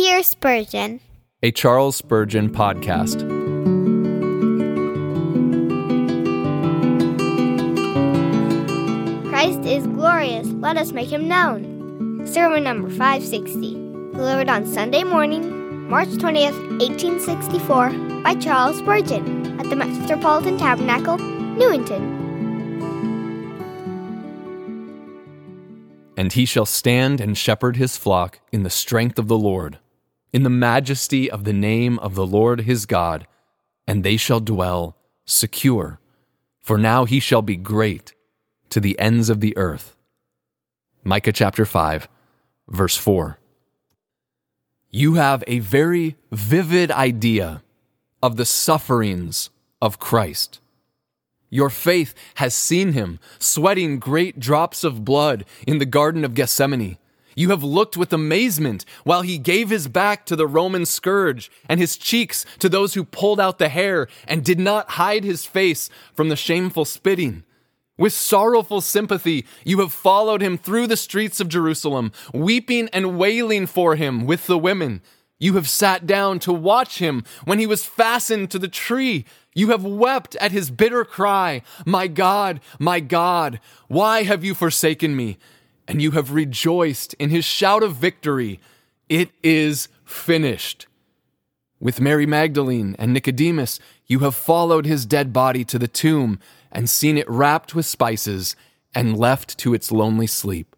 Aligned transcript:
Hear 0.00 0.22
Spurgeon, 0.22 1.00
a 1.42 1.50
Charles 1.50 1.96
Spurgeon 1.96 2.50
podcast. 2.50 3.18
Christ 9.28 9.62
is 9.62 9.88
glorious, 9.88 10.46
let 10.52 10.76
us 10.76 10.92
make 10.92 11.10
him 11.10 11.26
known. 11.26 12.24
Sermon 12.28 12.62
number 12.62 12.88
560, 12.88 13.72
delivered 14.12 14.48
on 14.48 14.64
Sunday 14.66 15.02
morning, 15.02 15.88
March 15.90 16.10
20th, 16.10 16.56
1864, 16.78 18.22
by 18.22 18.36
Charles 18.36 18.78
Spurgeon 18.78 19.58
at 19.58 19.68
the 19.68 19.74
Metropolitan 19.74 20.56
Tabernacle, 20.56 21.18
Newington. 21.18 22.14
And 26.16 26.32
he 26.32 26.44
shall 26.44 26.66
stand 26.66 27.20
and 27.20 27.36
shepherd 27.36 27.76
his 27.76 27.96
flock 27.96 28.38
in 28.52 28.62
the 28.62 28.70
strength 28.70 29.18
of 29.18 29.26
the 29.26 29.36
Lord, 29.36 29.80
in 30.32 30.42
the 30.42 30.50
majesty 30.50 31.30
of 31.30 31.44
the 31.44 31.52
name 31.52 31.98
of 32.00 32.14
the 32.14 32.26
Lord 32.26 32.62
his 32.62 32.86
God, 32.86 33.26
and 33.86 34.04
they 34.04 34.16
shall 34.16 34.40
dwell 34.40 34.96
secure. 35.24 36.00
For 36.60 36.76
now 36.76 37.04
he 37.04 37.20
shall 37.20 37.42
be 37.42 37.56
great 37.56 38.14
to 38.70 38.80
the 38.80 38.98
ends 38.98 39.30
of 39.30 39.40
the 39.40 39.56
earth. 39.56 39.96
Micah 41.02 41.32
chapter 41.32 41.64
5, 41.64 42.08
verse 42.68 42.96
4. 42.96 43.38
You 44.90 45.14
have 45.14 45.44
a 45.46 45.58
very 45.58 46.16
vivid 46.30 46.90
idea 46.90 47.62
of 48.22 48.36
the 48.36 48.44
sufferings 48.44 49.50
of 49.80 49.98
Christ. 49.98 50.60
Your 51.50 51.70
faith 51.70 52.14
has 52.34 52.54
seen 52.54 52.92
him 52.92 53.18
sweating 53.38 53.98
great 53.98 54.38
drops 54.38 54.84
of 54.84 55.04
blood 55.04 55.44
in 55.66 55.78
the 55.78 55.86
Garden 55.86 56.24
of 56.24 56.34
Gethsemane. 56.34 56.98
You 57.38 57.50
have 57.50 57.62
looked 57.62 57.96
with 57.96 58.12
amazement 58.12 58.84
while 59.04 59.22
he 59.22 59.38
gave 59.38 59.70
his 59.70 59.86
back 59.86 60.26
to 60.26 60.34
the 60.34 60.48
Roman 60.48 60.84
scourge 60.84 61.52
and 61.68 61.78
his 61.78 61.96
cheeks 61.96 62.44
to 62.58 62.68
those 62.68 62.94
who 62.94 63.04
pulled 63.04 63.38
out 63.38 63.58
the 63.58 63.68
hair 63.68 64.08
and 64.26 64.44
did 64.44 64.58
not 64.58 64.90
hide 64.90 65.22
his 65.22 65.46
face 65.46 65.88
from 66.16 66.30
the 66.30 66.34
shameful 66.34 66.84
spitting. 66.84 67.44
With 67.96 68.12
sorrowful 68.12 68.80
sympathy, 68.80 69.46
you 69.64 69.78
have 69.78 69.92
followed 69.92 70.42
him 70.42 70.58
through 70.58 70.88
the 70.88 70.96
streets 70.96 71.38
of 71.38 71.48
Jerusalem, 71.48 72.10
weeping 72.34 72.88
and 72.92 73.16
wailing 73.16 73.68
for 73.68 73.94
him 73.94 74.26
with 74.26 74.48
the 74.48 74.58
women. 74.58 75.00
You 75.38 75.54
have 75.54 75.68
sat 75.68 76.08
down 76.08 76.40
to 76.40 76.52
watch 76.52 76.98
him 76.98 77.22
when 77.44 77.60
he 77.60 77.68
was 77.68 77.84
fastened 77.84 78.50
to 78.50 78.58
the 78.58 78.66
tree. 78.66 79.24
You 79.54 79.68
have 79.68 79.84
wept 79.84 80.34
at 80.40 80.50
his 80.50 80.72
bitter 80.72 81.04
cry, 81.04 81.62
My 81.86 82.08
God, 82.08 82.60
my 82.80 82.98
God, 82.98 83.60
why 83.86 84.24
have 84.24 84.44
you 84.44 84.54
forsaken 84.54 85.14
me? 85.14 85.38
And 85.88 86.00
you 86.00 86.12
have 86.12 86.32
rejoiced 86.32 87.14
in 87.14 87.30
his 87.30 87.44
shout 87.44 87.82
of 87.82 87.96
victory, 87.96 88.60
It 89.08 89.30
is 89.42 89.88
finished. 90.04 90.86
With 91.80 92.00
Mary 92.00 92.26
Magdalene 92.26 92.94
and 92.98 93.12
Nicodemus, 93.14 93.80
you 94.06 94.20
have 94.20 94.34
followed 94.34 94.84
his 94.84 95.06
dead 95.06 95.32
body 95.32 95.64
to 95.64 95.78
the 95.78 95.88
tomb 95.88 96.38
and 96.70 96.90
seen 96.90 97.16
it 97.16 97.28
wrapped 97.28 97.74
with 97.74 97.86
spices 97.86 98.54
and 98.94 99.16
left 99.16 99.56
to 99.58 99.72
its 99.74 99.90
lonely 99.90 100.26
sleep. 100.26 100.76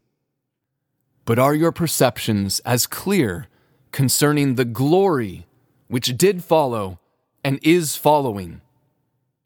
But 1.24 1.38
are 1.38 1.54
your 1.54 1.72
perceptions 1.72 2.60
as 2.60 2.86
clear 2.86 3.48
concerning 3.92 4.54
the 4.54 4.64
glory 4.64 5.46
which 5.88 6.16
did 6.16 6.44
follow 6.44 6.98
and 7.42 7.58
is 7.62 7.96
following? 7.96 8.60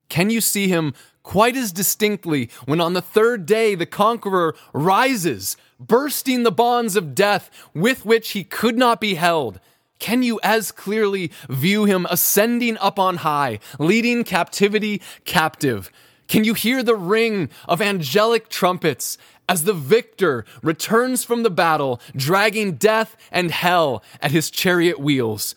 Can 0.09 0.29
you 0.29 0.41
see 0.41 0.69
him 0.69 0.92
quite 1.25 1.56
as 1.56 1.72
distinctly 1.72 2.48
when 2.67 2.80
on 2.80 2.92
the 2.92 3.03
third 3.03 3.44
day 3.47 3.75
the 3.75 3.86
conqueror 3.86 4.55
rises, 4.72 5.56
bursting 5.80 6.44
the 6.44 6.53
bonds 6.53 6.94
of 6.94 7.17
death 7.17 7.50
with 7.75 8.06
which 8.06 8.30
he 8.30 8.44
could 8.44 8.78
not 8.78 9.00
be 9.00 9.14
held? 9.14 9.58
Can 9.98 10.22
you 10.22 10.39
as 10.45 10.70
clearly 10.70 11.33
view 11.48 11.86
him 11.86 12.06
ascending 12.11 12.78
up 12.78 12.98
on 12.98 13.17
high, 13.19 13.58
leading 13.78 14.22
captivity 14.22 15.02
captive? 15.25 15.91
Can 16.28 16.45
you 16.45 16.55
hear 16.55 16.83
the 16.83 16.97
ring 16.97 17.48
of 17.68 17.83
angelic 17.83 18.48
trumpets 18.48 19.18
as 19.48 19.64
the 19.64 19.74
victor 19.74 20.45
returns 20.63 21.24
from 21.24 21.42
the 21.42 21.51
battle, 21.51 22.01
dragging 22.17 22.74
death 22.74 23.17
and 23.30 23.51
hell 23.51 24.02
at 24.23 24.30
his 24.30 24.51
chariot 24.51 24.98
wheels? 24.98 25.55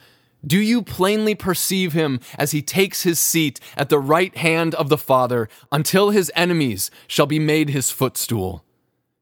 Do 0.48 0.60
you 0.60 0.82
plainly 0.82 1.36
perceive 1.36 1.92
him 1.92 2.22
as 2.38 2.52
he 2.52 2.62
takes 2.62 3.04
his 3.04 3.20
seat 3.20 3.60
at 3.76 3.90
the 3.90 4.00
right 4.00 4.36
hand 4.38 4.74
of 4.76 4.88
the 4.88 4.98
Father 4.98 5.50
until 5.74 6.12
his 6.12 6.32
enemies 6.36 6.90
shall 7.06 7.26
be 7.26 7.38
made 7.38 7.70
his 7.70 7.92
footstool? 7.92 8.64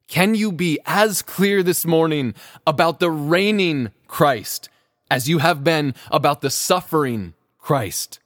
Can 0.07 0.35
you 0.35 0.51
be 0.51 0.77
as 0.85 1.23
clear 1.23 1.63
this 1.63 1.83
morning 1.83 2.35
about 2.67 2.99
the 2.99 3.09
reigning 3.09 3.89
Christ 4.07 4.69
as 5.09 5.27
you 5.27 5.39
have 5.39 5.63
been 5.63 5.95
about 6.11 6.41
the 6.41 6.51
suffering 6.51 7.33
Christ? 7.57 8.19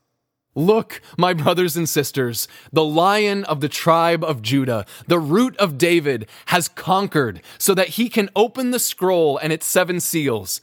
Look, 0.53 1.01
my 1.17 1.33
brothers 1.33 1.77
and 1.77 1.87
sisters, 1.87 2.49
the 2.73 2.83
lion 2.83 3.45
of 3.45 3.61
the 3.61 3.69
tribe 3.69 4.25
of 4.25 4.41
Judah, 4.41 4.85
the 5.07 5.19
root 5.19 5.55
of 5.55 5.77
David, 5.77 6.27
has 6.47 6.67
conquered 6.67 7.41
so 7.57 7.73
that 7.75 7.89
he 7.89 8.09
can 8.09 8.29
open 8.35 8.71
the 8.71 8.79
scroll 8.79 9.37
and 9.37 9.53
its 9.53 9.65
seven 9.65 10.01
seals. 10.01 10.59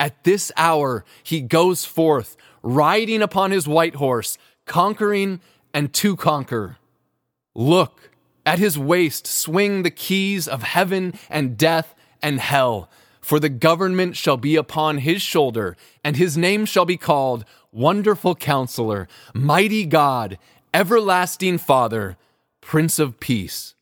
At 0.00 0.24
this 0.24 0.52
hour, 0.56 1.04
he 1.22 1.40
goes 1.40 1.84
forth, 1.84 2.36
riding 2.62 3.22
upon 3.22 3.50
his 3.50 3.66
white 3.66 3.96
horse, 3.96 4.38
conquering 4.64 5.40
and 5.74 5.92
to 5.94 6.16
conquer. 6.16 6.76
Look, 7.54 8.10
at 8.46 8.58
his 8.58 8.78
waist 8.78 9.26
swing 9.26 9.82
the 9.82 9.90
keys 9.90 10.48
of 10.48 10.62
heaven 10.62 11.14
and 11.28 11.58
death 11.58 11.94
and 12.22 12.40
hell. 12.40 12.88
For 13.20 13.38
the 13.38 13.50
government 13.50 14.16
shall 14.16 14.38
be 14.38 14.56
upon 14.56 14.98
his 14.98 15.20
shoulder, 15.20 15.76
and 16.02 16.16
his 16.16 16.38
name 16.38 16.64
shall 16.64 16.86
be 16.86 16.96
called 16.96 17.44
Wonderful 17.72 18.36
Counselor, 18.36 19.06
Mighty 19.34 19.84
God, 19.84 20.38
Everlasting 20.72 21.58
Father, 21.58 22.16
Prince 22.62 22.98
of 22.98 23.20
Peace. 23.20 23.74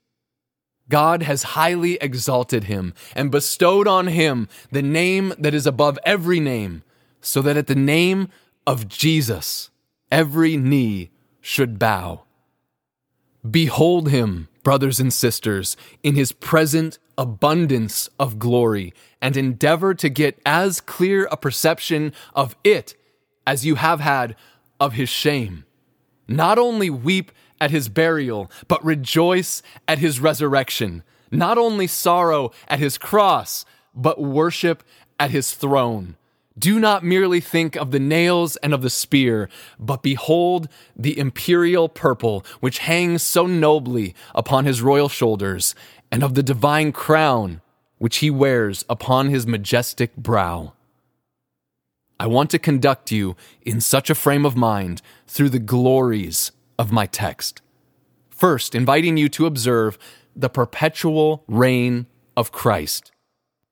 God 0.89 1.23
has 1.23 1.43
highly 1.43 1.95
exalted 2.01 2.65
him 2.65 2.95
and 3.15 3.31
bestowed 3.31 3.89
on 3.89 4.07
him 4.07 4.49
the 4.71 4.83
name 4.83 5.35
that 5.39 5.55
is 5.55 5.67
above 5.67 5.99
every 6.05 6.41
name, 6.41 6.83
so 7.21 7.43
that 7.43 7.57
at 7.57 7.67
the 7.67 7.75
name 7.75 8.29
of 8.67 8.89
Jesus 8.89 9.71
every 10.11 10.57
knee 10.57 11.11
should 11.41 11.79
bow. 11.79 12.23
Behold 13.49 14.11
him, 14.11 14.49
brothers 14.63 14.99
and 14.99 15.13
sisters, 15.13 15.77
in 16.03 16.15
his 16.15 16.33
present 16.33 16.99
abundance 17.19 18.09
of 18.19 18.39
glory, 18.39 18.93
and 19.23 19.37
endeavor 19.37 19.95
to 19.95 20.09
get 20.09 20.39
as 20.45 20.81
clear 20.81 21.27
a 21.31 21.37
perception 21.37 22.13
of 22.35 22.57
it 22.63 22.95
as 23.47 23.65
you 23.65 23.77
have 23.77 24.01
had 24.01 24.37
of 24.79 24.95
his 24.95 25.09
shame. 25.09 25.65
Not 26.29 26.59
only 26.59 26.91
weep 26.91 27.31
at 27.61 27.71
his 27.71 27.89
burial, 27.89 28.51
but 28.69 28.85
rejoice 28.85 29.63
at 29.89 29.99
his 29.99 30.21
resurrection. 30.21 31.03
Not 31.31 31.59
only 31.59 31.87
sorrow 31.87 32.53
at 32.69 32.79
his 32.79 32.99
cross, 32.99 33.65
but 33.95 34.21
worship 34.21 34.83
at 35.19 35.31
his 35.31 35.53
throne. 35.53 36.17
Do 36.59 36.81
not 36.81 37.05
merely 37.05 37.41
think 37.41 37.77
of 37.77 37.91
the 37.91 38.01
nails 38.01 38.57
and 38.57 38.73
of 38.73 38.81
the 38.81 38.89
spear, 38.89 39.51
but 39.79 40.03
behold 40.03 40.69
the 40.97 41.19
imperial 41.19 41.89
purple 41.89 42.47
which 42.61 42.79
hangs 42.79 43.23
so 43.23 43.47
nobly 43.47 44.15
upon 44.35 44.65
his 44.65 44.81
royal 44.81 45.11
shoulders, 45.11 45.75
and 46.11 46.23
of 46.23 46.35
the 46.35 46.43
divine 46.43 46.93
crown 46.93 47.61
which 47.99 48.19
he 48.19 48.31
wears 48.31 48.85
upon 48.89 49.29
his 49.29 49.47
majestic 49.47 50.17
brow. 50.17 50.73
I 52.19 52.27
want 52.27 52.51
to 52.51 52.59
conduct 52.59 53.13
you 53.13 53.37
in 53.61 53.81
such 53.81 54.09
a 54.09 54.15
frame 54.15 54.47
of 54.47 54.57
mind 54.57 55.03
through 55.27 55.51
the 55.51 55.59
glories 55.59 56.53
of 56.79 56.93
my 56.93 57.07
text. 57.07 57.63
First, 58.31 58.75
inviting 58.75 59.17
you 59.17 59.29
to 59.31 59.47
observe 59.47 59.99
the 60.35 60.51
perpetual 60.51 61.45
reign 61.49 62.07
of 62.37 62.53
Christ. 62.53 63.13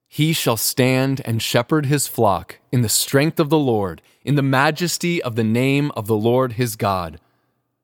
He 0.09 0.33
shall 0.33 0.57
stand 0.57 1.21
and 1.25 1.43
shepherd 1.43 1.87
his 1.87 2.07
flock 2.07 2.61
in 2.73 2.83
the 2.83 2.89
strength 2.89 3.41
of 3.41 3.51
the 3.51 3.59
Lord, 3.59 4.01
in 4.25 4.37
the 4.37 4.43
majesty 4.43 5.23
of 5.23 5.35
the 5.35 5.45
name 5.45 5.91
of 5.97 6.07
the 6.07 6.17
Lord 6.17 6.53
his 6.53 6.77
God. 6.77 7.21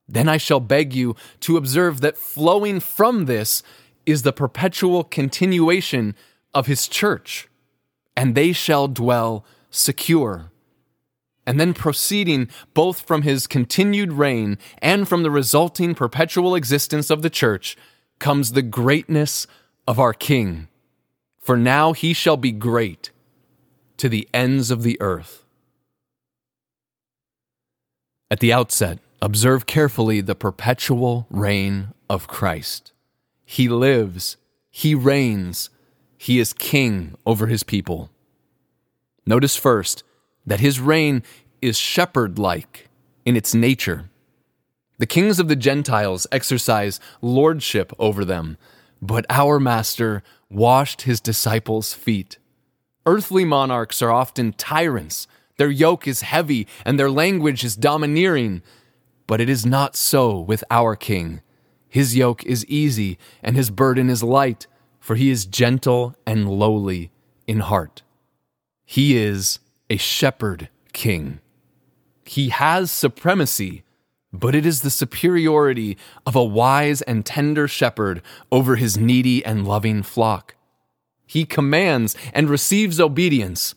Then 0.09 0.29
I 0.29 0.39
shall 0.39 0.61
beg 0.61 0.95
you 0.95 1.17
to 1.41 1.57
observe 1.57 2.01
that 2.01 2.17
flowing 2.17 2.81
from 2.81 3.27
this 3.27 3.63
is 4.07 4.23
the 4.23 4.33
perpetual 4.33 5.05
continuation 5.05 6.15
of 6.55 6.67
his 6.67 6.89
church, 6.89 7.49
and 8.17 8.35
they 8.35 8.53
shall 8.53 8.89
dwell 8.89 9.45
secure. 9.71 10.51
And 11.51 11.59
then 11.59 11.75
proceeding 11.75 12.49
both 12.75 13.01
from 13.01 13.23
his 13.23 13.49
continued 13.49 14.13
reign 14.13 14.57
and 14.79 15.09
from 15.09 15.25
the 15.25 15.31
resulting 15.31 15.95
perpetual 15.97 16.55
existence 16.55 17.11
of 17.11 17.23
the 17.23 17.31
church 17.31 17.77
comes 18.21 18.53
the 18.53 18.63
greatness 18.63 19.49
of 19.89 19.99
our 19.99 20.15
King 20.15 20.69
for 21.41 21.57
now 21.57 21.93
he 21.93 22.13
shall 22.13 22.37
be 22.37 22.53
great 22.53 23.11
to 23.97 24.09
the 24.09 24.29
ends 24.33 24.71
of 24.71 24.83
the 24.83 24.97
earth. 25.01 25.45
At 28.31 28.41
the 28.41 28.53
outset, 28.53 29.01
observe 29.21 29.67
carefully 29.67 30.21
the 30.21 30.37
perpetual 30.37 31.27
reign 31.31 31.89
of 32.09 32.29
Christ. 32.29 32.93
He 33.45 33.69
lives, 33.69 34.37
he 34.71 34.95
reigns, 34.95 35.71
he 36.17 36.39
is 36.39 36.53
king 36.53 37.17
over 37.27 37.47
his 37.49 37.65
people. 37.65 38.11
Notice 39.27 39.57
first 39.57 40.05
that 40.51 40.59
his 40.61 40.81
reign 40.81 41.23
is 41.63 41.79
shepherd 41.79 42.37
like 42.37 42.89
in 43.25 43.37
its 43.37 43.55
nature. 43.55 44.11
The 44.99 45.07
kings 45.07 45.39
of 45.39 45.47
the 45.47 45.55
Gentiles 45.55 46.27
exercise 46.33 46.99
lordship 47.23 47.93
over 48.01 48.25
them, 48.25 48.59
but 49.01 49.25
our 49.31 49.61
Master 49.61 50.25
washed 50.51 51.03
his 51.03 51.21
disciples' 51.21 51.95
feet. 51.95 52.39
Earthly 53.07 53.45
monarchs 53.45 54.03
are 54.03 54.11
often 54.11 54.53
tyrants. 54.53 55.29
Their 55.57 55.71
yoke 55.71 56.09
is 56.09 56.23
heavy 56.23 56.67
and 56.85 56.99
their 56.99 57.11
language 57.11 57.63
is 57.63 57.77
domineering. 57.77 58.63
But 59.29 59.41
it 59.41 59.49
is 59.49 59.65
not 59.65 59.95
so 59.95 60.41
with 60.41 60.65
our 60.69 60.97
King. 60.97 61.43
His 61.89 62.17
yoke 62.17 62.45
is 62.45 62.67
easy 62.67 63.19
and 63.41 63.55
his 63.55 63.71
burden 63.71 64.11
is 64.11 64.25
light, 64.25 64.67
for 64.99 65.15
he 65.15 65.31
is 65.31 65.47
gentle 65.47 66.17
and 66.27 66.51
lowly 66.51 67.13
in 67.47 67.61
heart. 67.61 68.03
He 68.85 69.17
is 69.17 69.61
a 69.91 69.97
shepherd 69.97 70.69
king. 70.93 71.41
He 72.25 72.51
has 72.51 72.93
supremacy, 72.93 73.83
but 74.33 74.55
it 74.55 74.65
is 74.65 74.83
the 74.83 74.91
superiority 74.91 75.99
of 76.25 76.37
a 76.37 76.45
wise 76.45 77.03
and 77.03 77.27
tender 77.27 77.67
shepherd 77.67 78.23
over 78.53 78.77
his 78.77 78.97
needy 78.97 79.45
and 79.45 79.67
loving 79.67 80.05
flock. 80.05 80.55
He 81.27 81.45
commands 81.45 82.17
and 82.33 82.49
receives 82.49 83.01
obedience, 83.01 83.75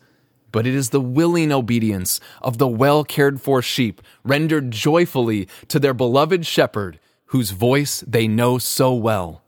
but 0.52 0.66
it 0.66 0.74
is 0.74 0.90
the 0.90 1.00
willing 1.00 1.50
obedience 1.50 2.20
of 2.40 2.58
the 2.58 2.68
well 2.68 3.02
cared 3.02 3.40
for 3.40 3.60
sheep 3.60 4.00
rendered 4.22 4.70
joyfully 4.70 5.48
to 5.66 5.80
their 5.80 5.94
beloved 5.94 6.46
shepherd, 6.46 7.00
whose 7.26 7.50
voice 7.50 8.04
they 8.06 8.28
know 8.28 8.58
so 8.58 8.94
well. 8.94 9.42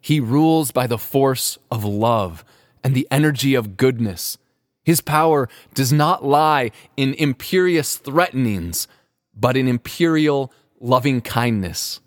He 0.00 0.18
rules 0.18 0.72
by 0.72 0.88
the 0.88 0.98
force 0.98 1.56
of 1.70 1.84
love 1.84 2.44
and 2.82 2.94
the 2.94 3.06
energy 3.10 3.54
of 3.54 3.76
goodness 3.76 4.38
his 4.84 5.00
power 5.00 5.48
does 5.72 5.92
not 5.92 6.24
lie 6.24 6.70
in 6.96 7.14
imperious 7.14 7.96
threatenings, 7.96 8.86
but 9.34 9.56
in 9.56 9.66
imperial 9.66 10.52
loving 10.80 11.20
kindness. 11.20 12.00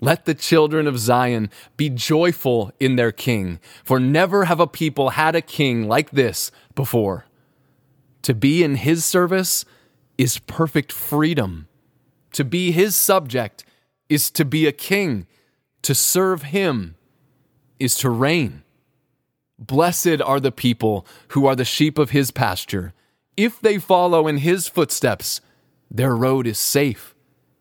Let 0.00 0.24
the 0.24 0.34
children 0.34 0.88
of 0.88 0.98
Zion 0.98 1.48
be 1.76 1.88
joyful 1.88 2.72
in 2.80 2.96
their 2.96 3.12
king, 3.12 3.60
for 3.84 4.00
never 4.00 4.46
have 4.46 4.58
a 4.58 4.66
people 4.66 5.10
had 5.10 5.36
a 5.36 5.40
king 5.40 5.86
like 5.86 6.10
this 6.10 6.50
before. 6.74 7.26
To 8.22 8.34
be 8.34 8.64
in 8.64 8.76
his 8.76 9.04
service 9.04 9.64
is 10.18 10.38
perfect 10.38 10.90
freedom. 10.90 11.68
To 12.32 12.44
be 12.44 12.72
his 12.72 12.96
subject 12.96 13.64
is 14.08 14.30
to 14.32 14.44
be 14.44 14.66
a 14.66 14.72
king. 14.72 15.26
To 15.82 15.94
serve 15.94 16.44
him 16.44 16.96
is 17.78 17.96
to 17.98 18.10
reign. 18.10 18.62
Blessed 19.66 20.20
are 20.20 20.40
the 20.40 20.50
people 20.50 21.06
who 21.28 21.46
are 21.46 21.54
the 21.54 21.64
sheep 21.64 21.96
of 21.96 22.10
his 22.10 22.32
pasture. 22.32 22.94
If 23.36 23.60
they 23.60 23.78
follow 23.78 24.26
in 24.26 24.38
his 24.38 24.66
footsteps, 24.66 25.40
their 25.88 26.16
road 26.16 26.48
is 26.48 26.58
safe. 26.58 27.14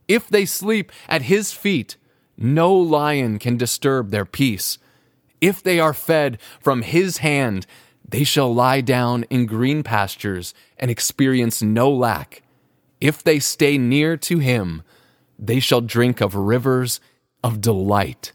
If 0.07 0.27
they 0.27 0.45
sleep 0.45 0.91
at 1.07 1.23
his 1.23 1.51
feet, 1.53 1.97
no 2.35 2.73
lion 2.73 3.37
can 3.37 3.55
disturb 3.55 4.09
their 4.09 4.25
peace. 4.25 4.79
If 5.41 5.61
they 5.61 5.79
are 5.79 5.93
fed 5.93 6.39
from 6.59 6.81
his 6.81 7.17
hand, 7.17 7.67
they 8.07 8.23
shall 8.23 8.51
lie 8.51 8.81
down 8.81 9.23
in 9.29 9.45
green 9.45 9.83
pastures 9.83 10.55
and 10.77 10.89
experience 10.89 11.61
no 11.61 11.91
lack. 11.91 12.41
If 12.99 13.23
they 13.23 13.37
stay 13.37 13.77
near 13.77 14.17
to 14.17 14.39
him, 14.39 14.81
they 15.37 15.59
shall 15.59 15.81
drink 15.81 16.19
of 16.19 16.33
rivers 16.33 16.99
of 17.43 17.61
delight. 17.61 18.31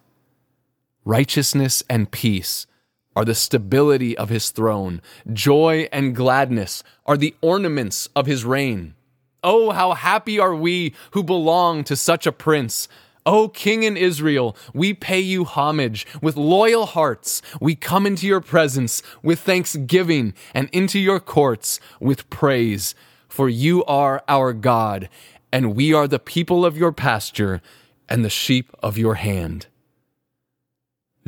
Righteousness 1.05 1.83
and 1.91 2.13
peace 2.13 2.69
are 3.17 3.25
the 3.25 3.35
stability 3.35 4.17
of 4.17 4.29
his 4.29 4.51
throne. 4.51 5.01
Joy 5.33 5.89
and 5.91 6.15
gladness 6.15 6.85
are 7.07 7.17
the 7.17 7.35
ornaments 7.41 8.09
of 8.15 8.27
his 8.27 8.45
reign. 8.45 8.95
Oh, 9.43 9.71
how 9.71 9.95
happy 9.95 10.39
are 10.39 10.55
we 10.55 10.95
who 11.13 11.25
belong 11.25 11.83
to 11.85 11.97
such 11.97 12.27
a 12.27 12.33
prince! 12.33 12.89
O 13.25 13.49
King 13.49 13.83
in 13.83 13.97
Israel, 13.97 14.57
we 14.73 14.95
pay 14.95 15.19
you 15.19 15.45
homage 15.45 16.07
with 16.23 16.37
loyal 16.37 16.87
hearts. 16.87 17.43
We 17.61 17.75
come 17.75 18.07
into 18.07 18.25
your 18.25 18.41
presence 18.41 19.03
with 19.21 19.41
thanksgiving 19.41 20.33
and 20.55 20.69
into 20.73 21.01
your 21.01 21.19
courts 21.19 21.81
with 21.99 22.31
praise. 22.31 22.95
For 23.29 23.49
you 23.49 23.85
are 23.87 24.23
our 24.29 24.53
God, 24.53 25.09
and 25.51 25.75
we 25.75 25.93
are 25.93 26.07
the 26.07 26.21
people 26.21 26.65
of 26.65 26.77
your 26.77 26.93
pasture 26.93 27.61
and 28.09 28.25
the 28.25 28.31
sheep 28.31 28.71
of 28.81 28.97
your 28.97 29.15
hand. 29.15 29.67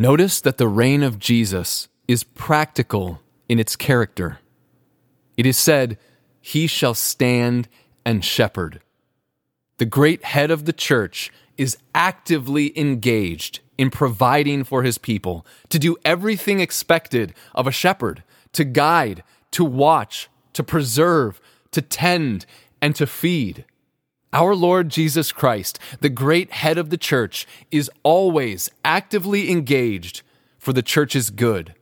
Notice 0.00 0.40
that 0.42 0.58
the 0.58 0.68
reign 0.68 1.02
of 1.02 1.18
Jesus 1.18 1.88
is 2.06 2.22
practical 2.22 3.20
in 3.48 3.58
its 3.58 3.74
character. 3.74 4.38
It 5.36 5.44
is 5.44 5.56
said, 5.56 5.98
He 6.40 6.68
shall 6.68 6.94
stand 6.94 7.66
and 8.06 8.24
shepherd. 8.24 8.80
The 9.78 9.86
great 9.86 10.22
head 10.22 10.52
of 10.52 10.66
the 10.66 10.72
church 10.72 11.32
is 11.56 11.78
actively 11.96 12.78
engaged 12.78 13.58
in 13.76 13.90
providing 13.90 14.62
for 14.62 14.84
his 14.84 14.98
people, 14.98 15.44
to 15.68 15.80
do 15.80 15.96
everything 16.04 16.60
expected 16.60 17.34
of 17.52 17.66
a 17.66 17.72
shepherd, 17.72 18.22
to 18.52 18.62
guide, 18.62 19.24
to 19.50 19.64
watch, 19.64 20.28
to 20.52 20.62
preserve, 20.62 21.40
to 21.72 21.82
tend, 21.82 22.46
and 22.80 22.94
to 22.94 23.04
feed. 23.04 23.64
Our 24.32 24.54
Lord 24.54 24.90
Jesus 24.90 25.32
Christ, 25.32 25.78
the 26.00 26.10
great 26.10 26.52
head 26.52 26.76
of 26.76 26.90
the 26.90 26.98
church, 26.98 27.46
is 27.70 27.90
always 28.02 28.70
actively 28.84 29.50
engaged 29.50 30.22
for 30.58 30.74
the 30.74 30.82
church's 30.82 31.30
good. 31.30 31.74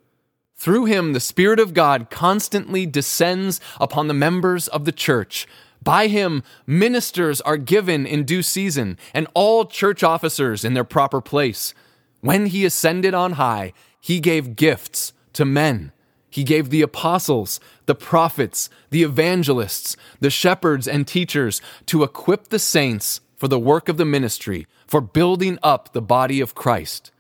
Through 0.54 0.84
him, 0.84 1.12
the 1.12 1.20
Spirit 1.20 1.58
of 1.58 1.74
God 1.74 2.08
constantly 2.08 2.86
descends 2.86 3.60
upon 3.80 4.06
the 4.06 4.14
members 4.14 4.68
of 4.68 4.84
the 4.84 4.92
church. 4.92 5.46
By 5.82 6.06
him, 6.06 6.42
ministers 6.66 7.40
are 7.40 7.56
given 7.56 8.06
in 8.06 8.24
due 8.24 8.42
season, 8.42 8.96
and 9.12 9.26
all 9.34 9.66
church 9.66 10.02
officers 10.02 10.64
in 10.64 10.74
their 10.74 10.84
proper 10.84 11.20
place. 11.20 11.74
When 12.20 12.46
he 12.46 12.64
ascended 12.64 13.12
on 13.12 13.32
high, 13.32 13.72
he 14.00 14.20
gave 14.20 14.56
gifts 14.56 15.12
to 15.32 15.44
men 15.44 15.92
he 16.36 16.44
gave 16.44 16.68
the 16.68 16.82
apostles, 16.82 17.60
the 17.86 17.94
prophets, 17.94 18.68
the 18.90 19.02
evangelists, 19.02 19.96
the 20.20 20.28
shepherds, 20.28 20.86
and 20.86 21.08
teachers 21.08 21.62
to 21.86 22.02
equip 22.02 22.48
the 22.48 22.58
saints 22.58 23.22
for 23.36 23.48
the 23.48 23.58
work 23.58 23.88
of 23.88 23.96
the 23.96 24.04
ministry, 24.04 24.66
for 24.86 25.00
building 25.00 25.58
up 25.62 25.94
the 25.94 26.02
body 26.02 26.42
of 26.42 26.54
Christ. 26.54 27.10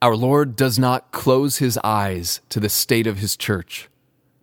Our 0.00 0.16
Lord 0.16 0.56
does 0.56 0.78
not 0.78 1.12
close 1.12 1.58
his 1.58 1.78
eyes 1.84 2.40
to 2.48 2.58
the 2.58 2.70
state 2.70 3.06
of 3.06 3.18
his 3.18 3.36
church. 3.36 3.90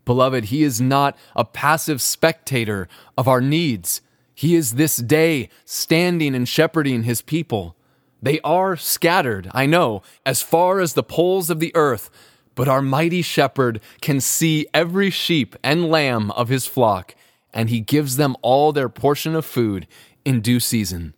Beloved, 0.05 0.45
he 0.45 0.61
is 0.61 0.79
not 0.79 1.17
a 1.35 1.43
passive 1.43 1.99
spectator 1.99 2.87
of 3.17 3.27
our 3.27 3.41
needs. 3.41 4.01
He 4.35 4.53
is 4.53 4.73
this 4.73 4.97
day 4.97 5.49
standing 5.65 6.35
and 6.35 6.47
shepherding 6.47 7.01
his 7.01 7.23
people. 7.23 7.75
They 8.21 8.39
are 8.41 8.75
scattered, 8.75 9.49
I 9.51 9.65
know, 9.65 10.03
as 10.27 10.43
far 10.43 10.79
as 10.79 10.93
the 10.93 11.01
poles 11.01 11.49
of 11.49 11.59
the 11.59 11.75
earth, 11.75 12.11
but 12.59 12.67
our 12.67 12.81
mighty 12.81 13.21
shepherd 13.21 13.79
can 14.01 14.19
see 14.19 14.67
every 14.73 15.09
sheep 15.09 15.55
and 15.63 15.89
lamb 15.89 16.29
of 16.31 16.49
his 16.49 16.65
flock, 16.67 17.15
and 17.53 17.69
he 17.69 17.79
gives 17.79 18.17
them 18.17 18.35
all 18.41 18.73
their 18.73 18.89
portion 18.89 19.33
of 19.33 19.45
food 19.45 19.87
in 20.25 20.41
due 20.41 20.59
season. 20.59 21.15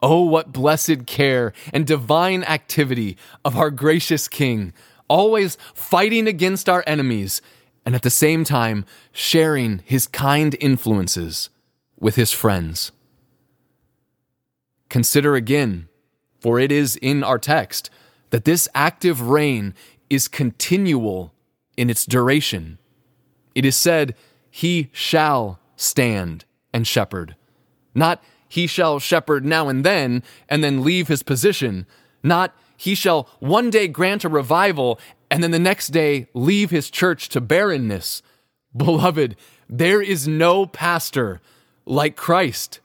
Oh, 0.00 0.24
what 0.24 0.54
blessed 0.54 1.04
care 1.04 1.52
and 1.70 1.86
divine 1.86 2.42
activity 2.44 3.18
of 3.44 3.58
our 3.58 3.70
gracious 3.70 4.26
King, 4.26 4.72
always 5.06 5.58
fighting 5.74 6.26
against 6.26 6.66
our 6.66 6.82
enemies, 6.86 7.42
and 7.84 7.94
at 7.94 8.00
the 8.00 8.08
same 8.08 8.42
time 8.42 8.86
sharing 9.12 9.82
his 9.84 10.06
kind 10.06 10.56
influences 10.60 11.50
with 11.98 12.14
his 12.14 12.32
friends. 12.32 12.90
Consider 14.88 15.34
again, 15.34 15.88
for 16.40 16.58
it 16.58 16.72
is 16.72 16.96
in 16.96 17.22
our 17.22 17.38
text, 17.38 17.90
that 18.30 18.44
this 18.44 18.68
active 18.74 19.20
reign 19.20 19.74
is 20.10 20.28
continual 20.28 21.32
in 21.76 21.88
its 21.88 22.04
duration. 22.04 22.78
It 23.54 23.64
is 23.64 23.76
said, 23.76 24.14
He 24.50 24.90
shall 24.92 25.58
stand 25.76 26.44
and 26.74 26.86
shepherd. 26.86 27.36
Not, 27.94 28.22
He 28.48 28.66
shall 28.66 28.98
shepherd 28.98 29.46
now 29.46 29.68
and 29.68 29.84
then 29.84 30.22
and 30.48 30.62
then 30.62 30.84
leave 30.84 31.08
his 31.08 31.22
position. 31.22 31.86
Not, 32.22 32.54
He 32.76 32.94
shall 32.94 33.28
one 33.38 33.70
day 33.70 33.88
grant 33.88 34.24
a 34.24 34.28
revival 34.28 34.98
and 35.30 35.42
then 35.42 35.52
the 35.52 35.58
next 35.58 35.88
day 35.88 36.26
leave 36.34 36.70
his 36.70 36.90
church 36.90 37.28
to 37.30 37.40
barrenness. 37.40 38.22
Beloved, 38.76 39.36
there 39.68 40.02
is 40.02 40.26
no 40.26 40.66
pastor 40.66 41.40
like 41.86 42.16
Christ. 42.16 42.80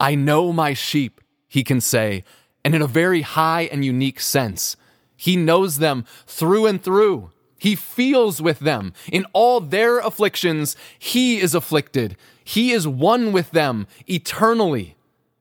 I 0.00 0.14
know 0.14 0.52
my 0.52 0.72
sheep, 0.72 1.20
he 1.46 1.62
can 1.62 1.80
say, 1.80 2.24
and 2.64 2.74
in 2.74 2.82
a 2.82 2.86
very 2.86 3.22
high 3.22 3.62
and 3.70 3.84
unique 3.84 4.20
sense. 4.20 4.76
He 5.18 5.36
knows 5.36 5.78
them 5.78 6.04
through 6.26 6.66
and 6.66 6.80
through. 6.82 7.32
He 7.58 7.74
feels 7.74 8.40
with 8.40 8.60
them. 8.60 8.92
In 9.10 9.26
all 9.32 9.60
their 9.60 9.98
afflictions, 9.98 10.76
He 10.98 11.40
is 11.40 11.54
afflicted. 11.54 12.16
He 12.44 12.70
is 12.70 12.86
one 12.86 13.32
with 13.32 13.50
them 13.50 13.88
eternally. 14.06 14.96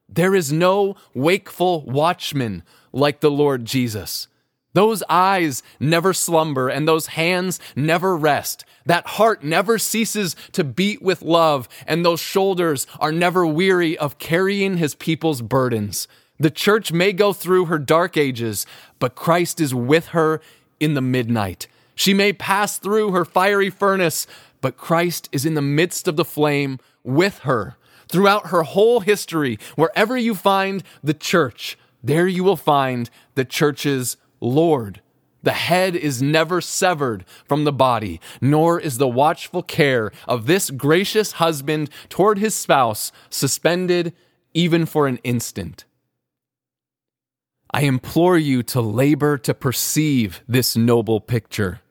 There 0.10 0.34
is 0.34 0.52
no 0.52 0.96
wakeful 1.14 1.84
watchman 1.86 2.64
like 2.92 3.20
the 3.20 3.32
Lord 3.32 3.66
Jesus. 3.66 4.28
Those 4.74 5.04
eyes 5.10 5.64
never 5.80 6.12
slumber 6.12 6.70
and 6.70 6.88
those 6.88 7.08
hands 7.08 7.60
never 7.76 8.18
rest. 8.18 8.66
That 8.86 9.08
heart 9.08 9.44
never 9.44 9.78
ceases 9.78 10.36
to 10.54 10.64
beat 10.64 11.02
with 11.02 11.22
love 11.22 11.70
and 11.86 12.04
those 12.04 12.20
shoulders 12.20 12.88
are 13.00 13.12
never 13.12 13.46
weary 13.46 13.98
of 13.98 14.18
carrying 14.18 14.78
his 14.78 14.96
people's 14.96 15.42
burdens. 15.42 16.08
The 16.40 16.52
church 16.52 16.92
may 16.92 17.14
go 17.14 17.34
through 17.34 17.66
her 17.66 17.80
dark 17.80 18.16
ages, 18.16 18.66
but 19.00 19.16
Christ 19.16 19.60
is 19.60 19.74
with 19.74 20.08
her 20.08 20.40
in 20.80 20.94
the 20.94 21.02
midnight. 21.02 21.68
She 21.96 22.14
may 22.14 22.32
pass 22.32 22.78
through 22.78 23.12
her 23.12 23.26
fiery 23.26 23.72
furnace, 23.72 24.28
but 24.62 24.78
Christ 24.78 25.30
is 25.32 25.46
in 25.46 25.56
the 25.56 25.62
midst 25.62 26.08
of 26.08 26.16
the 26.16 26.26
flame 26.26 26.80
with 27.04 27.40
her. 27.40 27.76
Throughout 28.08 28.48
her 28.48 28.64
whole 28.64 29.00
history, 29.00 29.58
wherever 29.76 30.16
you 30.16 30.36
find 30.36 30.84
the 31.04 31.16
church, 31.16 31.78
there 32.04 32.28
you 32.28 32.44
will 32.44 32.56
find 32.56 33.10
the 33.34 33.44
church's 33.44 34.16
Lord. 34.40 35.02
The 35.42 35.54
head 35.54 35.96
is 35.96 36.22
never 36.22 36.62
severed 36.62 37.26
from 37.46 37.64
the 37.64 37.74
body, 37.74 38.22
nor 38.40 38.80
is 38.80 38.98
the 38.98 39.08
watchful 39.08 39.64
care 39.64 40.12
of 40.28 40.46
this 40.46 40.70
gracious 40.70 41.34
husband 41.34 41.90
toward 42.10 42.38
his 42.38 42.54
spouse 42.54 43.12
suspended 43.30 44.14
even 44.54 44.86
for 44.86 45.08
an 45.08 45.18
instant. 45.24 45.86
I 47.72 47.82
implore 47.82 48.38
you 48.38 48.64
to 48.64 48.82
labor 48.82 49.38
to 49.40 49.54
perceive 49.54 50.42
this 50.48 50.76
noble 50.76 51.20
picture. 51.20 51.82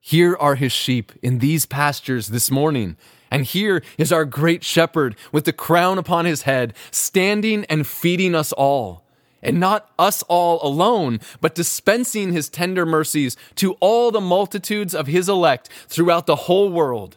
Here 0.00 0.36
are 0.36 0.54
his 0.56 0.72
sheep 0.72 1.12
in 1.22 1.38
these 1.38 1.66
pastures 1.66 2.28
this 2.28 2.50
morning, 2.50 2.96
and 3.30 3.44
here 3.44 3.82
is 3.96 4.12
our 4.12 4.24
great 4.24 4.64
shepherd 4.64 5.14
with 5.30 5.44
the 5.44 5.52
crown 5.52 5.98
upon 5.98 6.24
his 6.24 6.42
head, 6.42 6.74
standing 6.90 7.64
and 7.66 7.86
feeding 7.86 8.34
us 8.34 8.52
all 8.52 9.06
and 9.42 9.58
not 9.58 9.90
us 9.98 10.22
all 10.24 10.60
alone, 10.66 11.20
but 11.40 11.54
dispensing 11.54 12.32
his 12.32 12.48
tender 12.48 12.84
mercies 12.84 13.36
to 13.56 13.72
all 13.74 14.10
the 14.10 14.20
multitudes 14.20 14.94
of 14.94 15.06
his 15.06 15.28
elect 15.28 15.68
throughout 15.88 16.26
the 16.26 16.36
whole 16.36 16.70
world. 16.70 17.16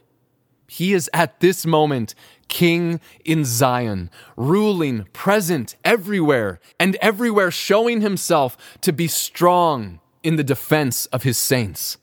He 0.67 0.93
is 0.93 1.09
at 1.13 1.39
this 1.39 1.65
moment 1.65 2.15
King 2.53 2.99
in 3.25 3.45
Zion, 3.45 4.11
ruling, 4.37 5.05
present 5.11 5.75
everywhere, 5.83 6.59
and 6.79 6.95
everywhere 7.01 7.49
showing 7.49 8.01
himself 8.01 8.55
to 8.81 8.93
be 8.93 9.07
strong 9.07 9.99
in 10.21 10.35
the 10.35 10.43
defense 10.43 11.07
of 11.07 11.23
his 11.23 11.35
saints. 11.35 11.97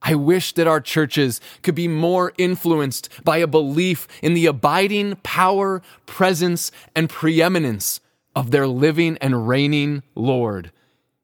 I 0.00 0.14
wish 0.14 0.54
that 0.54 0.66
our 0.66 0.80
churches 0.80 1.38
could 1.62 1.74
be 1.74 1.86
more 1.86 2.32
influenced 2.38 3.10
by 3.24 3.36
a 3.36 3.46
belief 3.46 4.08
in 4.22 4.32
the 4.32 4.46
abiding 4.46 5.16
power, 5.22 5.82
presence, 6.06 6.72
and 6.96 7.10
preeminence 7.10 8.00
of 8.34 8.50
their 8.52 8.66
living 8.66 9.18
and 9.20 9.46
reigning 9.46 10.02
Lord. 10.14 10.72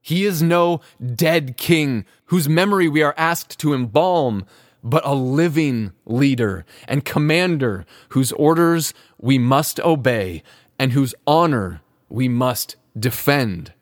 He 0.02 0.26
is 0.26 0.42
no 0.42 0.82
dead 1.16 1.56
king 1.56 2.04
whose 2.26 2.46
memory 2.46 2.88
we 2.88 3.02
are 3.02 3.14
asked 3.16 3.58
to 3.60 3.72
embalm, 3.72 4.44
but 4.84 5.04
a 5.06 5.14
living 5.14 5.92
leader 6.04 6.66
and 6.86 7.06
commander 7.06 7.86
whose 8.10 8.30
orders 8.32 8.92
we 9.18 9.38
must 9.38 9.80
obey 9.80 10.42
and 10.78 10.92
whose 10.92 11.14
honor 11.26 11.80
we 12.10 12.28
must 12.28 12.76
defend. 12.96 13.72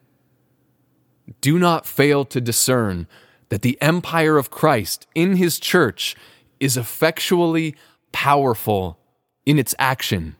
Do 1.40 1.58
not 1.58 1.86
fail 1.86 2.24
to 2.26 2.40
discern 2.40 3.08
that 3.48 3.62
the 3.62 3.76
empire 3.82 4.38
of 4.38 4.50
Christ 4.50 5.08
in 5.14 5.36
his 5.36 5.58
church 5.58 6.14
is 6.60 6.76
effectually 6.76 7.74
powerful 8.12 8.98
in 9.44 9.58
its 9.58 9.74
action. 9.78 10.36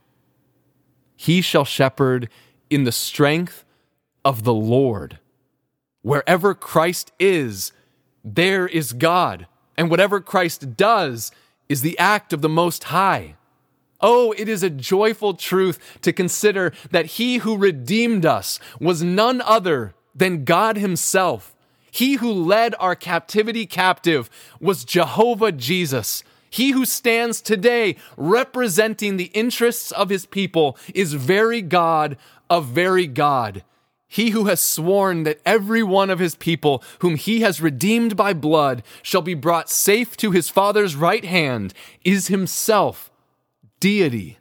He 1.16 1.40
shall 1.40 1.64
shepherd 1.64 2.28
in 2.71 2.85
the 2.85 2.92
strength 2.92 3.64
of 4.25 4.45
the 4.45 4.54
Lord. 4.54 5.19
Wherever 6.02 6.54
Christ 6.54 7.12
is, 7.19 7.73
there 8.25 8.66
is 8.66 8.92
God. 8.92 9.47
And 9.76 9.91
whatever 9.91 10.21
Christ 10.21 10.76
does 10.76 11.33
is 11.69 11.83
the 11.83 11.99
act 11.99 12.33
of 12.33 12.43
the 12.43 12.49
Most 12.49 12.85
High. 12.85 13.37
Oh, 14.00 14.33
it 14.37 14.49
is 14.49 14.62
a 14.62 14.71
joyful 14.71 15.35
truth 15.35 15.79
to 16.02 16.12
consider 16.12 16.73
that 16.91 17.07
he 17.07 17.38
who 17.38 17.57
redeemed 17.57 18.26
us 18.26 18.59
was 18.81 19.02
none 19.02 19.41
other 19.41 19.95
than 20.14 20.45
God 20.45 20.76
himself. 20.76 21.55
He 21.91 22.14
who 22.14 22.33
led 22.33 22.75
our 22.81 22.97
captivity 22.97 23.64
captive 23.67 24.29
was 24.61 24.85
Jehovah 24.85 25.52
Jesus. 25.52 26.25
He 26.50 26.73
who 26.73 26.85
stands 26.85 27.41
today 27.41 27.97
representing 28.17 29.17
the 29.17 29.31
interests 29.33 29.91
of 29.93 30.09
his 30.09 30.26
people 30.26 30.76
is 30.95 31.14
very 31.14 31.62
God 31.62 32.17
a 32.50 32.61
very 32.61 33.07
God. 33.07 33.62
He 34.12 34.28
who 34.28 34.45
has 34.45 34.61
sworn 34.61 35.23
that 35.23 35.40
every 35.47 35.83
one 35.83 36.11
of 36.11 36.19
his 36.19 36.35
people, 36.35 36.85
whom 36.99 37.16
he 37.16 37.40
has 37.40 37.62
redeemed 37.62 38.14
by 38.14 38.35
blood, 38.35 38.83
shall 39.02 39.23
be 39.23 39.33
brought 39.33 39.71
safe 39.71 40.19
to 40.19 40.33
his 40.33 40.50
Father's 40.50 40.95
right 40.95 41.25
hand, 41.25 41.73
is 42.04 42.26
himself 42.26 43.11
deity. 43.81 44.37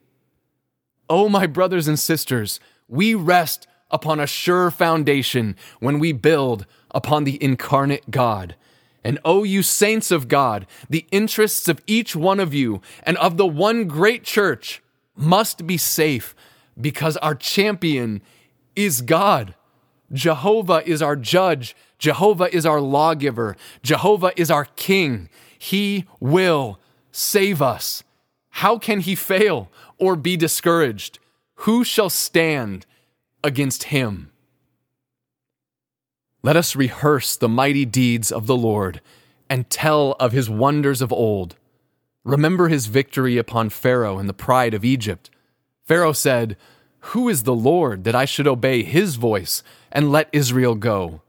O 1.10 1.24
oh, 1.24 1.30
my 1.30 1.48
brothers 1.48 1.88
and 1.88 1.98
sisters, 1.98 2.60
we 2.90 3.16
rest 3.16 3.66
upon 3.90 4.20
a 4.20 4.28
sure 4.28 4.72
foundation 4.72 5.56
when 5.80 6.00
we 6.00 6.12
build 6.12 6.66
upon 6.94 7.24
the 7.24 7.42
incarnate 7.42 8.12
God. 8.12 8.58
And 9.06 9.20
O 9.20 9.40
oh, 9.40 9.44
you 9.44 9.63
saints 9.63 10.12
of 10.12 10.28
God, 10.28 10.68
the 10.90 11.08
interests 11.13 11.70
of 11.70 11.80
each 11.88 12.13
one 12.13 12.42
of 12.42 12.54
you 12.54 12.82
and 13.04 13.16
of 13.20 13.38
the 13.38 13.48
one 13.48 13.88
great 13.88 14.25
church 14.25 14.84
must 15.16 15.66
be 15.66 15.78
safe 15.78 16.36
because 16.78 17.16
our 17.18 17.36
champion 17.36 18.22
is 18.75 19.00
God. 19.00 19.56
Jehovah 20.12 20.84
is 20.86 21.01
our 21.01 21.15
judge. 21.15 21.75
Jehovah 21.98 22.53
is 22.53 22.65
our 22.65 22.82
lawgiver. 22.82 23.56
Jehovah 23.84 24.32
is 24.36 24.51
our 24.51 24.65
king. 24.65 25.30
He 25.58 26.06
will 26.20 26.80
save 27.12 27.62
us. 27.62 28.03
How 28.50 28.77
can 28.77 29.01
he 29.01 29.15
fail 29.15 29.70
or 29.98 30.15
be 30.15 30.36
discouraged? 30.36 31.20
Who 31.56 31.84
shall 31.84 32.10
stand 32.10 32.86
against 33.44 33.84
him? 33.84 34.32
Let 36.44 36.56
us 36.56 36.75
rehearse 36.75 37.36
the 37.36 37.50
mighty 37.50 37.86
deeds 37.86 38.32
of 38.32 38.48
the 38.48 38.56
Lord 38.56 39.00
and 39.50 39.70
tell 39.70 40.15
of 40.20 40.32
his 40.32 40.50
wonders 40.50 41.01
of 41.01 41.13
old. 41.13 41.56
Remember 42.24 42.68
his 42.68 42.88
victory 42.88 43.38
upon 43.38 43.70
Pharaoh 43.70 44.18
and 44.18 44.27
the 44.27 44.34
pride 44.34 44.74
of 44.74 44.84
Egypt 44.84 45.30
Pharaoh 45.91 46.13
said, 46.13 46.56
Who 47.12 47.27
is 47.27 47.44
the 47.44 47.53
Lord 47.53 48.06
that 48.06 48.15
I 48.15 48.24
should 48.24 48.48
obey 48.48 48.82
his 48.82 49.15
voice 49.15 49.62
and 49.91 50.12
let 50.12 50.29
Israel 50.31 50.75
go? 50.75 51.21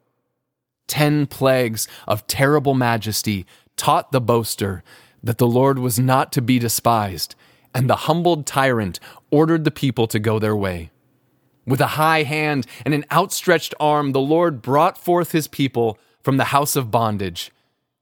Ten 0.87 1.27
plagues 1.27 1.89
of 2.07 2.27
terrible 2.27 2.75
majesty 2.75 3.47
taught 3.77 4.13
the 4.13 4.21
boaster 4.21 4.83
that 5.23 5.39
the 5.39 5.47
Lord 5.47 5.79
was 5.79 5.99
not 5.99 6.33
to 6.33 6.43
be 6.43 6.59
despised, 6.59 7.35
and 7.75 7.89
the 7.89 7.97
humbled 7.97 8.47
tyrant 8.47 8.99
ordered 9.31 9.65
the 9.65 9.71
people 9.71 10.07
to 10.09 10.19
go 10.19 10.39
their 10.39 10.57
way. 10.57 10.91
With 11.67 11.81
a 11.81 11.99
high 11.99 12.25
hand 12.25 12.67
and 12.85 12.93
an 12.93 13.05
outstretched 13.13 13.75
arm, 13.79 14.13
the 14.13 14.21
Lord 14.21 14.63
brought 14.63 14.99
forth 14.99 15.33
his 15.33 15.47
people 15.47 15.99
from 16.23 16.37
the 16.37 16.47
house 16.47 16.75
of 16.77 16.91
bondage. 16.91 17.53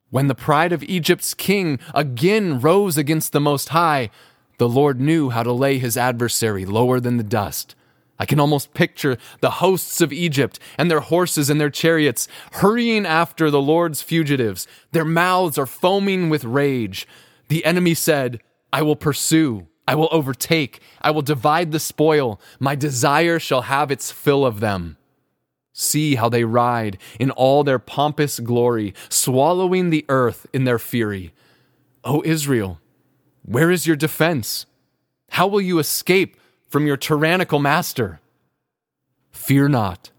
When 0.09 0.29
the 0.29 0.35
pride 0.35 0.73
of 0.73 0.83
Egypt's 0.83 1.35
king 1.35 1.79
again 1.95 2.61
rose 2.61 2.97
against 2.97 3.33
the 3.33 3.41
Most 3.41 3.69
High, 3.69 4.11
the 4.59 4.69
Lord 4.69 5.01
knew 5.01 5.31
how 5.31 5.43
to 5.43 5.53
lay 5.53 5.79
his 5.79 5.97
adversary 5.97 6.65
lower 6.65 7.01
than 7.01 7.17
the 7.17 7.23
dust. 7.23 7.75
I 8.21 8.27
can 8.27 8.39
almost 8.39 8.75
picture 8.75 9.17
the 9.41 9.51
hosts 9.51 10.03
of 10.03 10.13
Egypt 10.13 10.61
and 10.77 10.91
their 10.91 11.01
horses 11.01 11.49
and 11.49 11.59
their 11.59 11.71
chariots 11.71 12.29
hurrying 12.53 13.07
after 13.07 13.51
the 13.51 13.63
Lord's 13.63 14.03
fugitives. 14.03 14.69
Their 14.93 15.07
mouths 15.07 15.57
are 15.57 15.65
foaming 15.65 16.29
with 16.29 16.45
rage. 16.45 17.09
The 17.49 17.65
enemy 17.65 17.95
said, 17.95 18.43
I 18.75 18.83
will 18.83 18.95
pursue, 18.95 19.69
I 19.89 19.95
will 19.95 20.11
overtake, 20.13 20.81
I 21.01 21.11
will 21.11 21.23
divide 21.23 21.73
the 21.73 21.81
spoil. 21.81 22.39
My 22.59 22.75
desire 22.75 23.39
shall 23.39 23.63
have 23.63 23.91
its 23.91 24.13
fill 24.13 24.45
of 24.45 24.61
them. 24.61 24.99
See 25.73 26.17
how 26.17 26.29
they 26.29 26.45
ride 26.45 26.99
in 27.19 27.31
all 27.31 27.65
their 27.65 27.79
pompous 27.79 28.39
glory, 28.39 28.93
swallowing 29.09 29.89
the 29.89 30.05
earth 30.11 30.47
in 30.53 30.65
their 30.65 30.79
fury. 30.79 31.33
O 32.05 32.23
Israel, 32.27 32.81
where 33.43 33.71
is 33.71 33.87
your 33.87 33.97
defense? 33.97 34.67
How 35.31 35.47
will 35.47 35.63
you 35.63 35.79
escape 35.79 36.37
from 36.71 36.87
your 36.87 36.97
tyrannical 36.97 37.59
master? 37.59 38.21
Fear 39.33 39.69
not, 39.69 40.11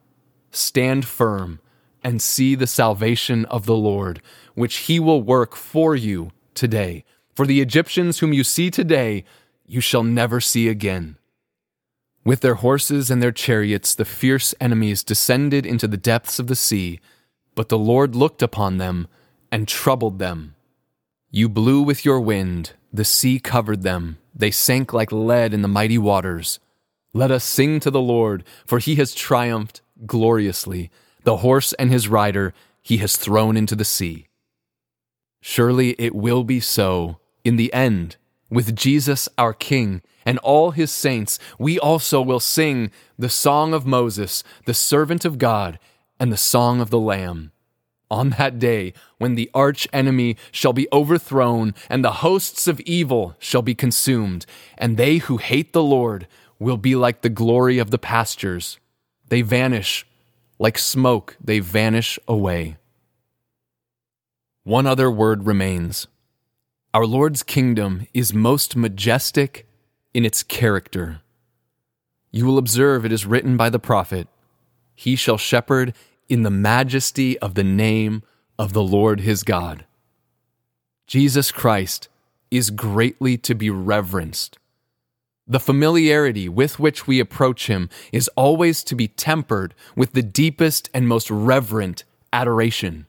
stand 0.51 1.05
firm, 1.05 1.59
and 2.03 2.21
see 2.21 2.55
the 2.55 2.67
salvation 2.67 3.45
of 3.45 3.65
the 3.65 3.75
Lord, 3.75 4.21
which 4.53 4.77
he 4.77 4.99
will 4.99 5.21
work 5.21 5.55
for 5.55 5.95
you 5.95 6.31
today. 6.53 7.05
For 7.33 7.45
the 7.45 7.61
Egyptians 7.61 8.19
whom 8.19 8.33
you 8.33 8.43
see 8.43 8.69
today, 8.69 9.23
you 9.65 9.79
shall 9.79 10.03
never 10.03 10.41
see 10.41 10.67
again. 10.67 11.17
With 12.25 12.41
their 12.41 12.55
horses 12.55 13.09
and 13.09 13.23
their 13.23 13.31
chariots, 13.31 13.95
the 13.95 14.05
fierce 14.05 14.53
enemies 14.59 15.03
descended 15.03 15.65
into 15.65 15.87
the 15.87 15.97
depths 15.97 16.37
of 16.37 16.47
the 16.47 16.55
sea, 16.55 16.99
but 17.55 17.69
the 17.69 17.79
Lord 17.79 18.15
looked 18.15 18.43
upon 18.43 18.77
them 18.77 19.07
and 19.51 19.67
troubled 19.67 20.19
them. 20.19 20.55
You 21.31 21.47
blew 21.47 21.81
with 21.81 22.03
your 22.03 22.19
wind 22.19 22.73
the 22.93 23.05
sea 23.05 23.39
covered 23.39 23.83
them, 23.83 24.17
they 24.35 24.51
sank 24.51 24.93
like 24.93 25.11
lead 25.11 25.53
in 25.53 25.61
the 25.61 25.67
mighty 25.67 25.97
waters. 25.97 26.59
Let 27.13 27.31
us 27.31 27.43
sing 27.43 27.79
to 27.81 27.91
the 27.91 28.01
Lord, 28.01 28.43
for 28.65 28.79
he 28.79 28.95
has 28.95 29.13
triumphed 29.13 29.81
gloriously. 30.05 30.89
The 31.23 31.37
horse 31.37 31.73
and 31.73 31.91
his 31.91 32.07
rider 32.07 32.53
he 32.81 32.97
has 32.97 33.15
thrown 33.15 33.57
into 33.57 33.75
the 33.75 33.85
sea. 33.85 34.27
Surely 35.41 35.91
it 35.99 36.15
will 36.15 36.43
be 36.43 36.59
so 36.59 37.17
in 37.43 37.55
the 37.55 37.73
end. 37.73 38.17
With 38.49 38.75
Jesus 38.75 39.29
our 39.37 39.53
King 39.53 40.01
and 40.25 40.37
all 40.39 40.71
his 40.71 40.91
saints, 40.91 41.39
we 41.57 41.79
also 41.79 42.21
will 42.21 42.39
sing 42.39 42.91
the 43.17 43.29
song 43.29 43.73
of 43.73 43.85
Moses, 43.85 44.43
the 44.65 44.73
servant 44.73 45.25
of 45.25 45.37
God, 45.37 45.79
and 46.19 46.31
the 46.31 46.37
song 46.37 46.81
of 46.81 46.89
the 46.89 46.99
Lamb. 46.99 47.50
On 48.11 48.31
that 48.31 48.59
day, 48.59 48.91
when 49.19 49.35
the 49.35 49.49
arch 49.53 49.87
enemy 49.93 50.35
shall 50.51 50.73
be 50.73 50.85
overthrown, 50.91 51.73
and 51.89 52.03
the 52.03 52.19
hosts 52.19 52.67
of 52.67 52.81
evil 52.81 53.37
shall 53.39 53.61
be 53.61 53.73
consumed, 53.73 54.45
and 54.77 54.97
they 54.97 55.19
who 55.19 55.37
hate 55.37 55.71
the 55.71 55.81
Lord 55.81 56.27
will 56.59 56.75
be 56.75 56.93
like 56.93 57.21
the 57.21 57.29
glory 57.29 57.79
of 57.79 57.89
the 57.89 57.97
pastures. 57.97 58.79
They 59.29 59.41
vanish, 59.41 60.05
like 60.59 60.77
smoke, 60.77 61.37
they 61.41 61.59
vanish 61.59 62.19
away. 62.27 62.75
One 64.63 64.85
other 64.85 65.09
word 65.09 65.45
remains. 65.45 66.07
Our 66.93 67.05
Lord's 67.05 67.43
kingdom 67.43 68.07
is 68.13 68.33
most 68.33 68.75
majestic 68.75 69.65
in 70.13 70.25
its 70.25 70.43
character. 70.43 71.21
You 72.29 72.45
will 72.45 72.57
observe 72.57 73.05
it 73.05 73.13
is 73.13 73.25
written 73.25 73.55
by 73.55 73.69
the 73.69 73.79
prophet 73.79 74.27
He 74.93 75.15
shall 75.15 75.37
shepherd 75.37 75.93
in 76.31 76.43
the 76.43 76.49
majesty 76.49 77.37
of 77.39 77.55
the 77.55 77.63
name 77.63 78.23
of 78.57 78.71
the 78.71 78.81
Lord 78.81 79.19
his 79.19 79.43
God. 79.43 79.83
Jesus 81.05 81.51
Christ 81.51 82.07
is 82.49 82.69
greatly 82.69 83.37
to 83.39 83.53
be 83.53 83.69
reverenced. 83.69 84.57
The 85.45 85.59
familiarity 85.59 86.47
with 86.47 86.79
which 86.79 87.05
we 87.05 87.19
approach 87.19 87.67
him 87.67 87.89
is 88.13 88.29
always 88.37 88.81
to 88.85 88.95
be 88.95 89.09
tempered 89.09 89.75
with 89.97 90.13
the 90.13 90.21
deepest 90.21 90.89
and 90.93 91.05
most 91.05 91.29
reverent 91.29 92.05
adoration. 92.31 93.07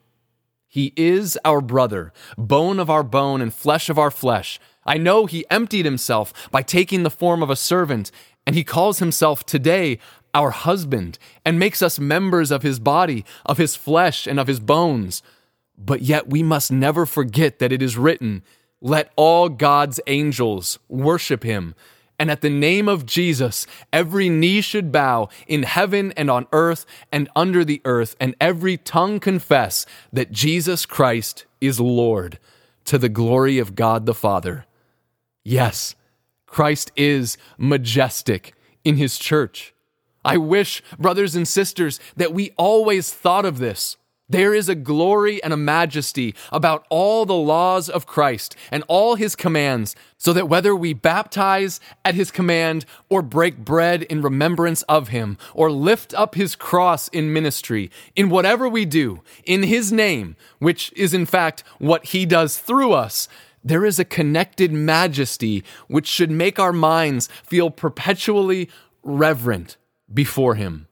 He 0.67 0.93
is 0.97 1.39
our 1.45 1.61
brother, 1.61 2.13
bone 2.37 2.81
of 2.81 2.91
our 2.91 3.05
bone 3.05 3.41
and 3.41 3.55
flesh 3.55 3.89
of 3.89 4.01
our 4.01 4.11
flesh. 4.11 4.59
I 4.85 4.99
know 4.99 5.27
he 5.27 5.47
emptied 5.49 5.85
himself 5.85 6.51
by 6.51 6.63
taking 6.63 7.05
the 7.05 7.11
form 7.11 7.41
of 7.41 7.51
a 7.51 7.57
servant, 7.57 8.11
and 8.49 8.57
he 8.57 8.65
calls 8.65 8.99
himself 8.99 9.47
today 9.47 10.01
our 10.35 10.51
husband, 10.51 11.19
and 11.45 11.59
makes 11.59 11.83
us 11.83 11.99
members 11.99 12.51
of 12.51 12.63
his 12.63 12.79
body, 12.79 13.25
of 13.45 13.59
his 13.59 13.77
flesh, 13.77 14.27
and 14.27 14.41
of 14.41 14.47
his 14.47 14.61
bones. 14.61 15.23
But 15.77 16.03
yet 16.03 16.29
we 16.29 16.43
must 16.43 16.71
never 16.71 17.07
forget 17.07 17.59
that 17.59 17.73
it 17.73 17.83
is 17.83 17.99
written, 17.99 18.43
Let 18.81 19.13
all 19.17 19.49
God's 19.49 20.01
angels 20.07 20.79
worship 20.89 21.43
him. 21.43 21.75
And 22.19 22.31
at 22.31 22.41
the 22.41 22.51
name 22.51 22.89
of 22.89 23.05
Jesus, 23.05 23.67
every 23.93 24.29
knee 24.29 24.61
should 24.61 24.93
bow 24.93 25.29
in 25.49 25.65
heaven 25.65 26.13
and 26.17 26.31
on 26.31 26.47
earth 26.53 26.87
and 27.11 27.29
under 27.35 27.65
the 27.65 27.81
earth, 27.85 28.15
and 28.21 28.37
every 28.41 28.77
tongue 28.77 29.19
confess 29.19 29.87
that 30.13 30.31
Jesus 30.31 30.87
Christ 30.87 31.47
is 31.61 31.81
Lord, 31.81 32.39
to 32.85 32.97
the 32.97 33.09
glory 33.09 33.59
of 33.59 33.75
God 33.75 34.07
the 34.07 34.15
Father. 34.15 34.67
Yes, 35.43 35.97
Christ 36.47 36.93
is 36.97 37.37
majestic 37.59 38.55
in 38.85 38.97
his 38.97 39.19
church. 39.19 39.75
I 40.25 40.37
wish, 40.37 40.83
brothers 40.99 41.35
and 41.35 41.47
sisters, 41.47 41.99
that 42.17 42.33
we 42.33 42.53
always 42.57 43.13
thought 43.13 43.45
of 43.45 43.59
this. 43.59 43.97
There 44.29 44.55
is 44.55 44.71
a 44.71 44.75
glory 44.75 45.43
and 45.43 45.53
a 45.53 45.59
majesty 45.59 46.35
about 46.51 46.87
all 46.89 47.27
the 47.27 47.35
laws 47.35 47.91
of 47.91 48.07
Christ 48.07 48.57
and 48.71 48.83
all 48.89 49.17
his 49.17 49.37
commands, 49.37 49.95
so 50.17 50.33
that 50.33 50.49
whether 50.49 50.75
we 50.75 50.95
baptize 50.95 51.81
at 52.03 52.15
his 52.15 52.31
command, 52.31 52.87
or 53.11 53.21
break 53.21 53.59
bread 53.59 54.05
in 54.05 54.23
remembrance 54.23 54.83
of 54.85 55.09
him, 55.09 55.37
or 55.53 55.71
lift 55.71 56.15
up 56.15 56.35
his 56.35 56.57
cross 56.57 57.09
in 57.09 57.33
ministry, 57.33 57.91
in 58.17 58.31
whatever 58.31 58.67
we 58.67 58.87
do, 58.87 59.21
in 59.45 59.65
his 59.65 59.93
name, 59.93 60.37
which 60.61 60.91
is 60.97 61.13
in 61.13 61.27
fact 61.27 61.63
what 61.79 62.07
he 62.07 62.25
does 62.25 62.57
through 62.57 62.93
us, 62.93 63.29
there 63.63 63.85
is 63.85 63.99
a 63.99 64.05
connected 64.05 64.73
majesty 64.73 65.63
which 65.89 66.07
should 66.07 66.31
make 66.31 66.59
our 66.59 66.73
minds 66.73 67.29
feel 67.45 67.71
perpetually 67.71 68.71
reverent 69.03 69.77
before 70.13 70.55
him. 70.55 70.89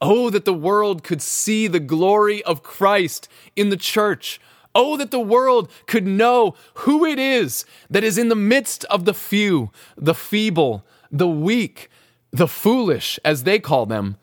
Oh, 0.00 0.30
that 0.30 0.44
the 0.44 0.54
world 0.54 1.02
could 1.02 1.22
see 1.22 1.66
the 1.66 1.80
glory 1.80 2.42
of 2.44 2.62
Christ 2.62 3.28
in 3.56 3.70
the 3.70 3.76
church. 3.76 4.40
Oh, 4.74 4.96
that 4.96 5.10
the 5.10 5.20
world 5.20 5.70
could 5.86 6.06
know 6.06 6.54
who 6.74 7.04
it 7.04 7.18
is 7.18 7.64
that 7.88 8.04
is 8.04 8.18
in 8.18 8.28
the 8.28 8.34
midst 8.34 8.84
of 8.86 9.04
the 9.04 9.14
few, 9.14 9.70
the 9.96 10.14
feeble, 10.14 10.84
the 11.10 11.28
weak, 11.28 11.88
the 12.32 12.48
foolish, 12.48 13.18
as 13.24 13.44
they 13.44 13.58
call 13.58 13.86
them. 13.86 14.16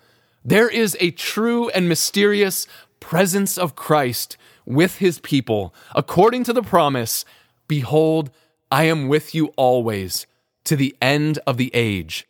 There 0.43 0.69
is 0.69 0.97
a 0.99 1.11
true 1.11 1.69
and 1.69 1.87
mysterious 1.87 2.67
presence 2.99 3.57
of 3.57 3.75
Christ 3.75 4.37
with 4.65 4.97
his 4.97 5.19
people, 5.19 5.73
according 5.95 6.43
to 6.45 6.53
the 6.53 6.63
promise 6.63 7.25
Behold, 7.67 8.29
I 8.69 8.83
am 8.83 9.07
with 9.07 9.33
you 9.33 9.47
always 9.55 10.27
to 10.65 10.75
the 10.75 10.95
end 11.01 11.39
of 11.47 11.55
the 11.55 11.71
age. 11.73 12.27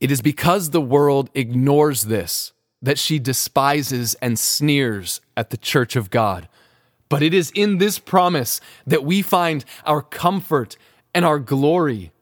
It 0.00 0.10
is 0.10 0.20
because 0.20 0.70
the 0.70 0.80
world 0.80 1.30
ignores 1.34 2.02
this 2.02 2.52
that 2.82 2.98
she 2.98 3.18
despises 3.18 4.14
and 4.20 4.38
sneers 4.38 5.20
at 5.36 5.50
the 5.50 5.56
church 5.56 5.96
of 5.96 6.10
God. 6.10 6.48
But 7.08 7.22
it 7.22 7.32
is 7.32 7.50
in 7.54 7.78
this 7.78 7.98
promise 7.98 8.60
that 8.86 9.04
we 9.04 9.22
find 9.22 9.64
our 9.84 10.02
comfort 10.02 10.76
and 11.14 11.24
our 11.24 11.38
glory. 11.38 12.12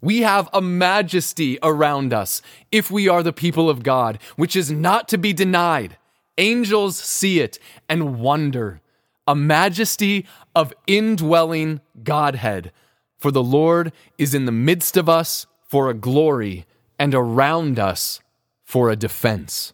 We 0.00 0.22
have 0.22 0.48
a 0.52 0.60
majesty 0.60 1.58
around 1.62 2.12
us 2.12 2.42
if 2.72 2.90
we 2.90 3.08
are 3.08 3.22
the 3.22 3.32
people 3.32 3.70
of 3.70 3.82
God, 3.82 4.18
which 4.36 4.56
is 4.56 4.70
not 4.70 5.08
to 5.08 5.18
be 5.18 5.32
denied. 5.32 5.98
Angels 6.38 6.96
see 6.96 7.40
it 7.40 7.58
and 7.88 8.18
wonder. 8.18 8.80
A 9.26 9.34
majesty 9.36 10.26
of 10.54 10.72
indwelling 10.86 11.80
Godhead. 12.02 12.72
For 13.18 13.30
the 13.30 13.42
Lord 13.42 13.92
is 14.16 14.34
in 14.34 14.46
the 14.46 14.52
midst 14.52 14.96
of 14.96 15.08
us 15.08 15.46
for 15.62 15.88
a 15.88 15.94
glory 15.94 16.66
and 17.00 17.14
around 17.14 17.78
us 17.78 18.20
for 18.62 18.90
a 18.90 18.94
defense. 18.94 19.72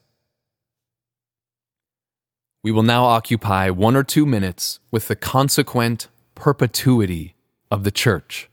We 2.62 2.70
will 2.70 2.84
now 2.84 3.04
occupy 3.04 3.68
one 3.68 3.96
or 3.96 4.04
two 4.04 4.24
minutes 4.24 4.78
with 4.92 5.08
the 5.08 5.16
consequent 5.16 6.06
perpetuity 6.36 7.34
of 7.68 7.82
the 7.82 7.90
church. 7.90 8.48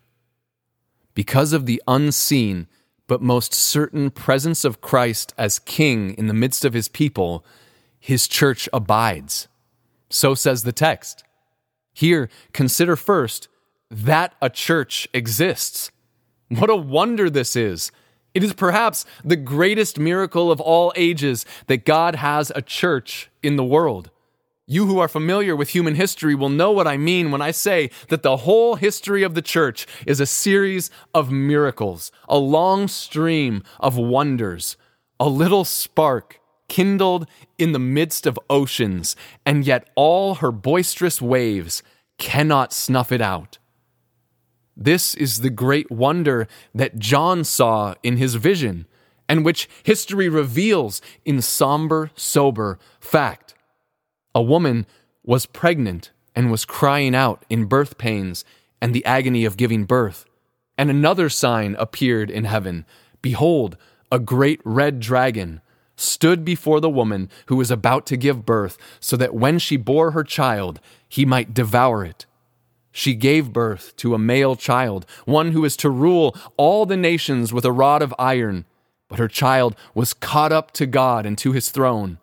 Because 1.14 1.54
of 1.54 1.68
the 1.68 1.84
unseen 1.88 2.68
but 3.06 3.22
most 3.22 3.54
certain 3.54 4.10
presence 4.10 4.66
of 4.66 4.82
Christ 4.82 5.36
as 5.38 5.60
King 5.60 6.16
in 6.16 6.26
the 6.26 6.34
midst 6.34 6.66
of 6.66 6.74
his 6.74 6.88
people, 6.88 7.46
his 8.00 8.28
church 8.28 8.68
abides. 8.74 9.48
So 10.10 10.34
says 10.34 10.64
the 10.64 10.72
text. 10.72 11.24
Here, 11.94 12.28
consider 12.54 12.96
first 12.96 13.48
that 13.92 14.34
a 14.42 14.50
church 14.50 15.08
exists. 15.14 15.92
What 16.50 16.72
a 16.72 16.76
wonder 16.76 17.30
this 17.30 17.56
is 17.56 17.92
it 18.34 18.44
is 18.44 18.54
perhaps 18.54 19.06
the 19.24 19.36
greatest 19.36 20.00
miracle 20.00 20.52
of 20.52 20.60
all 20.60 20.92
ages 20.96 21.46
that 21.68 21.86
God 21.86 22.16
has 22.16 22.52
a 22.56 22.62
church 22.62 23.30
in 23.42 23.56
the 23.56 23.64
world. 23.64 24.10
You 24.66 24.88
who 24.88 25.00
are 25.00 25.10
familiar 25.10 25.56
with 25.56 25.70
human 25.70 25.96
history 25.96 26.36
will 26.36 26.50
know 26.50 26.72
what 26.72 26.88
I 26.88 26.96
mean 26.96 27.32
when 27.32 27.42
I 27.42 27.52
say 27.52 27.90
that 28.08 28.24
the 28.24 28.38
whole 28.38 28.76
history 28.76 29.22
of 29.22 29.36
the 29.36 29.42
church 29.42 29.86
is 30.08 30.20
a 30.20 30.26
series 30.26 30.90
of 31.14 31.32
miracles, 31.32 32.12
a 32.30 32.38
long 32.38 32.88
stream 32.88 33.62
of 33.80 33.98
wonders, 33.98 34.78
a 35.20 35.28
little 35.28 35.66
spark 35.66 36.40
kindled 36.70 37.28
in 37.58 37.74
the 37.74 37.80
midst 37.80 38.26
of 38.26 38.40
oceans, 38.50 39.16
and 39.46 39.66
yet 39.66 39.90
all 39.96 40.36
her 40.36 40.52
boisterous 40.52 41.22
waves 41.22 41.84
cannot 42.18 42.72
snuff 42.72 43.12
it 43.12 43.22
out. 43.22 43.58
This 44.76 45.14
is 45.16 45.42
the 45.42 45.50
great 45.50 45.92
wonder 45.92 46.48
that 46.74 46.98
John 46.98 47.44
saw 47.44 47.96
in 48.02 48.18
his 48.18 48.36
vision, 48.36 48.88
and 49.30 49.46
which 49.46 49.70
history 49.84 50.28
reveals 50.30 51.02
in 51.26 51.42
somber, 51.42 52.12
sober 52.16 52.80
fact. 53.00 53.54
A 54.34 54.42
woman 54.42 54.86
was 55.24 55.46
pregnant 55.46 56.12
and 56.36 56.50
was 56.50 56.66
crying 56.66 57.16
out 57.16 57.46
in 57.50 57.66
birth 57.66 57.98
pains 57.98 58.44
and 58.82 58.94
the 58.94 59.06
agony 59.06 59.46
of 59.46 59.58
giving 59.58 59.86
birth. 59.86 60.26
And 60.78 60.90
another 60.90 61.30
sign 61.30 61.76
appeared 61.78 62.32
in 62.32 62.46
heaven 62.46 62.86
Behold, 63.22 63.78
a 64.12 64.20
great 64.20 64.60
red 64.66 65.00
dragon 65.00 65.62
stood 65.96 66.44
before 66.44 66.82
the 66.82 66.90
woman 66.90 67.30
who 67.46 67.56
was 67.56 67.72
about 67.72 68.06
to 68.08 68.18
give 68.18 68.46
birth, 68.46 68.78
so 69.00 69.16
that 69.16 69.34
when 69.34 69.60
she 69.60 69.78
bore 69.78 70.12
her 70.12 70.24
child, 70.24 70.82
he 71.08 71.26
might 71.26 71.54
devour 71.54 72.04
it 72.04 72.26
she 72.94 73.16
gave 73.16 73.52
birth 73.52 73.94
to 73.98 74.14
a 74.14 74.20
male 74.20 74.56
child, 74.56 75.06
one 75.26 75.52
who 75.52 75.66
is 75.66 75.76
to 75.76 75.90
rule 75.90 76.38
all 76.56 76.86
the 76.86 76.96
nations 76.96 77.52
with 77.52 77.66
a 77.66 77.72
rod 77.72 78.02
of 78.02 78.14
iron. 78.18 78.66
But 79.10 79.20
her 79.20 79.28
child 79.28 79.76
was 79.94 80.14
caught 80.14 80.54
up 80.54 80.72
to 80.74 80.86
God 80.86 81.26
and 81.26 81.38
to 81.40 81.52
his 81.52 81.70
throne. 81.72 82.20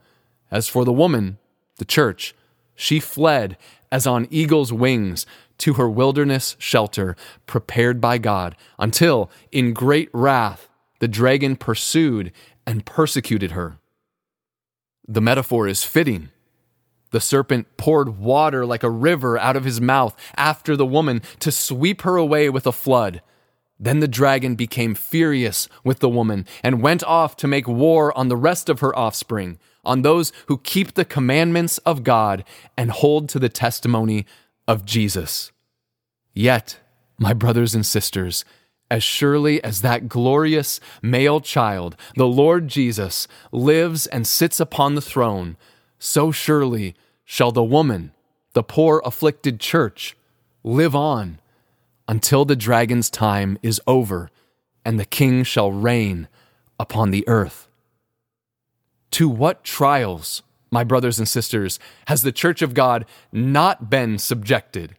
As 0.50 0.68
for 0.68 0.84
the 0.84 0.92
woman, 0.92 1.38
the 1.76 1.84
church, 1.84 2.34
she 2.74 3.00
fled 3.00 3.58
as 3.92 4.06
on 4.06 4.28
eagle's 4.30 4.72
wings 4.72 5.26
to 5.58 5.74
her 5.74 5.90
wilderness 5.90 6.56
shelter 6.58 7.16
prepared 7.46 8.00
by 8.00 8.16
God, 8.18 8.56
until 8.78 9.30
in 9.50 9.74
great 9.74 10.08
wrath 10.12 10.68
the 11.00 11.08
dragon 11.08 11.56
pursued 11.56 12.32
and 12.64 12.86
persecuted 12.86 13.50
her. 13.50 13.78
The 15.06 15.20
metaphor 15.20 15.66
is 15.66 15.82
fitting. 15.82 16.28
The 17.10 17.20
serpent 17.20 17.76
poured 17.76 18.18
water 18.18 18.64
like 18.64 18.82
a 18.82 18.90
river 18.90 19.38
out 19.38 19.56
of 19.56 19.64
his 19.64 19.80
mouth 19.80 20.16
after 20.36 20.76
the 20.76 20.86
woman 20.86 21.22
to 21.40 21.50
sweep 21.50 22.02
her 22.02 22.16
away 22.16 22.48
with 22.48 22.66
a 22.66 22.72
flood. 22.72 23.22
Then 23.78 24.00
the 24.00 24.08
dragon 24.08 24.56
became 24.56 24.94
furious 24.94 25.68
with 25.82 26.00
the 26.00 26.08
woman 26.08 26.46
and 26.62 26.82
went 26.82 27.02
off 27.02 27.34
to 27.36 27.48
make 27.48 27.66
war 27.66 28.16
on 28.16 28.28
the 28.28 28.36
rest 28.36 28.68
of 28.68 28.80
her 28.80 28.96
offspring, 28.96 29.58
on 29.84 30.02
those 30.02 30.32
who 30.46 30.58
keep 30.58 30.94
the 30.94 31.04
commandments 31.04 31.78
of 31.78 32.04
God 32.04 32.44
and 32.76 32.90
hold 32.90 33.28
to 33.30 33.38
the 33.38 33.48
testimony 33.48 34.26
of 34.68 34.84
Jesus. 34.84 35.50
Yet, 36.34 36.78
my 37.18 37.32
brothers 37.32 37.74
and 37.74 37.84
sisters, 37.84 38.44
as 38.90 39.02
surely 39.02 39.62
as 39.64 39.82
that 39.82 40.08
glorious 40.08 40.80
male 41.00 41.40
child, 41.40 41.96
the 42.16 42.26
Lord 42.26 42.68
Jesus, 42.68 43.26
lives 43.50 44.06
and 44.06 44.26
sits 44.26 44.60
upon 44.60 44.94
the 44.94 45.00
throne, 45.00 45.56
so 46.00 46.32
surely 46.32 46.96
shall 47.24 47.52
the 47.52 47.62
woman, 47.62 48.12
the 48.54 48.64
poor 48.64 49.00
afflicted 49.04 49.60
church, 49.60 50.16
live 50.64 50.96
on 50.96 51.38
until 52.08 52.44
the 52.44 52.56
dragon's 52.56 53.08
time 53.08 53.56
is 53.62 53.80
over 53.86 54.30
and 54.84 54.98
the 54.98 55.04
king 55.04 55.44
shall 55.44 55.70
reign 55.70 56.26
upon 56.78 57.10
the 57.12 57.26
earth. 57.28 57.68
To 59.12 59.28
what 59.28 59.62
trials, 59.62 60.42
my 60.70 60.82
brothers 60.82 61.18
and 61.18 61.28
sisters, 61.28 61.78
has 62.08 62.22
the 62.22 62.32
church 62.32 62.62
of 62.62 62.74
God 62.74 63.04
not 63.30 63.90
been 63.90 64.18
subjected? 64.18 64.96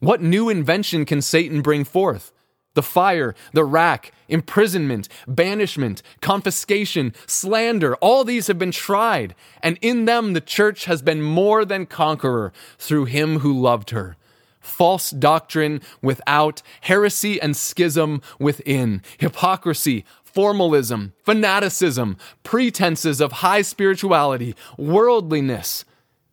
What 0.00 0.20
new 0.20 0.48
invention 0.48 1.04
can 1.04 1.22
Satan 1.22 1.62
bring 1.62 1.84
forth? 1.84 2.32
The 2.76 2.82
fire, 2.82 3.34
the 3.52 3.64
rack, 3.64 4.12
imprisonment, 4.28 5.08
banishment, 5.26 6.02
confiscation, 6.20 7.12
slander, 7.26 7.96
all 7.96 8.22
these 8.22 8.46
have 8.46 8.58
been 8.58 8.70
tried, 8.70 9.34
and 9.62 9.78
in 9.80 10.04
them 10.04 10.34
the 10.34 10.40
church 10.40 10.84
has 10.84 11.02
been 11.02 11.20
more 11.20 11.64
than 11.64 11.86
conqueror 11.86 12.52
through 12.78 13.06
him 13.06 13.40
who 13.40 13.52
loved 13.52 13.90
her. 13.90 14.16
False 14.60 15.10
doctrine 15.10 15.80
without, 16.02 16.62
heresy 16.82 17.40
and 17.40 17.56
schism 17.56 18.20
within, 18.38 19.02
hypocrisy, 19.18 20.04
formalism, 20.22 21.14
fanaticism, 21.24 22.16
pretenses 22.42 23.20
of 23.20 23.32
high 23.32 23.62
spirituality, 23.62 24.54
worldliness. 24.76 25.84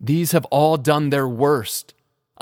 These 0.02 0.34
have 0.34 0.46
all 0.46 0.76
done 0.76 1.10
their 1.10 1.28
worst 1.28 1.94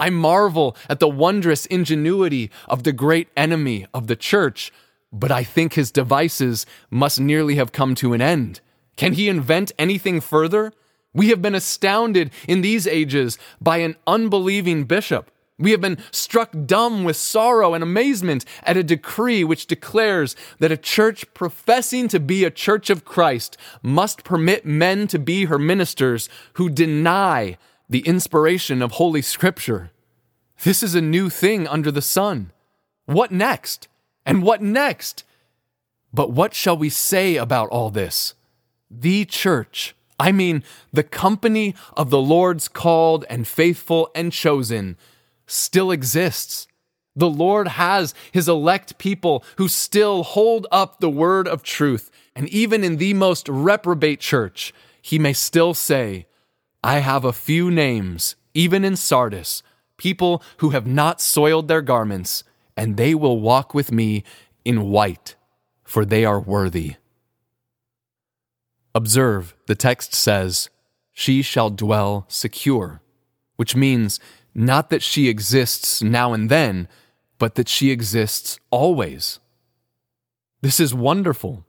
I 0.01 0.09
marvel 0.09 0.75
at 0.89 0.99
the 0.99 1.07
wondrous 1.07 1.67
ingenuity 1.67 2.49
of 2.67 2.81
the 2.81 2.91
great 2.91 3.27
enemy 3.37 3.85
of 3.93 4.07
the 4.07 4.15
church, 4.15 4.73
but 5.13 5.31
I 5.31 5.43
think 5.43 5.73
his 5.73 5.91
devices 5.91 6.65
must 6.89 7.19
nearly 7.19 7.55
have 7.55 7.71
come 7.71 7.93
to 7.95 8.13
an 8.13 8.21
end. 8.21 8.61
Can 8.95 9.13
he 9.13 9.29
invent 9.29 9.71
anything 9.77 10.19
further? 10.19 10.73
We 11.13 11.29
have 11.29 11.39
been 11.39 11.53
astounded 11.53 12.31
in 12.47 12.61
these 12.61 12.87
ages 12.87 13.37
by 13.61 13.77
an 13.77 13.95
unbelieving 14.07 14.85
bishop. 14.85 15.29
We 15.59 15.69
have 15.69 15.81
been 15.81 15.99
struck 16.09 16.49
dumb 16.65 17.03
with 17.03 17.15
sorrow 17.15 17.75
and 17.75 17.83
amazement 17.83 18.43
at 18.63 18.77
a 18.77 18.83
decree 18.83 19.43
which 19.43 19.67
declares 19.67 20.35
that 20.57 20.71
a 20.71 20.77
church 20.77 21.31
professing 21.35 22.07
to 22.07 22.19
be 22.19 22.43
a 22.43 22.49
church 22.49 22.89
of 22.89 23.05
Christ 23.05 23.55
must 23.83 24.23
permit 24.23 24.65
men 24.65 25.05
to 25.09 25.19
be 25.19 25.45
her 25.45 25.59
ministers 25.59 26.27
who 26.53 26.71
deny 26.71 27.57
the 27.91 28.07
inspiration 28.07 28.81
of 28.81 28.93
Holy 28.93 29.21
Scripture. 29.21 29.91
This 30.63 30.81
is 30.81 30.95
a 30.95 31.01
new 31.01 31.29
thing 31.29 31.67
under 31.67 31.91
the 31.91 32.01
sun. 32.01 32.53
What 33.05 33.31
next? 33.31 33.89
And 34.25 34.41
what 34.41 34.61
next? 34.61 35.25
But 36.13 36.31
what 36.31 36.53
shall 36.53 36.77
we 36.77 36.89
say 36.89 37.35
about 37.35 37.67
all 37.67 37.89
this? 37.89 38.33
The 38.89 39.25
church, 39.25 39.93
I 40.17 40.31
mean, 40.31 40.63
the 40.93 41.03
company 41.03 41.75
of 41.97 42.09
the 42.09 42.21
Lord's 42.21 42.69
called 42.69 43.25
and 43.29 43.45
faithful 43.45 44.09
and 44.15 44.31
chosen, 44.31 44.95
still 45.45 45.91
exists. 45.91 46.69
The 47.13 47.29
Lord 47.29 47.67
has 47.67 48.13
his 48.31 48.47
elect 48.47 48.99
people 48.99 49.43
who 49.57 49.67
still 49.67 50.23
hold 50.23 50.65
up 50.71 51.01
the 51.01 51.09
word 51.09 51.45
of 51.45 51.61
truth. 51.61 52.09
And 52.37 52.47
even 52.47 52.85
in 52.85 52.97
the 52.97 53.13
most 53.13 53.49
reprobate 53.49 54.21
church, 54.21 54.73
he 55.01 55.19
may 55.19 55.33
still 55.33 55.73
say, 55.73 56.25
I 56.83 56.99
have 56.99 57.23
a 57.23 57.33
few 57.33 57.69
names, 57.69 58.35
even 58.53 58.83
in 58.83 58.95
Sardis, 58.95 59.61
people 59.97 60.41
who 60.57 60.71
have 60.71 60.87
not 60.87 61.21
soiled 61.21 61.67
their 61.67 61.81
garments, 61.81 62.43
and 62.75 62.97
they 62.97 63.13
will 63.13 63.39
walk 63.39 63.73
with 63.73 63.91
me 63.91 64.23
in 64.65 64.89
white, 64.89 65.35
for 65.83 66.05
they 66.05 66.25
are 66.25 66.39
worthy. 66.39 66.95
Observe, 68.95 69.55
the 69.67 69.75
text 69.75 70.15
says, 70.15 70.69
She 71.11 71.41
shall 71.41 71.69
dwell 71.69 72.25
secure, 72.27 73.01
which 73.57 73.75
means 73.75 74.19
not 74.55 74.89
that 74.89 75.03
she 75.03 75.29
exists 75.29 76.01
now 76.01 76.33
and 76.33 76.49
then, 76.49 76.87
but 77.37 77.55
that 77.55 77.69
she 77.69 77.91
exists 77.91 78.59
always. 78.71 79.39
This 80.61 80.79
is 80.79 80.93
wonderful. 80.93 81.65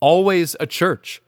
Always 0.00 0.56
a 0.58 0.66
church 0.66 1.22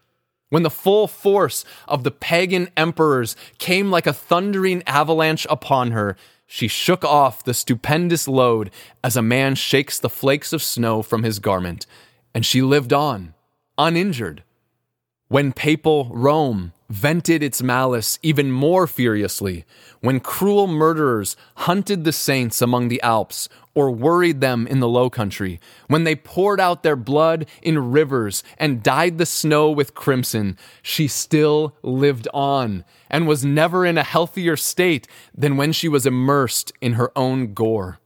when 0.52 0.64
the 0.64 0.68
full 0.68 1.08
force 1.08 1.64
of 1.88 2.04
the 2.04 2.10
pagan 2.10 2.68
emperors 2.76 3.34
came 3.56 3.90
like 3.90 4.06
a 4.06 4.12
thundering 4.12 4.82
avalanche 4.86 5.46
upon 5.48 5.92
her, 5.92 6.14
she 6.46 6.68
shook 6.68 7.02
off 7.06 7.42
the 7.42 7.54
stupendous 7.54 8.28
load 8.28 8.70
as 9.02 9.16
a 9.16 9.22
man 9.22 9.54
shakes 9.54 9.98
the 9.98 10.10
flakes 10.10 10.52
of 10.52 10.62
snow 10.62 11.00
from 11.00 11.22
his 11.22 11.38
garment, 11.38 11.86
and 12.34 12.44
she 12.44 12.60
lived 12.60 12.92
on, 12.92 13.32
uninjured. 13.78 14.42
When 15.28 15.54
papal 15.54 16.10
Rome 16.12 16.74
vented 16.92 17.42
its 17.42 17.62
malice 17.62 18.18
even 18.22 18.52
more 18.52 18.86
furiously, 18.86 19.64
when 20.00 20.20
cruel 20.20 20.66
murderers 20.66 21.36
hunted 21.56 22.04
the 22.04 22.12
saints 22.12 22.60
among 22.60 22.88
the 22.88 23.00
Alps 23.00 23.48
or 23.74 23.90
worried 23.90 24.42
them 24.42 24.66
in 24.66 24.80
the 24.80 24.88
low 24.88 25.08
country, 25.08 25.58
when 25.88 26.04
they 26.04 26.14
poured 26.14 26.60
out 26.60 26.82
their 26.82 26.94
blood 26.94 27.46
in 27.62 27.90
rivers 27.92 28.44
and 28.58 28.82
dyed 28.82 29.16
the 29.16 29.24
snow 29.24 29.70
with 29.70 29.94
crimson, 29.94 30.58
she 30.82 31.08
still 31.08 31.74
lived 31.82 32.28
on 32.34 32.84
and 33.08 33.26
was 33.26 33.42
never 33.42 33.86
in 33.86 33.96
a 33.96 34.02
healthier 34.02 34.56
state 34.56 35.08
than 35.34 35.56
when 35.56 35.72
she 35.72 35.88
was 35.88 36.04
immersed 36.04 36.72
in 36.82 36.92
her 36.92 37.10
own 37.16 37.54
gore 37.54 37.98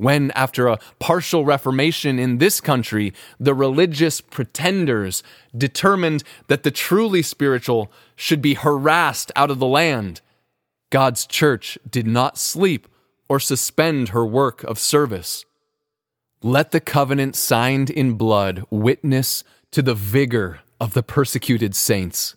when, 0.00 0.30
after 0.30 0.66
a 0.66 0.78
partial 0.98 1.44
reformation 1.44 2.18
in 2.18 2.38
this 2.38 2.60
country, 2.60 3.12
the 3.38 3.54
religious 3.54 4.20
pretenders 4.20 5.22
determined 5.56 6.24
that 6.48 6.62
the 6.62 6.70
truly 6.70 7.22
spiritual 7.22 7.92
should 8.16 8.40
be 8.40 8.54
harassed 8.54 9.30
out 9.36 9.50
of 9.50 9.58
the 9.58 9.66
land, 9.66 10.22
God's 10.88 11.26
church 11.26 11.78
did 11.88 12.06
not 12.06 12.38
sleep 12.38 12.88
or 13.28 13.38
suspend 13.38 14.08
her 14.08 14.24
work 14.24 14.64
of 14.64 14.78
service. 14.78 15.44
Let 16.42 16.70
the 16.70 16.80
covenant 16.80 17.36
signed 17.36 17.90
in 17.90 18.14
blood 18.14 18.64
witness 18.70 19.44
to 19.70 19.82
the 19.82 19.94
vigor 19.94 20.60
of 20.80 20.94
the 20.94 21.02
persecuted 21.02 21.76
saints. 21.76 22.34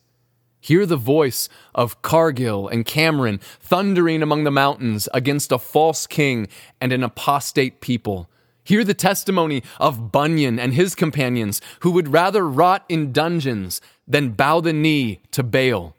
Hear 0.64 0.86
the 0.86 0.96
voice 0.96 1.50
of 1.76 2.02
Cargill 2.02 2.70
and 2.70 2.86
Cameron 2.86 3.42
thundering 3.60 4.24
among 4.24 4.46
the 4.46 4.50
mountains 4.50 5.10
against 5.14 5.52
a 5.52 5.60
false 5.60 6.08
king 6.08 6.48
and 6.80 6.94
an 6.94 7.04
apostate 7.04 7.82
people. 7.82 8.30
Hear 8.64 8.86
the 8.86 8.94
testimony 8.94 9.62
of 9.78 10.14
Bunyan 10.14 10.60
and 10.60 10.74
his 10.74 10.96
companions 10.96 11.60
who 11.82 11.92
would 11.92 12.14
rather 12.14 12.48
rot 12.48 12.86
in 12.88 13.12
dungeons 13.12 13.82
than 14.08 14.30
bow 14.30 14.62
the 14.62 14.72
knee 14.72 15.20
to 15.32 15.44
Baal. 15.44 15.98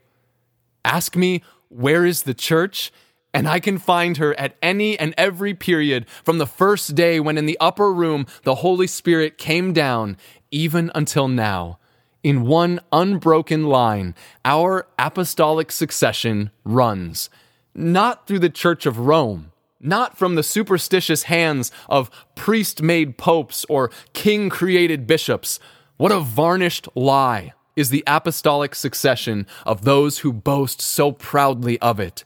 Ask 0.83 1.15
me, 1.15 1.43
where 1.69 2.03
is 2.03 2.23
the 2.23 2.33
church? 2.33 2.91
And 3.35 3.47
I 3.47 3.59
can 3.59 3.77
find 3.77 4.17
her 4.17 4.33
at 4.33 4.55
any 4.63 4.97
and 4.97 5.13
every 5.15 5.53
period 5.53 6.07
from 6.23 6.39
the 6.39 6.47
first 6.47 6.95
day 6.95 7.19
when 7.19 7.37
in 7.37 7.45
the 7.45 7.57
upper 7.61 7.93
room 7.93 8.25
the 8.41 8.55
Holy 8.55 8.87
Spirit 8.87 9.37
came 9.37 9.73
down, 9.73 10.17
even 10.49 10.89
until 10.95 11.27
now 11.27 11.77
in 12.25 12.41
one 12.41 12.79
unbroken 12.91 13.65
line, 13.65 14.15
our 14.43 14.87
apostolic 14.97 15.71
succession 15.71 16.49
runs, 16.63 17.29
not 17.75 18.25
through 18.25 18.39
the 18.39 18.49
Church 18.49 18.87
of 18.87 18.97
Rome, 18.97 19.51
not 19.79 20.17
from 20.17 20.33
the 20.33 20.41
superstitious 20.41 21.23
hands 21.23 21.71
of 21.87 22.09
priest 22.33 22.81
made 22.81 23.19
popes 23.19 23.63
or 23.69 23.91
king 24.13 24.49
created 24.49 25.05
bishops. 25.05 25.59
What 25.97 26.11
a 26.11 26.19
varnished 26.19 26.87
lie 26.95 27.53
is 27.75 27.91
the 27.91 28.03
apostolic 28.07 28.73
succession 28.73 29.45
of 29.63 29.83
those 29.83 30.19
who 30.19 30.33
boast 30.33 30.81
so 30.81 31.11
proudly 31.11 31.79
of 31.79 31.99
it, 31.99 32.23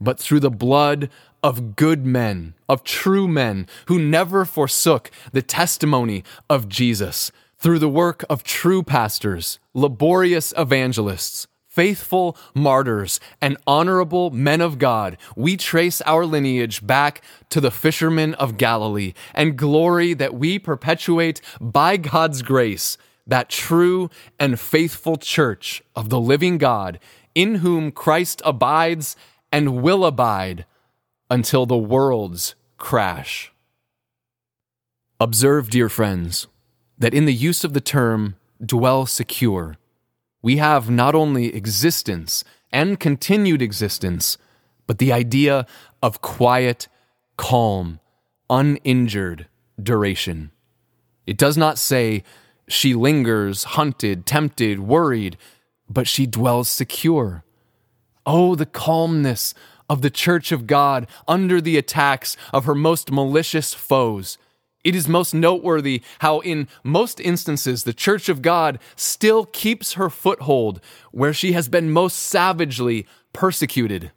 but 0.00 0.18
through 0.18 0.40
the 0.40 0.50
blood 0.50 1.08
of 1.44 1.76
good 1.76 2.04
men, 2.04 2.54
of 2.68 2.82
true 2.82 3.28
men 3.28 3.68
who 3.86 4.00
never 4.00 4.44
forsook 4.44 5.08
the 5.30 5.40
testimony 5.40 6.24
of 6.50 6.68
Jesus 6.68 7.30
through 7.58 7.78
the 7.78 7.88
work 7.88 8.24
of 8.28 8.44
true 8.44 8.82
pastors, 8.82 9.58
laborious 9.74 10.52
evangelists, 10.56 11.46
faithful 11.68 12.36
martyrs, 12.54 13.20
and 13.40 13.56
honorable 13.66 14.30
men 14.30 14.60
of 14.60 14.78
God, 14.78 15.16
we 15.36 15.56
trace 15.56 16.00
our 16.02 16.24
lineage 16.24 16.86
back 16.86 17.22
to 17.50 17.60
the 17.60 17.70
fishermen 17.70 18.34
of 18.34 18.56
Galilee 18.56 19.12
and 19.34 19.58
glory 19.58 20.14
that 20.14 20.34
we 20.34 20.58
perpetuate 20.58 21.40
by 21.60 21.96
God's 21.96 22.42
grace 22.42 22.96
that 23.26 23.50
true 23.50 24.08
and 24.38 24.58
faithful 24.58 25.16
church 25.16 25.82
of 25.94 26.08
the 26.08 26.20
living 26.20 26.58
God 26.58 26.98
in 27.34 27.56
whom 27.56 27.92
Christ 27.92 28.40
abides 28.44 29.16
and 29.52 29.82
will 29.82 30.04
abide 30.04 30.64
until 31.30 31.66
the 31.66 31.76
worlds 31.76 32.54
crash. 32.78 33.52
Observe, 35.18 35.70
dear 35.70 35.88
friends, 35.88 36.46
that 36.98 37.14
in 37.14 37.24
the 37.24 37.34
use 37.34 37.64
of 37.64 37.72
the 37.72 37.80
term 37.80 38.36
dwell 38.64 39.06
secure, 39.06 39.76
we 40.42 40.56
have 40.56 40.88
not 40.88 41.14
only 41.14 41.54
existence 41.54 42.44
and 42.72 43.00
continued 43.00 43.62
existence, 43.62 44.38
but 44.86 44.98
the 44.98 45.12
idea 45.12 45.66
of 46.02 46.20
quiet, 46.20 46.88
calm, 47.36 48.00
uninjured 48.48 49.46
duration. 49.82 50.50
It 51.26 51.36
does 51.36 51.56
not 51.56 51.78
say 51.78 52.22
she 52.68 52.94
lingers, 52.94 53.64
hunted, 53.64 54.26
tempted, 54.26 54.80
worried, 54.80 55.36
but 55.88 56.08
she 56.08 56.26
dwells 56.26 56.68
secure. 56.68 57.44
Oh, 58.24 58.54
the 58.54 58.66
calmness 58.66 59.54
of 59.88 60.02
the 60.02 60.10
church 60.10 60.50
of 60.50 60.66
God 60.66 61.06
under 61.28 61.60
the 61.60 61.76
attacks 61.76 62.36
of 62.52 62.64
her 62.64 62.74
most 62.74 63.10
malicious 63.10 63.72
foes. 63.72 64.38
It 64.86 64.94
is 64.94 65.08
most 65.08 65.34
noteworthy 65.34 66.00
how, 66.20 66.38
in 66.38 66.68
most 66.84 67.18
instances, 67.18 67.82
the 67.82 67.92
church 67.92 68.28
of 68.28 68.40
God 68.40 68.78
still 68.94 69.44
keeps 69.44 69.94
her 69.94 70.08
foothold 70.08 70.80
where 71.10 71.34
she 71.34 71.54
has 71.54 71.68
been 71.68 71.90
most 71.90 72.16
savagely 72.16 73.04
persecuted. 73.32 74.12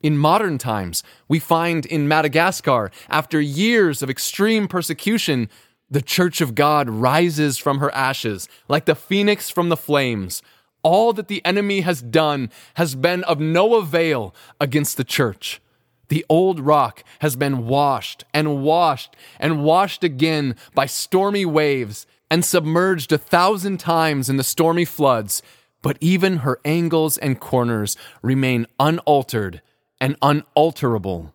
In 0.00 0.18
modern 0.18 0.58
times, 0.58 1.04
we 1.28 1.38
find 1.38 1.86
in 1.86 2.08
Madagascar, 2.08 2.90
after 3.08 3.40
years 3.40 4.02
of 4.02 4.10
extreme 4.10 4.66
persecution, 4.66 5.48
the 5.88 6.02
church 6.02 6.40
of 6.40 6.56
God 6.56 6.90
rises 6.90 7.56
from 7.56 7.78
her 7.78 7.94
ashes 7.94 8.48
like 8.68 8.86
the 8.86 8.96
phoenix 8.96 9.50
from 9.50 9.68
the 9.68 9.76
flames. 9.76 10.42
All 10.82 11.12
that 11.12 11.28
the 11.28 11.44
enemy 11.44 11.82
has 11.82 12.02
done 12.02 12.50
has 12.74 12.96
been 12.96 13.22
of 13.22 13.38
no 13.38 13.76
avail 13.76 14.34
against 14.60 14.96
the 14.96 15.04
church. 15.04 15.60
The 16.08 16.24
old 16.28 16.60
rock 16.60 17.02
has 17.20 17.36
been 17.36 17.66
washed 17.66 18.24
and 18.32 18.62
washed 18.62 19.16
and 19.40 19.64
washed 19.64 20.04
again 20.04 20.54
by 20.74 20.86
stormy 20.86 21.44
waves 21.44 22.06
and 22.30 22.44
submerged 22.44 23.12
a 23.12 23.18
thousand 23.18 23.78
times 23.78 24.28
in 24.28 24.36
the 24.36 24.44
stormy 24.44 24.84
floods, 24.84 25.42
but 25.82 25.96
even 26.00 26.38
her 26.38 26.60
angles 26.64 27.18
and 27.18 27.40
corners 27.40 27.96
remain 28.22 28.66
unaltered 28.78 29.62
and 30.00 30.16
unalterable. 30.22 31.32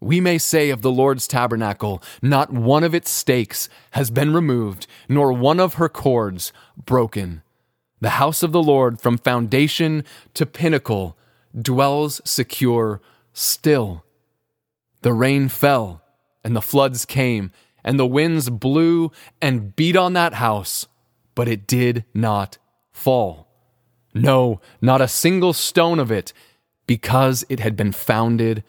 We 0.00 0.20
may 0.20 0.38
say 0.38 0.70
of 0.70 0.82
the 0.82 0.90
Lord's 0.90 1.28
tabernacle, 1.28 2.02
not 2.20 2.52
one 2.52 2.82
of 2.82 2.94
its 2.94 3.10
stakes 3.10 3.68
has 3.92 4.10
been 4.10 4.34
removed, 4.34 4.88
nor 5.08 5.32
one 5.32 5.60
of 5.60 5.74
her 5.74 5.88
cords 5.88 6.52
broken. 6.76 7.42
The 8.00 8.10
house 8.10 8.42
of 8.42 8.50
the 8.50 8.62
Lord, 8.62 9.00
from 9.00 9.16
foundation 9.16 10.04
to 10.34 10.44
pinnacle, 10.44 11.16
dwells 11.56 12.20
secure 12.24 13.00
still. 13.32 14.04
The 15.02 15.12
rain 15.12 15.48
fell, 15.48 16.02
and 16.44 16.54
the 16.54 16.62
floods 16.62 17.04
came, 17.04 17.50
and 17.84 17.98
the 17.98 18.06
winds 18.06 18.50
blew 18.50 19.10
and 19.40 19.74
beat 19.74 19.96
on 19.96 20.12
that 20.12 20.34
house, 20.34 20.86
but 21.34 21.48
it 21.48 21.66
did 21.66 22.04
not 22.14 22.58
fall. 22.92 23.48
No, 24.14 24.60
not 24.80 25.00
a 25.00 25.08
single 25.08 25.52
stone 25.52 25.98
of 25.98 26.12
it 26.12 26.32
because 26.86 27.44
it 27.48 27.60
had 27.60 27.76
been 27.76 27.92
founded 27.92 28.62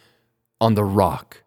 on 0.62 0.76
the 0.76 0.84
rock. 0.84 1.44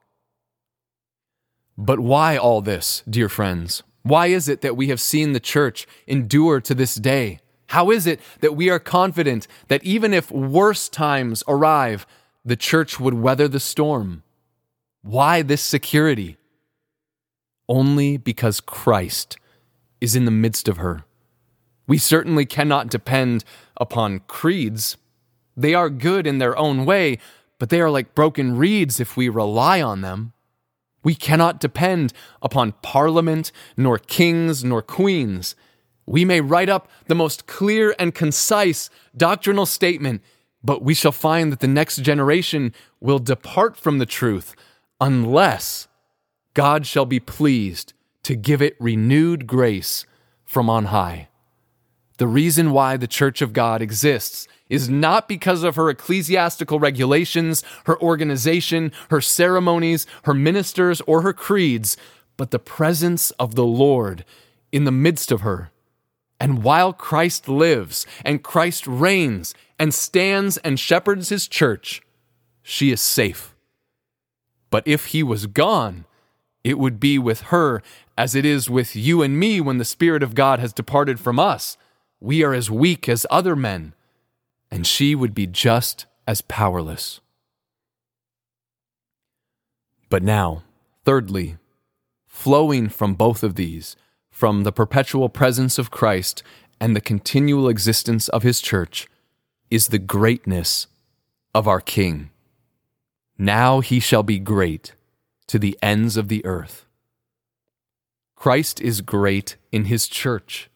But 1.79 2.01
why 2.01 2.37
all 2.37 2.61
this, 2.61 3.03
dear 3.09 3.29
friends? 3.29 3.83
Why 4.03 4.29
is 4.29 4.49
it 4.49 4.61
that 4.61 4.77
we 4.77 4.89
have 4.89 5.01
seen 5.01 5.33
the 5.33 5.41
church 5.41 5.87
endure 6.07 6.61
to 6.61 6.75
this 6.75 6.95
day? 6.95 7.41
How 7.69 7.91
is 7.91 8.07
it 8.07 8.21
that 8.41 8.55
we 8.55 8.71
are 8.71 8.79
confident 8.79 9.49
that 9.69 9.83
even 9.83 10.15
if 10.15 10.31
worse 10.31 10.89
times 10.89 11.43
arrive, 11.49 12.07
the 12.47 12.57
church 12.57 12.99
would 12.99 13.15
weather 13.15 13.49
the 13.49 13.61
storm? 13.61 14.23
Why 15.03 15.43
this 15.43 15.61
security? 15.61 16.39
Only 17.69 18.17
because 18.17 18.61
Christ 18.61 19.37
is 20.01 20.17
in 20.17 20.25
the 20.25 20.31
midst 20.31 20.67
of 20.67 20.79
her. 20.79 21.05
We 21.87 21.99
certainly 21.99 22.47
cannot 22.47 22.89
depend 22.89 23.45
upon 23.77 24.21
creeds 24.21 24.97
they 25.57 25.75
are 25.75 25.89
good 25.89 26.27
in 26.27 26.39
their 26.39 26.57
own 26.57 26.85
way, 26.85 27.19
but 27.59 27.71
they 27.71 27.81
are 27.81 27.91
like 27.91 28.15
broken 28.15 28.57
reeds 28.57 29.01
if 29.01 29.17
we 29.17 29.29
rely 29.29 29.81
on 29.81 30.03
them. 30.03 30.33
We 31.03 31.15
cannot 31.15 31.61
depend 31.61 32.13
upon 32.43 32.73
parliament, 32.83 33.53
nor 33.77 33.99
kings, 33.99 34.63
nor 34.63 34.83
queens. 34.83 35.57
We 36.05 36.25
may 36.25 36.41
write 36.41 36.69
up 36.69 36.91
the 37.07 37.15
most 37.15 37.47
clear 37.47 37.95
and 37.99 38.15
concise 38.15 38.91
doctrinal 39.17 39.67
statement, 39.67 40.23
but 40.63 40.83
we 40.83 40.95
shall 40.95 41.13
find 41.13 41.53
that 41.53 41.61
the 41.61 41.69
next 41.69 41.99
generation 41.99 42.75
will 43.01 43.19
depart 43.19 43.77
from 43.77 43.99
the 43.99 44.07
truth 44.07 44.55
unless 45.01 45.89
God 46.55 46.87
shall 46.87 47.07
be 47.07 47.21
pleased 47.21 47.93
to 48.23 48.35
give 48.35 48.63
it 48.63 48.77
renewed 48.81 49.47
grace 49.47 50.07
from 50.45 50.71
on 50.71 50.87
high. 50.87 51.29
The 52.19 52.27
reason 52.27 52.71
why 52.71 52.97
the 52.97 53.07
church 53.07 53.43
of 53.43 53.53
God 53.53 53.83
exists 53.83 54.49
is 54.69 54.89
not 54.89 55.29
because 55.29 55.63
of 55.63 55.77
her 55.77 55.91
ecclesiastical 55.91 56.81
regulations, 56.81 57.63
her 57.85 58.01
organization, 58.01 58.91
her 59.11 59.21
ceremonies, 59.21 60.07
her 60.25 60.35
ministers, 60.35 61.01
or 61.03 61.23
her 61.23 61.33
creeds, 61.33 61.97
but 62.37 62.51
the 62.51 62.59
presence 62.59 63.31
of 63.33 63.55
the 63.55 63.67
Lord 63.67 64.25
in 64.73 64.85
the 64.85 64.91
midst 64.91 65.31
of 65.31 65.43
her. 65.43 65.71
And 66.39 66.63
while 66.63 66.93
Christ 66.93 67.49
lives 67.49 68.07
and 68.25 68.43
Christ 68.43 68.87
reigns 68.87 69.55
and 69.79 69.95
stands 69.95 70.59
and 70.59 70.79
shepherds 70.79 71.31
his 71.31 71.49
church, 71.49 72.03
she 72.63 72.91
is 72.91 73.01
safe. 73.01 73.55
But 74.71 74.87
if 74.87 75.07
he 75.07 75.23
was 75.23 75.47
gone, 75.47 76.05
it 76.63 76.79
would 76.79 77.01
be 77.01 77.19
with 77.19 77.43
her 77.43 77.83
as 78.19 78.35
it 78.35 78.45
is 78.45 78.69
with 78.69 78.97
you 78.97 79.23
and 79.23 79.39
me 79.39 79.61
when 79.61 79.79
the 79.79 79.85
Spirit 79.85 80.23
of 80.23 80.35
God 80.35 80.59
has 80.59 80.73
departed 80.73 81.21
from 81.21 81.39
us. 81.39 81.77
We 82.21 82.43
are 82.43 82.55
as 82.55 82.71
weak 82.71 83.09
as 83.09 83.27
other 83.31 83.57
men 83.57 83.95
and 84.71 84.87
she 84.87 85.15
would 85.15 85.35
be 85.35 85.47
just 85.47 86.07
as 86.27 86.41
powerless. 86.43 87.21
But 90.09 90.23
now, 90.23 90.63
thirdly, 91.05 91.57
flowing 92.27 92.89
from 92.89 93.15
both 93.15 93.43
of 93.43 93.55
these, 93.55 93.97
from 94.37 94.65
the 94.65 94.71
perpetual 94.71 95.31
presence 95.31 95.79
of 95.79 95.91
Christ 95.91 96.43
and 96.79 96.95
the 96.95 97.01
continual 97.01 97.71
existence 97.71 98.29
of 98.29 98.43
his 98.43 98.61
church, 98.61 99.09
is 99.71 99.87
the 99.87 99.99
greatness 99.99 100.89
of 101.55 101.67
our 101.67 101.81
King. 101.81 102.29
Now 103.39 103.81
he 103.81 103.99
shall 103.99 104.23
be 104.23 104.39
great 104.39 104.93
to 105.47 105.59
the 105.59 105.79
ends 105.81 106.19
of 106.19 106.29
the 106.29 106.45
earth. 106.45 106.85
Christ 108.35 108.79
is 108.79 109.01
great 109.01 109.57
in 109.73 109.87
his 109.87 110.07
church 110.07 110.69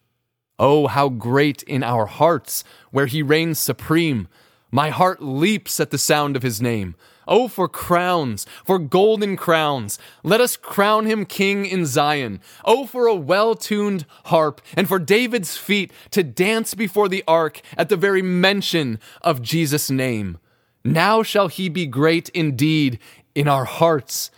Oh, 0.57 0.87
how 0.87 1.09
great 1.09 1.61
in 1.63 1.83
our 1.83 2.07
hearts, 2.07 2.63
where 2.89 3.05
he 3.05 3.21
reigns 3.21 3.59
supreme. 3.59 4.27
My 4.71 4.89
heart 4.89 5.21
leaps 5.21 5.79
at 5.79 5.91
the 5.91 5.99
sound 5.99 6.35
of 6.35 6.41
his 6.41 6.63
name. 6.63 6.95
Oh, 7.31 7.47
for 7.47 7.69
crowns, 7.69 8.45
for 8.65 8.77
golden 8.77 9.37
crowns. 9.37 9.97
Let 10.21 10.41
us 10.41 10.57
crown 10.57 11.05
him 11.05 11.25
king 11.25 11.65
in 11.65 11.85
Zion. 11.85 12.41
Oh, 12.65 12.85
for 12.85 13.07
a 13.07 13.15
well 13.15 13.55
tuned 13.55 14.05
harp, 14.25 14.59
and 14.75 14.85
for 14.85 14.99
David's 14.99 15.55
feet 15.55 15.93
to 16.11 16.23
dance 16.23 16.73
before 16.73 17.07
the 17.07 17.23
ark 17.25 17.61
at 17.77 17.87
the 17.87 17.95
very 17.95 18.21
mention 18.21 18.99
of 19.21 19.41
Jesus' 19.41 19.89
name. 19.89 20.39
Now 20.83 21.23
shall 21.23 21.47
he 21.47 21.69
be 21.69 21.85
great 21.85 22.27
indeed 22.29 22.99
in 23.33 23.47
our 23.47 23.63
hearts, 23.65 24.29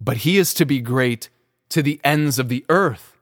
but 0.00 0.18
he 0.18 0.38
is 0.38 0.54
to 0.54 0.64
be 0.64 0.80
great 0.80 1.30
to 1.70 1.82
the 1.82 2.00
ends 2.04 2.38
of 2.38 2.48
the 2.48 2.64
earth. 2.68 3.16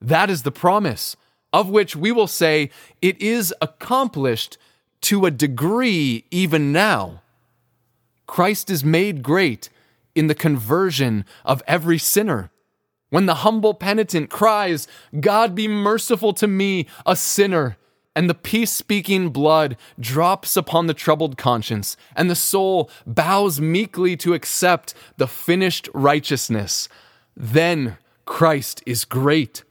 That 0.00 0.30
is 0.30 0.44
the 0.44 0.50
promise 0.50 1.14
of 1.52 1.68
which 1.68 1.94
we 1.94 2.10
will 2.10 2.26
say 2.26 2.70
it 3.02 3.20
is 3.20 3.54
accomplished 3.60 4.56
to 5.02 5.26
a 5.26 5.30
degree 5.30 6.24
even 6.30 6.72
now. 6.72 7.21
Christ 8.32 8.70
is 8.70 8.82
made 8.82 9.22
great 9.22 9.68
in 10.14 10.26
the 10.26 10.34
conversion 10.34 11.26
of 11.44 11.62
every 11.66 11.98
sinner. 11.98 12.50
When 13.10 13.26
the 13.26 13.44
humble 13.44 13.74
penitent 13.74 14.30
cries, 14.30 14.88
God 15.20 15.54
be 15.54 15.68
merciful 15.68 16.32
to 16.32 16.46
me, 16.46 16.86
a 17.04 17.14
sinner, 17.14 17.76
and 18.16 18.30
the 18.30 18.34
peace 18.34 18.72
speaking 18.72 19.28
blood 19.28 19.76
drops 20.00 20.56
upon 20.56 20.86
the 20.86 20.94
troubled 20.94 21.36
conscience, 21.36 21.94
and 22.16 22.30
the 22.30 22.34
soul 22.34 22.90
bows 23.06 23.60
meekly 23.60 24.16
to 24.16 24.32
accept 24.32 24.94
the 25.18 25.28
finished 25.28 25.90
righteousness, 25.92 26.88
then 27.36 27.98
Christ 28.24 28.82
is 28.86 29.04
great. 29.04 29.62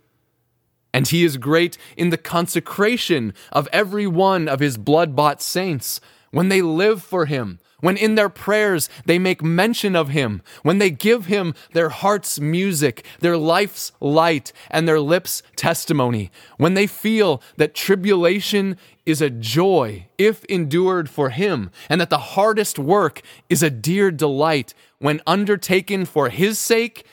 And 0.93 1.07
he 1.07 1.23
is 1.23 1.37
great 1.37 1.79
in 1.97 2.11
the 2.11 2.15
consecration 2.35 3.33
of 3.51 3.67
every 3.73 4.05
one 4.05 4.47
of 4.47 4.59
his 4.59 4.77
blood 4.77 5.15
bought 5.15 5.41
saints 5.41 5.99
when 6.29 6.49
they 6.49 6.61
live 6.61 7.01
for 7.01 7.25
him, 7.25 7.59
when 7.81 7.97
in 7.97 8.15
their 8.15 8.29
prayers 8.29 8.89
they 9.05 9.19
make 9.19 9.43
mention 9.43 9.95
of 9.95 10.09
him, 10.09 10.41
when 10.63 10.77
they 10.77 10.89
give 10.89 11.25
him 11.25 11.53
their 11.73 11.89
heart's 11.89 12.39
music, 12.39 13.05
their 13.19 13.37
life's 13.37 13.91
light, 13.99 14.53
and 14.69 14.87
their 14.87 14.99
lips' 14.99 15.43
testimony, 15.55 16.31
when 16.57 16.73
they 16.73 16.87
feel 16.87 17.41
that 17.57 17.75
tribulation 17.75 18.77
is 19.05 19.21
a 19.21 19.29
joy 19.29 20.07
if 20.17 20.45
endured 20.45 21.09
for 21.09 21.31
him, 21.31 21.69
and 21.89 21.99
that 21.99 22.09
the 22.09 22.17
hardest 22.17 22.79
work 22.79 23.21
is 23.49 23.61
a 23.61 23.69
dear 23.69 24.11
delight 24.11 24.73
when 24.99 25.21
undertaken 25.27 26.05
for 26.05 26.29
his 26.29 26.59
sake, 26.59 27.05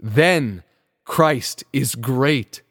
then 0.00 0.62
Christ 1.04 1.64
is 1.72 1.94
great. 1.94 2.62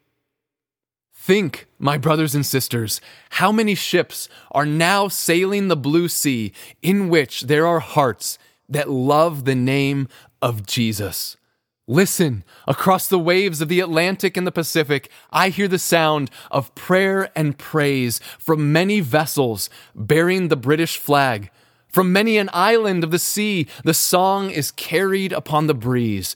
Think, 1.24 1.68
my 1.78 2.00
brothers 2.00 2.34
and 2.34 2.44
sisters, 2.44 3.00
how 3.30 3.52
many 3.52 3.76
ships 3.76 4.28
are 4.50 4.66
now 4.66 5.08
sailing 5.08 5.68
the 5.68 5.78
blue 5.78 6.08
sea 6.08 6.52
in 6.82 7.10
which 7.10 7.42
there 7.42 7.68
are 7.68 7.80
hearts 7.80 8.40
that 8.68 8.90
love 8.90 9.46
the 9.46 9.54
name 9.54 10.08
of 10.42 10.66
Jesus. 10.66 11.38
Listen, 11.88 12.44
across 12.68 13.08
the 13.08 13.20
waves 13.20 13.62
of 13.62 13.70
the 13.70 13.82
Atlantic 13.82 14.36
and 14.36 14.48
the 14.48 14.52
Pacific, 14.52 15.12
I 15.30 15.50
hear 15.50 15.68
the 15.68 15.78
sound 15.78 16.32
of 16.50 16.74
prayer 16.74 17.30
and 17.36 17.56
praise 17.56 18.20
from 18.40 18.74
many 18.74 19.00
vessels 19.00 19.70
bearing 19.94 20.48
the 20.48 20.56
British 20.56 20.98
flag. 20.98 21.52
From 21.88 22.12
many 22.12 22.40
an 22.40 22.50
island 22.52 23.04
of 23.04 23.12
the 23.12 23.20
sea, 23.20 23.68
the 23.84 23.94
song 23.94 24.50
is 24.50 24.72
carried 24.72 25.34
upon 25.34 25.68
the 25.68 25.76
breeze. 25.76 26.36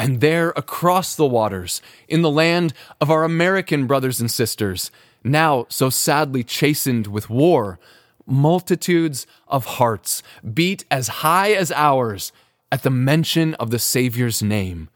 And 0.00 0.22
there, 0.22 0.54
across 0.56 1.14
the 1.14 1.26
waters, 1.26 1.82
in 2.08 2.22
the 2.22 2.30
land 2.30 2.72
of 3.02 3.10
our 3.10 3.22
American 3.22 3.86
brothers 3.86 4.18
and 4.18 4.30
sisters, 4.30 4.90
now 5.22 5.66
so 5.68 5.90
sadly 5.90 6.42
chastened 6.42 7.06
with 7.06 7.28
war, 7.28 7.78
multitudes 8.24 9.26
of 9.46 9.76
hearts 9.76 10.22
beat 10.54 10.86
as 10.90 11.20
high 11.20 11.52
as 11.52 11.70
ours 11.72 12.32
at 12.72 12.82
the 12.82 12.88
mention 12.88 13.52
of 13.56 13.70
the 13.70 13.78
Savior's 13.78 14.42
name. 14.42 14.88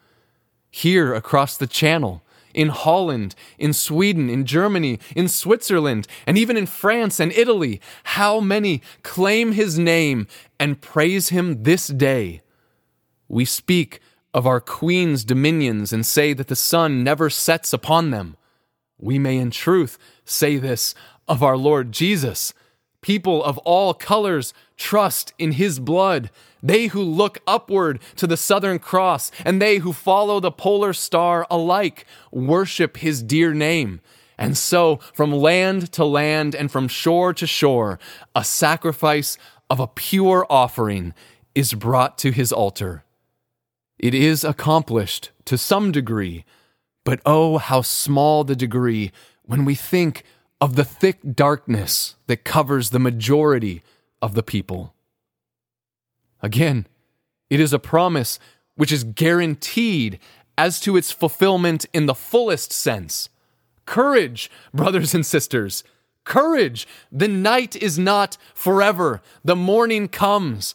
Here 0.71 1.13
across 1.13 1.59
the 1.59 1.67
Channel, 1.67 2.23
in 2.55 2.71
Holland, 2.71 3.35
in 3.59 3.75
Sweden, 3.75 4.31
in 4.31 4.47
Germany, 4.47 5.01
in 5.15 5.29
Switzerland, 5.29 6.09
and 6.27 6.39
even 6.39 6.57
in 6.57 6.65
France 6.65 7.21
and 7.21 7.31
Italy, 7.33 7.79
how 8.05 8.41
many 8.41 8.81
claim 9.03 9.53
his 9.53 9.79
name 9.79 10.29
and 10.59 10.81
praise 10.81 11.29
him 11.29 11.65
this 11.65 11.89
day? 11.89 12.41
We 13.29 13.45
speak 13.45 14.01
of 14.35 14.47
our 14.47 14.61
Queen's 14.61 15.25
dominions 15.25 15.93
and 15.93 16.05
say 16.05 16.33
that 16.33 16.49
the 16.49 16.57
sun 16.57 17.05
never 17.05 17.31
sets 17.31 17.73
upon 17.73 18.11
them. 18.11 18.37
We 18.99 19.19
may 19.19 19.39
in 19.39 19.53
truth 19.53 19.97
say 20.25 20.57
this 20.57 20.95
of 21.29 21.43
our 21.43 21.57
Lord 21.57 21.93
Jesus. 21.93 22.53
People 23.01 23.45
of 23.45 23.59
all 23.59 23.95
colors 23.95 24.53
trust 24.77 25.33
in 25.39 25.53
his 25.53 25.79
blood. 25.79 26.31
They 26.63 26.87
who 26.89 27.03
look 27.03 27.39
upward 27.47 28.01
to 28.17 28.27
the 28.27 28.37
southern 28.37 28.81
cross 28.81 29.31
and 29.45 29.63
they 29.63 29.79
who 29.79 29.93
follow 29.93 30.41
the 30.41 30.51
polar 30.51 30.93
star 30.93 31.47
alike 31.49 32.05
worship 32.33 32.97
his 32.97 33.23
dear 33.23 33.55
name. 33.55 34.01
And 34.37 34.59
so, 34.59 34.97
from 35.13 35.33
land 35.33 35.93
to 35.93 36.05
land 36.05 36.57
and 36.57 36.73
from 36.73 36.89
shore 36.89 37.33
to 37.35 37.47
shore, 37.47 38.01
a 38.35 38.43
sacrifice 38.43 39.39
of 39.71 39.79
a 39.79 39.87
pure 39.87 40.45
offering 40.51 41.15
is 41.55 41.73
brought 41.75 42.19
to 42.19 42.33
his 42.33 42.53
altar. 42.53 43.05
It 44.05 44.13
is 44.13 44.45
accomplished 44.45 45.31
to 45.47 45.57
some 45.57 45.91
degree, 45.91 46.45
but 47.07 47.23
oh, 47.25 47.57
how 47.57 47.81
small 47.81 48.45
the 48.45 48.55
degree 48.55 49.13
when 49.45 49.65
we 49.65 49.75
think 49.75 50.25
of 50.61 50.77
the 50.77 50.85
thick 50.85 51.21
darkness 51.35 52.15
that 52.27 52.45
covers 52.45 52.91
the 52.91 52.99
majority 52.99 53.83
of 54.21 54.35
the 54.35 54.43
people. 54.43 54.93
Again, 56.43 56.87
it 57.49 57.61
is 57.61 57.73
a 57.73 57.79
promise 57.79 58.39
which 58.75 58.93
is 58.93 59.05
guaranteed 59.05 60.19
as 60.59 60.81
to 60.81 60.99
its 60.99 61.11
fulfillment 61.11 61.87
in 61.95 62.05
the 62.05 62.15
fullest 62.15 62.75
sense. 62.75 63.31
Courage, 63.87 64.51
brothers 64.75 65.15
and 65.15 65.25
sisters. 65.25 65.83
Courage! 66.25 66.87
The 67.11 67.29
night 67.29 67.75
is 67.75 67.99
not 67.99 68.37
forever. 68.53 69.23
The 69.43 69.57
morning 69.57 70.09
comes. 70.09 70.75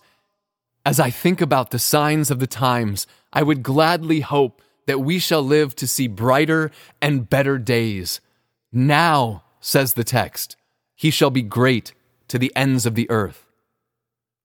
As 0.84 1.00
I 1.00 1.12
think 1.12 1.42
about 1.42 1.70
the 1.70 1.78
signs 1.78 2.32
of 2.32 2.40
the 2.40 2.48
times, 2.48 3.06
I 3.32 3.44
would 3.44 3.64
gladly 3.64 4.22
hope 4.22 4.62
that 4.88 5.00
we 5.00 5.20
shall 5.20 5.44
live 5.44 5.76
to 5.76 5.88
see 5.88 6.08
brighter 6.08 6.72
and 7.02 7.30
better 7.30 7.58
days. 7.58 8.22
Now, 8.72 9.44
says 9.60 9.94
the 9.94 10.04
text, 10.04 10.56
he 10.96 11.12
shall 11.12 11.30
be 11.30 11.42
great 11.42 11.94
to 12.28 12.40
the 12.40 12.52
ends 12.56 12.86
of 12.86 12.96
the 12.96 13.10
earth. 13.10 13.46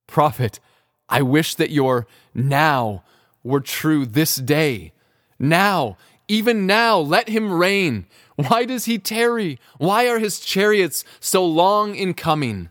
Prophet, 0.07 0.61
I 1.09 1.23
wish 1.23 1.55
that 1.55 1.71
your 1.71 2.07
now 2.35 3.03
were 3.43 3.61
true 3.61 4.07
this 4.07 4.37
day. 4.37 4.93
Now, 5.39 5.97
even 6.29 6.67
now, 6.67 6.99
let 6.99 7.29
him 7.29 7.53
reign. 7.53 8.07
Why 8.37 8.65
does 8.65 8.87
he 8.87 8.99
tarry? 8.99 9.59
Why 9.79 10.09
are 10.09 10.19
his 10.19 10.41
chariots 10.41 11.05
so 11.21 11.45
long 11.45 11.95
in 11.95 12.15
coming? 12.15 12.71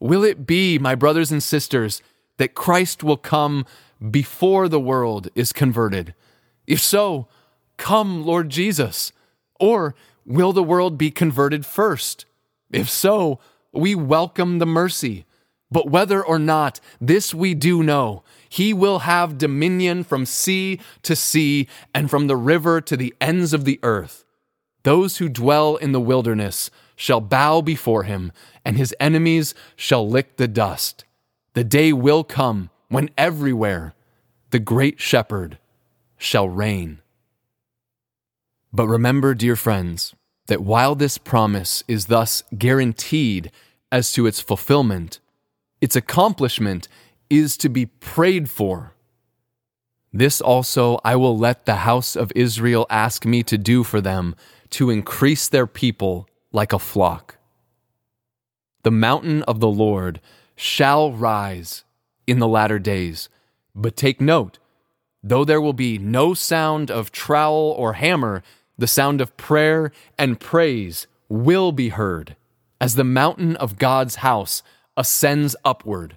Will 0.00 0.24
it 0.24 0.46
be, 0.46 0.78
my 0.78 0.94
brothers 0.94 1.32
and 1.32 1.42
sisters, 1.42 2.02
that 2.38 2.54
Christ 2.54 3.02
will 3.02 3.16
come 3.16 3.66
before 4.10 4.68
the 4.68 4.80
world 4.80 5.28
is 5.34 5.52
converted? 5.52 6.14
If 6.66 6.80
so, 6.80 7.28
come, 7.76 8.24
Lord 8.24 8.50
Jesus. 8.50 9.12
Or 9.58 9.94
will 10.24 10.52
the 10.52 10.62
world 10.62 10.98
be 10.98 11.10
converted 11.10 11.64
first? 11.64 12.26
If 12.70 12.88
so, 12.90 13.40
we 13.72 13.94
welcome 13.94 14.58
the 14.58 14.66
mercy. 14.66 15.24
But 15.70 15.90
whether 15.90 16.24
or 16.24 16.38
not, 16.38 16.80
this 17.00 17.34
we 17.34 17.54
do 17.54 17.82
know 17.82 18.22
he 18.48 18.72
will 18.72 19.00
have 19.00 19.36
dominion 19.36 20.04
from 20.04 20.24
sea 20.24 20.80
to 21.02 21.14
sea 21.14 21.68
and 21.94 22.08
from 22.08 22.26
the 22.26 22.36
river 22.36 22.80
to 22.80 22.96
the 22.96 23.14
ends 23.20 23.52
of 23.52 23.64
the 23.64 23.78
earth. 23.82 24.24
Those 24.84 25.18
who 25.18 25.28
dwell 25.28 25.76
in 25.76 25.92
the 25.92 26.00
wilderness 26.00 26.70
shall 26.96 27.20
bow 27.20 27.60
before 27.60 28.04
him, 28.04 28.32
and 28.64 28.76
his 28.76 28.94
enemies 28.98 29.54
shall 29.76 30.08
lick 30.08 30.36
the 30.36 30.48
dust. 30.48 31.04
The 31.52 31.64
day 31.64 31.92
will 31.92 32.24
come 32.24 32.70
when 32.88 33.10
everywhere 33.16 33.94
the 34.50 34.58
great 34.58 35.00
shepherd 35.00 35.58
shall 36.16 36.48
reign. 36.48 37.00
But 38.72 38.88
remember, 38.88 39.34
dear 39.34 39.56
friends, 39.56 40.14
that 40.46 40.62
while 40.62 40.94
this 40.94 41.18
promise 41.18 41.84
is 41.86 42.06
thus 42.06 42.42
guaranteed 42.56 43.50
as 43.92 44.12
to 44.12 44.26
its 44.26 44.40
fulfillment, 44.40 45.20
its 45.80 45.96
accomplishment 45.96 46.88
is 47.30 47.56
to 47.58 47.68
be 47.68 47.86
prayed 47.86 48.50
for. 48.50 48.94
This 50.12 50.40
also 50.40 50.98
I 51.04 51.16
will 51.16 51.36
let 51.36 51.66
the 51.66 51.76
house 51.76 52.16
of 52.16 52.32
Israel 52.34 52.86
ask 52.88 53.26
me 53.26 53.42
to 53.44 53.58
do 53.58 53.84
for 53.84 54.00
them, 54.00 54.34
to 54.70 54.90
increase 54.90 55.48
their 55.48 55.66
people 55.66 56.28
like 56.52 56.72
a 56.72 56.78
flock. 56.78 57.36
The 58.82 58.90
mountain 58.90 59.42
of 59.42 59.60
the 59.60 59.68
Lord 59.68 60.20
shall 60.56 61.12
rise 61.12 61.84
in 62.28 62.38
the 62.38 62.46
latter 62.46 62.78
days. 62.78 63.28
But 63.74 63.96
take 63.96 64.20
note, 64.20 64.58
though 65.22 65.44
there 65.44 65.60
will 65.60 65.72
be 65.72 65.98
no 65.98 66.34
sound 66.34 66.90
of 66.90 67.10
trowel 67.10 67.74
or 67.76 67.94
hammer, 67.94 68.42
the 68.76 68.86
sound 68.86 69.20
of 69.20 69.36
prayer 69.36 69.90
and 70.18 70.38
praise 70.38 71.06
will 71.28 71.72
be 71.72 71.88
heard 71.88 72.36
as 72.80 72.94
the 72.94 73.04
mountain 73.04 73.56
of 73.56 73.78
God's 73.78 74.16
house 74.16 74.62
ascends 74.96 75.56
upward. 75.64 76.16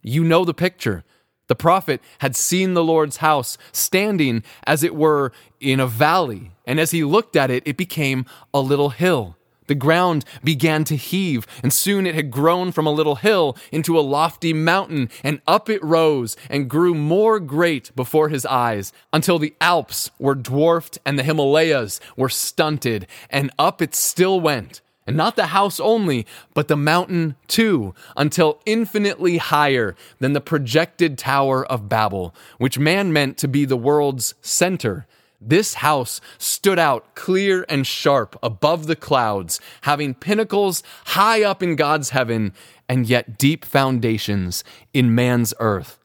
You 0.00 0.24
know 0.24 0.44
the 0.44 0.54
picture. 0.54 1.04
The 1.48 1.56
prophet 1.56 2.00
had 2.18 2.36
seen 2.36 2.74
the 2.74 2.84
Lord's 2.84 3.18
house 3.18 3.58
standing, 3.72 4.44
as 4.64 4.82
it 4.82 4.94
were, 4.94 5.32
in 5.60 5.80
a 5.80 5.86
valley, 5.86 6.52
and 6.66 6.78
as 6.78 6.90
he 6.90 7.02
looked 7.02 7.36
at 7.36 7.50
it, 7.50 7.62
it 7.66 7.76
became 7.76 8.26
a 8.52 8.60
little 8.60 8.90
hill. 8.90 9.37
The 9.68 9.74
ground 9.74 10.24
began 10.42 10.84
to 10.84 10.96
heave, 10.96 11.46
and 11.62 11.72
soon 11.72 12.06
it 12.06 12.14
had 12.14 12.30
grown 12.30 12.72
from 12.72 12.86
a 12.86 12.92
little 12.92 13.16
hill 13.16 13.56
into 13.70 13.98
a 13.98 14.00
lofty 14.00 14.52
mountain, 14.52 15.10
and 15.22 15.40
up 15.46 15.68
it 15.68 15.84
rose 15.84 16.36
and 16.50 16.70
grew 16.70 16.94
more 16.94 17.38
great 17.38 17.94
before 17.94 18.30
his 18.30 18.44
eyes, 18.46 18.92
until 19.12 19.38
the 19.38 19.54
Alps 19.60 20.10
were 20.18 20.34
dwarfed 20.34 20.98
and 21.04 21.18
the 21.18 21.22
Himalayas 21.22 22.00
were 22.16 22.30
stunted, 22.30 23.06
and 23.28 23.50
up 23.58 23.80
it 23.82 23.94
still 23.94 24.40
went. 24.40 24.80
And 25.06 25.16
not 25.16 25.36
the 25.36 25.46
house 25.46 25.80
only, 25.80 26.26
but 26.52 26.68
the 26.68 26.76
mountain 26.76 27.36
too, 27.46 27.94
until 28.16 28.60
infinitely 28.66 29.38
higher 29.38 29.96
than 30.18 30.32
the 30.32 30.40
projected 30.40 31.16
Tower 31.16 31.64
of 31.64 31.88
Babel, 31.88 32.34
which 32.58 32.78
man 32.78 33.12
meant 33.12 33.38
to 33.38 33.48
be 33.48 33.64
the 33.64 33.76
world's 33.76 34.34
center. 34.42 35.06
This 35.40 35.74
house 35.74 36.20
stood 36.36 36.78
out 36.78 37.14
clear 37.14 37.64
and 37.68 37.86
sharp 37.86 38.36
above 38.42 38.86
the 38.86 38.96
clouds, 38.96 39.60
having 39.82 40.14
pinnacles 40.14 40.82
high 41.06 41.42
up 41.42 41.62
in 41.62 41.76
God's 41.76 42.10
heaven, 42.10 42.52
and 42.88 43.06
yet 43.06 43.38
deep 43.38 43.64
foundations 43.64 44.64
in 44.92 45.14
man's 45.14 45.54
earth. 45.60 45.98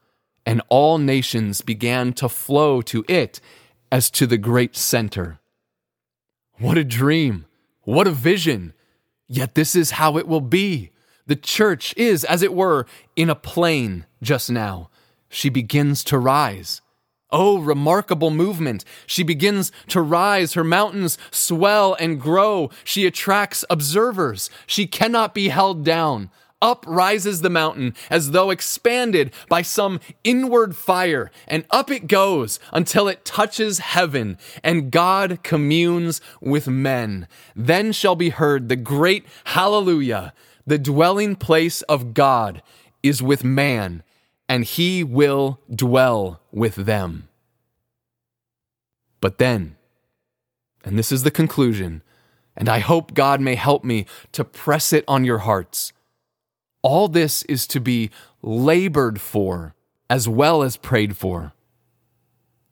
And 0.46 0.62
all 0.68 0.98
nations 0.98 1.62
began 1.62 2.12
to 2.14 2.28
flow 2.28 2.80
to 2.82 3.04
it 3.08 3.40
as 3.90 4.10
to 4.10 4.26
the 4.26 4.38
great 4.38 4.76
center. 4.76 5.40
What 6.58 6.78
a 6.78 6.84
dream! 6.84 7.46
What 7.82 8.06
a 8.06 8.12
vision! 8.12 8.72
Yet 9.26 9.54
this 9.54 9.74
is 9.74 9.92
how 9.92 10.16
it 10.16 10.28
will 10.28 10.40
be. 10.40 10.90
The 11.26 11.36
church 11.36 11.94
is, 11.96 12.24
as 12.24 12.42
it 12.42 12.54
were, 12.54 12.86
in 13.16 13.30
a 13.30 13.34
plain, 13.34 14.06
just 14.22 14.50
now, 14.50 14.90
she 15.28 15.48
begins 15.48 16.04
to 16.04 16.18
rise. 16.18 16.82
Oh, 17.30 17.58
remarkable 17.58 18.30
movement. 18.30 18.84
She 19.06 19.22
begins 19.22 19.72
to 19.88 20.00
rise. 20.00 20.54
Her 20.54 20.64
mountains 20.64 21.18
swell 21.30 21.94
and 21.98 22.20
grow. 22.20 22.70
She 22.84 23.06
attracts 23.06 23.64
observers. 23.68 24.50
She 24.66 24.86
cannot 24.86 25.34
be 25.34 25.48
held 25.48 25.84
down. 25.84 26.30
Up 26.62 26.84
rises 26.86 27.42
the 27.42 27.50
mountain 27.50 27.94
as 28.08 28.30
though 28.30 28.50
expanded 28.50 29.32
by 29.50 29.60
some 29.60 30.00
inward 30.22 30.74
fire, 30.74 31.30
and 31.46 31.66
up 31.70 31.90
it 31.90 32.06
goes 32.06 32.58
until 32.72 33.06
it 33.06 33.24
touches 33.24 33.80
heaven, 33.80 34.38
and 34.62 34.90
God 34.90 35.40
communes 35.42 36.22
with 36.40 36.66
men. 36.66 37.28
Then 37.54 37.92
shall 37.92 38.16
be 38.16 38.30
heard 38.30 38.70
the 38.70 38.76
great 38.76 39.26
hallelujah. 39.44 40.32
The 40.66 40.78
dwelling 40.78 41.36
place 41.36 41.82
of 41.82 42.14
God 42.14 42.62
is 43.02 43.20
with 43.20 43.44
man, 43.44 44.02
and 44.48 44.64
he 44.64 45.02
will 45.02 45.60
dwell 45.74 46.40
with 46.52 46.74
them. 46.74 47.28
But 49.20 49.38
then, 49.38 49.76
and 50.84 50.98
this 50.98 51.10
is 51.10 51.22
the 51.22 51.30
conclusion, 51.30 52.02
and 52.56 52.68
I 52.68 52.78
hope 52.80 53.14
God 53.14 53.40
may 53.40 53.54
help 53.54 53.84
me 53.84 54.06
to 54.32 54.44
press 54.44 54.92
it 54.92 55.04
on 55.08 55.24
your 55.24 55.38
hearts 55.38 55.92
all 56.84 57.08
this 57.08 57.42
is 57.44 57.66
to 57.66 57.80
be 57.80 58.10
labored 58.42 59.18
for 59.18 59.74
as 60.10 60.28
well 60.28 60.62
as 60.62 60.76
prayed 60.76 61.16
for. 61.16 61.54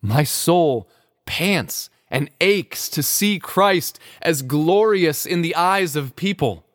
My 0.03 0.23
soul 0.23 0.87
pants 1.25 1.89
and 2.11 2.31
aches 2.39 2.91
to 2.91 3.03
see 3.03 3.39
Christ 3.39 3.99
as 4.21 4.43
glorious 4.43 5.25
in 5.25 5.41
the 5.41 5.57
eyes 5.57 5.97
of 5.97 6.15
people. 6.15 6.67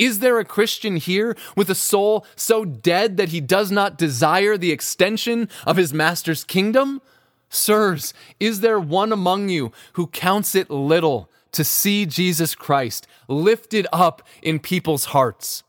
Is 0.00 0.20
there 0.20 0.38
a 0.38 0.46
Christian 0.46 0.96
here 0.96 1.36
with 1.54 1.68
a 1.68 1.74
soul 1.74 2.24
so 2.34 2.64
dead 2.64 3.18
that 3.18 3.28
he 3.28 3.40
does 3.42 3.70
not 3.70 3.98
desire 3.98 4.56
the 4.56 4.72
extension 4.72 5.50
of 5.66 5.76
his 5.76 5.92
master's 5.92 6.42
kingdom? 6.42 7.02
Sirs, 7.50 8.14
is 8.40 8.60
there 8.60 8.80
one 8.80 9.12
among 9.12 9.50
you 9.50 9.72
who 9.92 10.06
counts 10.06 10.54
it 10.54 10.70
little 10.70 11.28
to 11.52 11.64
see 11.64 12.06
Jesus 12.06 12.54
Christ 12.54 13.06
lifted 13.28 13.86
up 13.92 14.22
in 14.40 14.58
people's 14.58 15.06
hearts? 15.06 15.64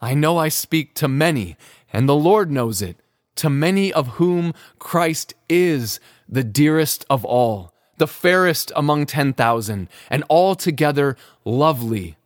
I 0.00 0.14
know 0.14 0.38
I 0.38 0.48
speak 0.48 0.94
to 0.94 1.06
many, 1.06 1.58
and 1.92 2.08
the 2.08 2.14
Lord 2.14 2.50
knows 2.50 2.80
it, 2.80 2.96
to 3.36 3.50
many 3.50 3.92
of 3.92 4.16
whom 4.16 4.54
Christ 4.78 5.34
is 5.50 6.00
the 6.26 6.44
dearest 6.44 7.04
of 7.10 7.26
all, 7.26 7.74
the 7.98 8.06
fairest 8.06 8.72
among 8.74 9.04
10,000, 9.04 9.86
and 10.08 10.24
altogether 10.30 11.18
lovely. 11.44 12.16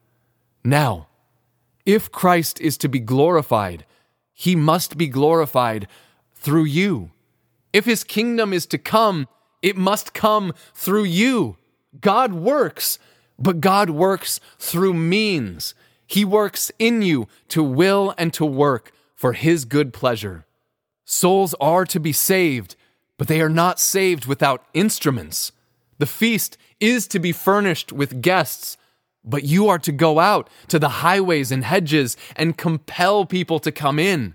Now, 0.62 1.07
if 1.88 2.12
Christ 2.12 2.60
is 2.60 2.76
to 2.78 2.88
be 2.88 3.00
glorified, 3.00 3.86
he 4.34 4.54
must 4.54 4.98
be 4.98 5.08
glorified 5.08 5.88
through 6.34 6.66
you. 6.66 7.10
If 7.72 7.86
his 7.86 8.04
kingdom 8.04 8.52
is 8.52 8.66
to 8.66 8.76
come, 8.76 9.26
it 9.62 9.74
must 9.74 10.12
come 10.12 10.52
through 10.74 11.04
you. 11.04 11.56
God 12.00 12.34
works, 12.34 12.98
but 13.38 13.60
God 13.60 13.90
works 13.90 14.38
through 14.58 14.94
means. 14.94 15.74
He 16.06 16.24
works 16.24 16.70
in 16.78 17.02
you 17.02 17.28
to 17.48 17.62
will 17.62 18.14
and 18.16 18.32
to 18.34 18.44
work 18.44 18.92
for 19.14 19.34
His 19.34 19.66
good 19.66 19.92
pleasure. 19.92 20.46
Souls 21.04 21.54
are 21.60 21.84
to 21.84 22.00
be 22.00 22.12
saved, 22.12 22.76
but 23.18 23.28
they 23.28 23.40
are 23.40 23.50
not 23.50 23.78
saved 23.78 24.24
without 24.24 24.64
instruments. 24.72 25.52
The 25.98 26.06
feast 26.06 26.56
is 26.80 27.06
to 27.08 27.18
be 27.18 27.32
furnished 27.32 27.92
with 27.92 28.22
guests, 28.22 28.77
but 29.28 29.44
you 29.44 29.68
are 29.68 29.78
to 29.78 29.92
go 29.92 30.18
out 30.18 30.48
to 30.68 30.78
the 30.78 30.88
highways 30.88 31.52
and 31.52 31.64
hedges 31.64 32.16
and 32.34 32.56
compel 32.56 33.26
people 33.26 33.60
to 33.60 33.70
come 33.70 33.98
in. 33.98 34.34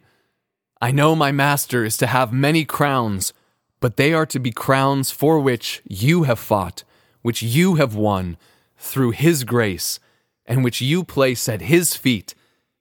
I 0.79 0.91
know 0.91 1.15
my 1.15 1.31
master 1.31 1.83
is 1.83 1.97
to 1.97 2.07
have 2.07 2.31
many 2.31 2.63
crowns, 2.63 3.33
but 3.79 3.97
they 3.97 4.13
are 4.13 4.27
to 4.27 4.39
be 4.39 4.51
crowns 4.51 5.11
for 5.11 5.39
which 5.39 5.81
you 5.85 6.23
have 6.23 6.39
fought, 6.39 6.83
which 7.21 7.41
you 7.41 7.75
have 7.75 7.95
won 7.95 8.37
through 8.77 9.11
his 9.11 9.43
grace 9.43 9.99
and 10.45 10.63
which 10.63 10.81
you 10.81 11.03
place 11.03 11.49
at 11.49 11.61
his 11.61 11.95
feet, 11.95 12.35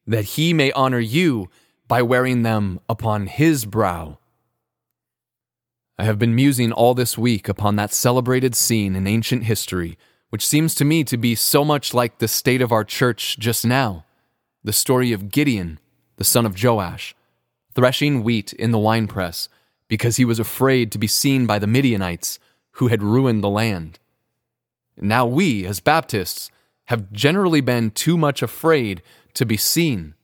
that 0.07 0.25
he 0.25 0.53
may 0.53 0.73
honor 0.73 0.99
you 0.99 1.49
by 1.89 2.03
wearing 2.03 2.43
them 2.43 2.81
upon 2.89 3.27
his 3.27 3.65
brow. 3.65 4.19
I 5.99 6.05
have 6.05 6.19
been 6.19 6.35
musing 6.35 6.73
all 6.73 6.95
this 6.95 7.17
week 7.17 7.49
upon 7.49 7.77
that 7.77 7.93
celebrated 7.93 8.57
scene 8.57 8.97
in 8.97 9.07
ancient 9.07 9.45
history, 9.45 9.97
which 10.33 10.47
seems 10.47 10.75
to 10.75 10.83
me 10.83 11.05
to 11.05 11.19
be 11.19 11.35
so 11.35 11.63
much 11.63 11.93
like 11.93 12.17
the 12.17 12.27
state 12.27 12.63
of 12.63 12.73
our 12.73 12.85
church 12.85 13.39
just 13.39 13.67
now 13.67 14.07
the 14.65 14.73
story 14.73 15.13
of 15.13 15.31
Gideon, 15.31 15.79
the 16.17 16.25
son 16.25 16.47
of 16.47 16.63
Joash, 16.63 17.15
threshing 17.75 18.23
wheat 18.23 18.55
in 18.55 18.71
the 18.71 18.79
winepress 18.79 19.51
because 19.89 20.17
he 20.17 20.25
was 20.25 20.39
afraid 20.39 20.91
to 20.91 20.99
be 20.99 21.07
seen 21.07 21.45
by 21.45 21.59
the 21.59 21.67
Midianites 21.67 22.39
who 22.77 22.89
had 22.89 23.03
ruined 23.03 23.45
the 23.45 23.51
land. 23.51 23.99
Now, 24.97 25.27
we, 25.27 25.67
as 25.67 25.81
Baptists, 25.81 26.51
have 26.87 27.13
generally 27.13 27.61
been 27.61 27.91
too 27.91 28.17
much 28.17 28.41
afraid 28.41 29.03
to 29.35 29.45
be 29.45 29.59
seen. 29.59 30.15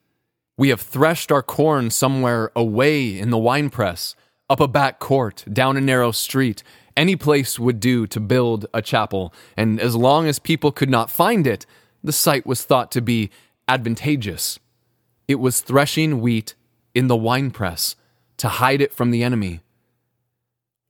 We 0.57 0.71
have 0.71 0.81
threshed 0.81 1.31
our 1.31 1.43
corn 1.43 1.91
somewhere 1.91 2.51
away 2.57 3.19
in 3.19 3.29
the 3.29 3.37
winepress, 3.37 4.17
up 4.49 4.61
a 4.61 4.69
back 4.69 5.01
court, 5.01 5.45
down 5.53 5.77
a 5.77 5.83
narrow 5.83 6.13
street. 6.13 6.63
Any 6.99 7.15
place 7.15 7.61
would 7.61 7.79
do 7.79 8.09
to 8.09 8.19
build 8.19 8.67
a 8.75 8.83
chapel, 8.83 9.33
and 9.57 9.79
as 9.81 9.95
long 9.95 10.27
as 10.27 10.41
people 10.41 10.73
could 10.73 10.91
not 10.91 11.13
find 11.13 11.47
it, 11.47 11.65
the 12.03 12.13
site 12.13 12.45
was 12.45 12.65
thought 12.65 12.91
to 12.91 13.01
be 13.01 13.31
advantageous. 13.69 14.59
It 15.29 15.37
was 15.37 15.61
threshing 15.61 16.21
wheat 16.21 16.57
in 16.97 17.07
the 17.07 17.17
winepress 17.17 17.95
to 18.39 18.49
hide 18.49 18.81
it 18.81 18.93
from 18.93 19.13
the 19.13 19.23
enemy. 19.23 19.61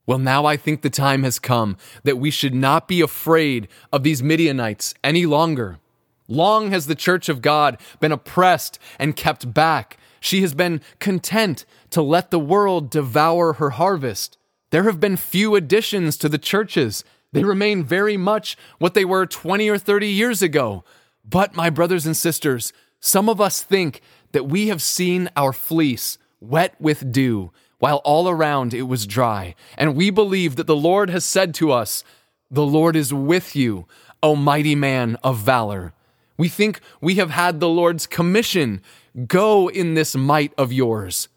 Well, 0.07 0.17
now 0.19 0.47
I 0.47 0.57
think 0.57 0.81
the 0.81 0.89
time 0.89 1.25
has 1.25 1.39
come 1.39 1.77
that 2.05 2.17
we 2.17 2.31
should 2.31 2.55
not 2.55 2.89
be 2.89 3.03
afraid 3.03 3.69
of 3.93 4.03
these 4.03 4.23
Midianites 4.23 4.95
any 5.05 5.27
longer. 5.27 5.79
Long 6.27 6.71
has 6.71 6.87
the 6.87 6.95
church 6.95 7.29
of 7.29 7.43
God 7.43 7.77
been 8.01 8.13
oppressed 8.13 8.79
and 8.99 9.15
kept 9.15 9.53
back. 9.53 9.99
She 10.21 10.41
has 10.41 10.55
been 10.55 10.81
content 11.01 11.67
to 11.91 12.01
let 12.01 12.31
the 12.31 12.41
world 12.41 12.89
devour 12.89 13.55
her 13.55 13.71
harvest. 13.71 14.39
There 14.71 14.85
have 14.85 15.01
been 15.01 15.17
few 15.17 15.55
additions 15.55 16.17
to 16.19 16.29
the 16.29 16.39
churches. 16.39 17.05
They 17.33 17.45
remain 17.45 17.85
very 17.85 18.17
much 18.17 18.57
what 18.79 18.95
they 18.95 19.05
were 19.05 19.27
20 19.27 19.69
or 19.69 19.79
30 19.79 20.09
years 20.09 20.43
ago. 20.43 20.85
But, 21.25 21.55
my 21.55 21.71
brothers 21.71 22.07
and 22.07 22.17
sisters, 22.17 22.73
some 23.01 23.29
of 23.29 23.41
us 23.41 23.63
think 23.63 24.01
that 24.33 24.49
we 24.49 24.69
have 24.69 24.83
seen 24.83 25.29
our 25.37 25.53
fleece 25.53 26.19
wet 26.41 26.75
with 26.81 27.13
dew 27.13 27.53
while 27.79 27.99
all 27.99 28.29
around 28.29 28.75
it 28.75 28.83
was 28.83 29.07
dry. 29.07 29.55
And 29.77 29.95
we 29.95 30.11
believe 30.11 30.57
that 30.57 30.67
the 30.67 30.77
Lord 30.77 31.11
has 31.11 31.25
said 31.25 31.55
to 31.55 31.71
us, 31.71 32.05
The 32.51 32.67
Lord 32.67 32.97
is 32.97 33.15
with 33.15 33.55
you, 33.55 33.87
O 34.23 34.35
mighty 34.35 34.75
man 34.75 35.17
of 35.23 35.39
valor. 35.39 35.93
We 36.37 36.49
think 36.49 36.81
we 37.01 37.17
have 37.17 37.31
had 37.31 37.61
the 37.61 37.69
Lord's 37.69 38.07
commission 38.07 38.81
go 39.27 39.69
in 39.69 39.95
this 39.95 40.15
might 40.15 40.53
of 40.57 40.73
yours. 40.73 41.29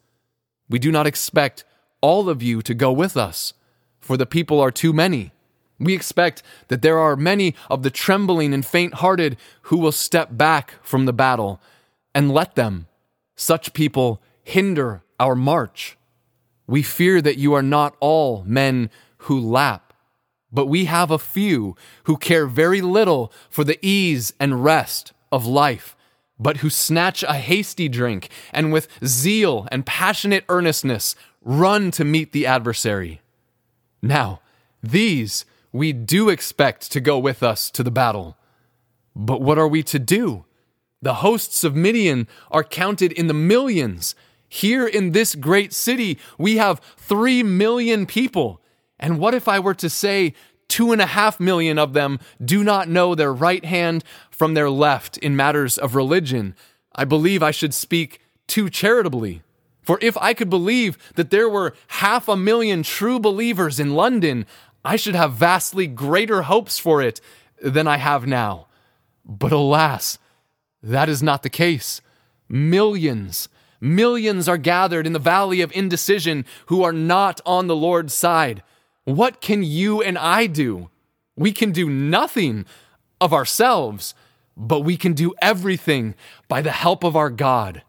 We 0.69 0.79
do 0.79 0.91
not 0.91 1.07
expect 1.07 1.63
all 2.01 2.29
of 2.29 2.43
you 2.43 2.61
to 2.63 2.73
go 2.73 2.91
with 2.91 3.15
us, 3.15 3.53
for 3.99 4.17
the 4.17 4.25
people 4.25 4.59
are 4.59 4.71
too 4.71 4.93
many. 4.93 5.31
We 5.79 5.93
expect 5.93 6.43
that 6.67 6.81
there 6.81 6.99
are 6.99 7.15
many 7.15 7.55
of 7.69 7.83
the 7.83 7.89
trembling 7.89 8.53
and 8.53 8.65
faint 8.65 8.95
hearted 8.95 9.37
who 9.63 9.77
will 9.77 9.91
step 9.91 10.29
back 10.31 10.75
from 10.83 11.05
the 11.05 11.13
battle, 11.13 11.61
and 12.13 12.31
let 12.31 12.55
them, 12.55 12.87
such 13.35 13.73
people, 13.73 14.21
hinder 14.43 15.03
our 15.19 15.35
march. 15.35 15.97
We 16.67 16.83
fear 16.83 17.21
that 17.21 17.37
you 17.37 17.53
are 17.53 17.63
not 17.63 17.95
all 17.99 18.43
men 18.45 18.89
who 19.19 19.39
lap, 19.39 19.93
but 20.51 20.67
we 20.67 20.85
have 20.85 21.11
a 21.11 21.19
few 21.19 21.75
who 22.03 22.17
care 22.17 22.47
very 22.47 22.81
little 22.81 23.31
for 23.49 23.63
the 23.63 23.79
ease 23.81 24.33
and 24.39 24.63
rest 24.63 25.13
of 25.31 25.45
life, 25.45 25.95
but 26.37 26.57
who 26.57 26.69
snatch 26.69 27.23
a 27.23 27.33
hasty 27.33 27.87
drink 27.87 28.29
and 28.51 28.73
with 28.73 28.87
zeal 29.05 29.67
and 29.71 29.85
passionate 29.85 30.43
earnestness 30.49 31.15
run 31.43 31.91
to 31.91 32.05
meet 32.05 32.31
the 32.31 32.45
adversary. 32.45 33.21
Now, 34.01 34.41
these 34.81 35.45
we 35.71 35.93
do 35.93 36.29
expect 36.29 36.91
to 36.91 36.99
go 36.99 37.17
with 37.17 37.41
us 37.41 37.71
to 37.71 37.83
the 37.83 37.91
battle. 37.91 38.37
But 39.15 39.41
what 39.41 39.57
are 39.57 39.67
we 39.67 39.83
to 39.83 39.99
do? 39.99 40.45
The 41.01 41.15
hosts 41.15 41.63
of 41.63 41.75
Midian 41.75 42.27
are 42.51 42.63
counted 42.63 43.11
in 43.11 43.27
the 43.27 43.33
millions 43.33 44.15
here 44.51 44.85
in 44.85 45.13
this 45.13 45.33
great 45.33 45.71
city, 45.71 46.19
we 46.37 46.57
have 46.57 46.81
three 46.97 47.41
million 47.41 48.05
people. 48.05 48.61
And 48.99 49.17
what 49.17 49.33
if 49.33 49.47
I 49.47 49.59
were 49.59 49.73
to 49.75 49.89
say 49.89 50.33
two 50.67 50.91
and 50.91 51.01
a 51.01 51.05
half 51.05 51.39
million 51.39 51.79
of 51.79 51.93
them 51.93 52.19
do 52.43 52.61
not 52.61 52.89
know 52.89 53.15
their 53.15 53.33
right 53.33 53.63
hand 53.63 54.03
from 54.29 54.53
their 54.53 54.69
left 54.69 55.17
in 55.17 55.37
matters 55.37 55.77
of 55.77 55.95
religion? 55.95 56.53
I 56.93 57.05
believe 57.05 57.41
I 57.41 57.51
should 57.51 57.73
speak 57.73 58.19
too 58.45 58.69
charitably. 58.69 59.41
For 59.81 59.97
if 60.01 60.17
I 60.17 60.33
could 60.33 60.49
believe 60.49 60.97
that 61.15 61.31
there 61.31 61.49
were 61.49 61.73
half 61.87 62.27
a 62.27 62.37
million 62.37 62.83
true 62.83 63.19
believers 63.19 63.79
in 63.79 63.95
London, 63.95 64.45
I 64.85 64.95
should 64.95 65.15
have 65.15 65.33
vastly 65.33 65.87
greater 65.87 66.43
hopes 66.43 66.77
for 66.77 67.01
it 67.01 67.19
than 67.61 67.87
I 67.87 67.97
have 67.97 68.27
now. 68.27 68.67
But 69.25 69.51
alas, 69.51 70.19
that 70.83 71.09
is 71.09 71.23
not 71.23 71.43
the 71.43 71.49
case. 71.49 72.01
Millions, 72.47 73.49
Millions 73.81 74.47
are 74.47 74.57
gathered 74.57 75.07
in 75.07 75.13
the 75.13 75.19
valley 75.19 75.61
of 75.61 75.71
indecision 75.71 76.45
who 76.67 76.83
are 76.83 76.93
not 76.93 77.41
on 77.47 77.65
the 77.65 77.75
Lord's 77.75 78.13
side. 78.13 78.61
What 79.05 79.41
can 79.41 79.63
you 79.63 80.03
and 80.03 80.19
I 80.19 80.45
do? 80.45 80.91
We 81.35 81.51
can 81.51 81.71
do 81.71 81.89
nothing 81.89 82.67
of 83.19 83.33
ourselves, 83.33 84.13
but 84.55 84.81
we 84.81 84.97
can 84.97 85.13
do 85.13 85.33
everything 85.41 86.13
by 86.47 86.61
the 86.61 86.71
help 86.71 87.03
of 87.03 87.15
our 87.15 87.31
God. 87.31 87.81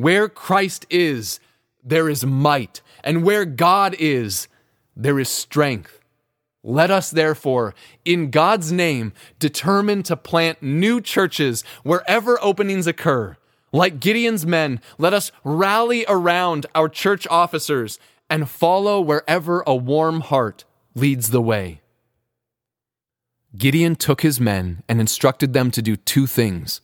Where 0.00 0.28
Christ 0.28 0.86
is, 0.90 1.40
there 1.82 2.08
is 2.08 2.24
might, 2.24 2.82
and 3.02 3.22
where 3.22 3.44
God 3.44 3.94
is, 3.98 4.48
there 4.96 5.18
is 5.18 5.28
strength. 5.28 6.00
Let 6.62 6.90
us 6.90 7.10
therefore, 7.10 7.74
in 8.04 8.30
God's 8.30 8.72
name, 8.72 9.12
determine 9.38 10.02
to 10.04 10.16
plant 10.16 10.62
new 10.62 11.00
churches 11.00 11.62
wherever 11.82 12.38
openings 12.42 12.86
occur 12.86 13.36
like 13.72 14.00
Gideon's 14.00 14.46
men, 14.46 14.80
let 14.96 15.12
us 15.12 15.30
rally 15.44 16.04
around 16.08 16.66
our 16.74 16.88
church 16.88 17.26
officers 17.28 17.98
and 18.30 18.48
follow 18.48 19.00
wherever 19.00 19.62
a 19.66 19.74
warm 19.74 20.20
heart 20.20 20.64
leads 20.94 21.30
the 21.30 21.42
way. 21.42 21.80
Gideon 23.56 23.96
took 23.96 24.20
his 24.22 24.40
men 24.40 24.82
and 24.88 25.00
instructed 25.00 25.52
them 25.52 25.70
to 25.70 25.82
do 25.82 25.96
two 25.96 26.26
things. 26.26 26.80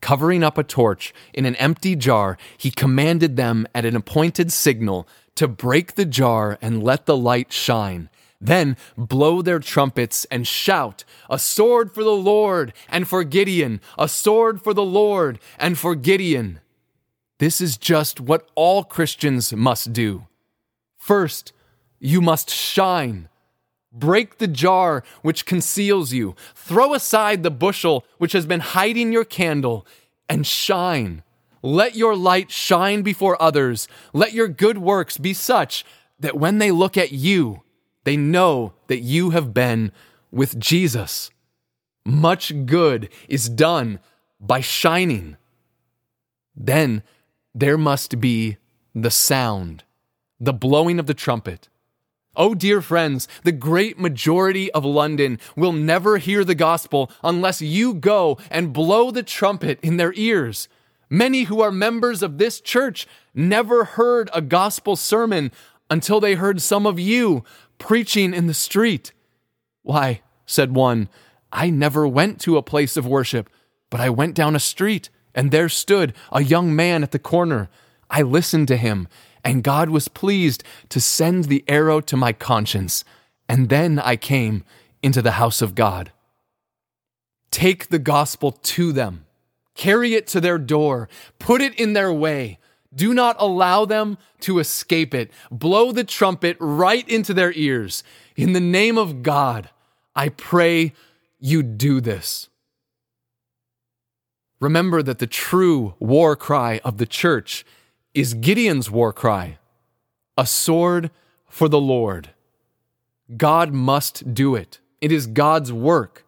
Covering 0.00 0.44
up 0.44 0.58
a 0.58 0.62
torch 0.62 1.12
in 1.34 1.44
an 1.44 1.56
empty 1.56 1.96
jar, 1.96 2.38
he 2.56 2.70
commanded 2.70 3.36
them 3.36 3.66
at 3.74 3.84
an 3.84 3.96
appointed 3.96 4.52
signal 4.52 5.08
to 5.34 5.48
break 5.48 5.94
the 5.94 6.04
jar 6.04 6.58
and 6.60 6.82
let 6.82 7.06
the 7.06 7.16
light 7.16 7.52
shine 7.52 8.08
then 8.40 8.76
blow 8.96 9.42
their 9.42 9.58
trumpets 9.58 10.24
and 10.30 10.46
shout, 10.46 11.04
A 11.28 11.38
sword 11.38 11.92
for 11.92 12.04
the 12.04 12.10
Lord 12.10 12.72
and 12.88 13.08
for 13.08 13.24
Gideon, 13.24 13.80
a 13.98 14.08
sword 14.08 14.62
for 14.62 14.72
the 14.72 14.84
Lord 14.84 15.38
and 15.58 15.76
for 15.76 15.94
Gideon. 15.94 16.60
This 17.38 17.60
is 17.60 17.76
just 17.76 18.20
what 18.20 18.48
all 18.54 18.84
Christians 18.84 19.52
must 19.52 19.92
do. 19.92 20.26
First, 20.96 21.52
you 21.98 22.20
must 22.20 22.50
shine. 22.50 23.28
Break 23.92 24.38
the 24.38 24.48
jar 24.48 25.02
which 25.22 25.46
conceals 25.46 26.12
you. 26.12 26.34
Throw 26.54 26.94
aside 26.94 27.42
the 27.42 27.50
bushel 27.50 28.04
which 28.18 28.32
has 28.32 28.46
been 28.46 28.60
hiding 28.60 29.12
your 29.12 29.24
candle 29.24 29.86
and 30.28 30.46
shine. 30.46 31.22
Let 31.62 31.96
your 31.96 32.14
light 32.14 32.50
shine 32.50 33.02
before 33.02 33.40
others. 33.40 33.88
Let 34.12 34.32
your 34.32 34.48
good 34.48 34.78
works 34.78 35.18
be 35.18 35.32
such 35.32 35.84
that 36.20 36.38
when 36.38 36.58
they 36.58 36.70
look 36.70 36.96
at 36.96 37.12
you, 37.12 37.62
they 38.04 38.16
know 38.16 38.74
that 38.86 39.00
you 39.00 39.30
have 39.30 39.54
been 39.54 39.92
with 40.30 40.58
Jesus. 40.58 41.30
Much 42.04 42.66
good 42.66 43.08
is 43.28 43.48
done 43.48 43.98
by 44.40 44.60
shining. 44.60 45.36
Then 46.54 47.02
there 47.54 47.78
must 47.78 48.20
be 48.20 48.56
the 48.94 49.10
sound, 49.10 49.84
the 50.40 50.52
blowing 50.52 50.98
of 50.98 51.06
the 51.06 51.14
trumpet. 51.14 51.68
Oh, 52.38 52.54
dear 52.54 52.80
friends, 52.80 53.26
the 53.42 53.50
great 53.50 53.98
majority 53.98 54.70
of 54.70 54.84
London 54.84 55.40
will 55.56 55.72
never 55.72 56.18
hear 56.18 56.44
the 56.44 56.54
gospel 56.54 57.10
unless 57.24 57.60
you 57.60 57.94
go 57.94 58.38
and 58.48 58.72
blow 58.72 59.10
the 59.10 59.24
trumpet 59.24 59.80
in 59.82 59.96
their 59.96 60.12
ears. 60.14 60.68
Many 61.10 61.44
who 61.44 61.60
are 61.60 61.72
members 61.72 62.22
of 62.22 62.38
this 62.38 62.60
church 62.60 63.08
never 63.34 63.84
heard 63.84 64.30
a 64.32 64.40
gospel 64.40 64.94
sermon 64.94 65.50
until 65.90 66.20
they 66.20 66.34
heard 66.34 66.62
some 66.62 66.86
of 66.86 67.00
you 67.00 67.42
preaching 67.78 68.32
in 68.32 68.46
the 68.46 68.54
street. 68.54 69.12
Why, 69.82 70.20
said 70.46 70.76
one, 70.76 71.08
I 71.50 71.70
never 71.70 72.06
went 72.06 72.40
to 72.42 72.56
a 72.56 72.62
place 72.62 72.96
of 72.96 73.06
worship, 73.06 73.50
but 73.90 74.00
I 74.00 74.10
went 74.10 74.36
down 74.36 74.54
a 74.54 74.60
street, 74.60 75.10
and 75.34 75.50
there 75.50 75.68
stood 75.68 76.14
a 76.30 76.44
young 76.44 76.76
man 76.76 77.02
at 77.02 77.10
the 77.10 77.18
corner. 77.18 77.68
I 78.08 78.22
listened 78.22 78.68
to 78.68 78.76
him, 78.76 79.08
and 79.44 79.62
God 79.62 79.90
was 79.90 80.08
pleased 80.08 80.64
to 80.88 81.00
send 81.00 81.44
the 81.44 81.64
arrow 81.68 82.00
to 82.00 82.16
my 82.16 82.32
conscience, 82.32 83.04
and 83.48 83.68
then 83.68 83.98
I 83.98 84.16
came 84.16 84.64
into 85.02 85.22
the 85.22 85.32
house 85.32 85.62
of 85.62 85.74
God. 85.74 86.12
Take 87.50 87.88
the 87.88 87.98
gospel 87.98 88.52
to 88.52 88.92
them, 88.92 89.24
carry 89.74 90.14
it 90.14 90.26
to 90.28 90.40
their 90.40 90.58
door, 90.58 91.08
put 91.38 91.60
it 91.60 91.74
in 91.78 91.92
their 91.92 92.12
way 92.12 92.58
do 92.94 93.12
not 93.12 93.36
allow 93.38 93.84
them 93.84 94.18
to 94.40 94.58
escape 94.58 95.14
it. 95.14 95.30
Blow 95.50 95.92
the 95.92 96.04
trumpet 96.04 96.56
right 96.58 97.06
into 97.08 97.34
their 97.34 97.52
ears. 97.52 98.02
In 98.36 98.52
the 98.52 98.60
name 98.60 98.96
of 98.96 99.22
God, 99.22 99.70
I 100.14 100.30
pray 100.30 100.94
you 101.38 101.62
do 101.62 102.00
this. 102.00 102.48
Remember 104.60 105.02
that 105.02 105.18
the 105.18 105.26
true 105.26 105.94
war 105.98 106.34
cry 106.34 106.80
of 106.84 106.98
the 106.98 107.06
church 107.06 107.64
is 108.14 108.34
Gideon's 108.34 108.90
war 108.90 109.12
cry 109.12 109.58
a 110.36 110.46
sword 110.46 111.10
for 111.48 111.68
the 111.68 111.80
Lord. 111.80 112.30
God 113.36 113.72
must 113.72 114.32
do 114.32 114.54
it, 114.54 114.78
it 115.00 115.10
is 115.10 115.26
God's 115.26 115.72
work. 115.72 116.24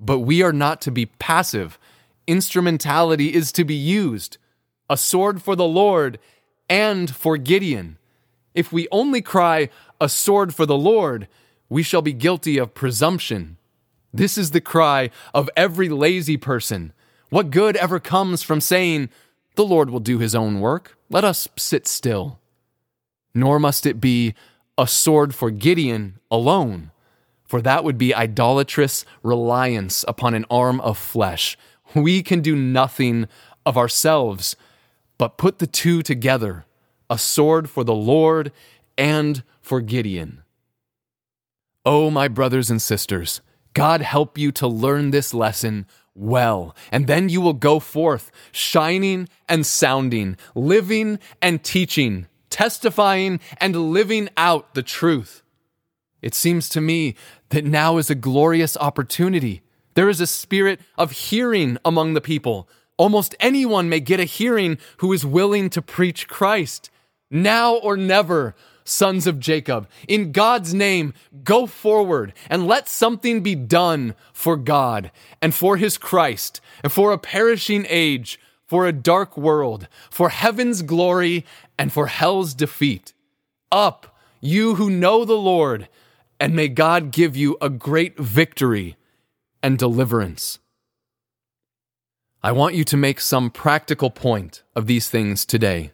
But 0.00 0.20
we 0.20 0.42
are 0.42 0.52
not 0.52 0.80
to 0.82 0.90
be 0.90 1.06
passive. 1.06 1.78
Instrumentality 2.26 3.32
is 3.32 3.52
to 3.52 3.64
be 3.64 3.74
used 3.74 4.38
a 4.90 4.96
sword 4.96 5.40
for 5.40 5.56
the 5.56 5.66
Lord 5.66 6.18
and 6.68 7.14
for 7.14 7.36
Gideon. 7.36 7.98
If 8.54 8.72
we 8.72 8.88
only 8.90 9.22
cry, 9.22 9.70
a 10.00 10.08
sword 10.08 10.54
for 10.54 10.66
the 10.66 10.76
Lord, 10.76 11.28
we 11.68 11.82
shall 11.82 12.02
be 12.02 12.12
guilty 12.12 12.58
of 12.58 12.74
presumption. 12.74 13.56
This 14.12 14.36
is 14.38 14.50
the 14.50 14.60
cry 14.60 15.10
of 15.32 15.50
every 15.56 15.88
lazy 15.88 16.36
person. 16.36 16.92
What 17.30 17.50
good 17.50 17.76
ever 17.76 17.98
comes 17.98 18.42
from 18.42 18.60
saying, 18.60 19.08
The 19.56 19.64
Lord 19.64 19.90
will 19.90 20.00
do 20.00 20.18
his 20.18 20.34
own 20.34 20.60
work, 20.60 20.96
let 21.14 21.22
us 21.22 21.46
sit 21.56 21.86
still? 21.86 22.40
Nor 23.36 23.60
must 23.60 23.86
it 23.86 24.00
be 24.00 24.34
a 24.76 24.88
sword 24.88 25.32
for 25.32 25.52
Gideon 25.52 26.18
alone, 26.28 26.90
for 27.44 27.62
that 27.62 27.84
would 27.84 27.96
be 27.96 28.12
idolatrous 28.12 29.04
reliance 29.22 30.04
upon 30.08 30.34
an 30.34 30.44
arm 30.50 30.80
of 30.80 30.98
flesh. 30.98 31.56
We 31.94 32.20
can 32.24 32.40
do 32.40 32.56
nothing 32.56 33.28
of 33.64 33.78
ourselves 33.78 34.56
but 35.16 35.38
put 35.38 35.60
the 35.60 35.68
two 35.68 36.02
together 36.02 36.64
a 37.08 37.16
sword 37.16 37.70
for 37.70 37.84
the 37.84 37.94
Lord 37.94 38.50
and 38.98 39.44
for 39.60 39.80
Gideon. 39.80 40.42
Oh, 41.86 42.10
my 42.10 42.26
brothers 42.26 42.70
and 42.70 42.82
sisters, 42.82 43.40
God 43.72 44.00
help 44.00 44.36
you 44.36 44.50
to 44.52 44.66
learn 44.66 45.12
this 45.12 45.32
lesson 45.32 45.86
well, 46.14 46.74
and 46.92 47.06
then 47.06 47.28
you 47.28 47.40
will 47.40 47.54
go 47.54 47.80
forth, 47.80 48.30
shining 48.52 49.28
and 49.48 49.66
sounding, 49.66 50.36
living 50.54 51.18
and 51.42 51.62
teaching, 51.62 52.26
testifying 52.50 53.40
and 53.58 53.74
living 53.92 54.28
out 54.36 54.74
the 54.74 54.82
truth. 54.82 55.42
It 56.22 56.34
seems 56.34 56.68
to 56.70 56.80
me 56.80 57.16
that 57.50 57.64
now 57.64 57.98
is 57.98 58.10
a 58.10 58.14
glorious 58.14 58.76
opportunity. 58.76 59.62
There 59.94 60.08
is 60.08 60.20
a 60.20 60.26
spirit 60.26 60.80
of 60.96 61.12
hearing 61.12 61.78
among 61.84 62.14
the 62.14 62.20
people 62.20 62.68
Almost 62.96 63.34
anyone 63.40 63.88
may 63.88 64.00
get 64.00 64.20
a 64.20 64.24
hearing 64.24 64.78
who 64.98 65.12
is 65.12 65.26
willing 65.26 65.68
to 65.70 65.82
preach 65.82 66.28
Christ. 66.28 66.90
Now 67.30 67.74
or 67.74 67.96
never, 67.96 68.54
sons 68.84 69.26
of 69.26 69.40
Jacob, 69.40 69.88
in 70.06 70.32
God's 70.32 70.74
name, 70.74 71.14
go 71.42 71.66
forward 71.66 72.32
and 72.48 72.66
let 72.66 72.88
something 72.88 73.42
be 73.42 73.54
done 73.54 74.14
for 74.32 74.56
God 74.56 75.10
and 75.42 75.54
for 75.54 75.76
his 75.76 75.98
Christ 75.98 76.60
and 76.82 76.92
for 76.92 77.12
a 77.12 77.18
perishing 77.18 77.86
age, 77.88 78.38
for 78.66 78.86
a 78.86 78.92
dark 78.92 79.36
world, 79.36 79.88
for 80.10 80.28
heaven's 80.28 80.82
glory 80.82 81.44
and 81.78 81.92
for 81.92 82.06
hell's 82.06 82.54
defeat. 82.54 83.12
Up, 83.72 84.16
you 84.40 84.76
who 84.76 84.90
know 84.90 85.24
the 85.24 85.34
Lord, 85.34 85.88
and 86.38 86.54
may 86.54 86.68
God 86.68 87.10
give 87.10 87.36
you 87.36 87.56
a 87.60 87.70
great 87.70 88.18
victory 88.18 88.96
and 89.62 89.78
deliverance. 89.78 90.58
I 92.42 92.52
want 92.52 92.74
you 92.74 92.84
to 92.84 92.96
make 92.98 93.20
some 93.20 93.50
practical 93.50 94.10
point 94.10 94.62
of 94.76 94.86
these 94.86 95.08
things 95.08 95.46
today. 95.46 95.92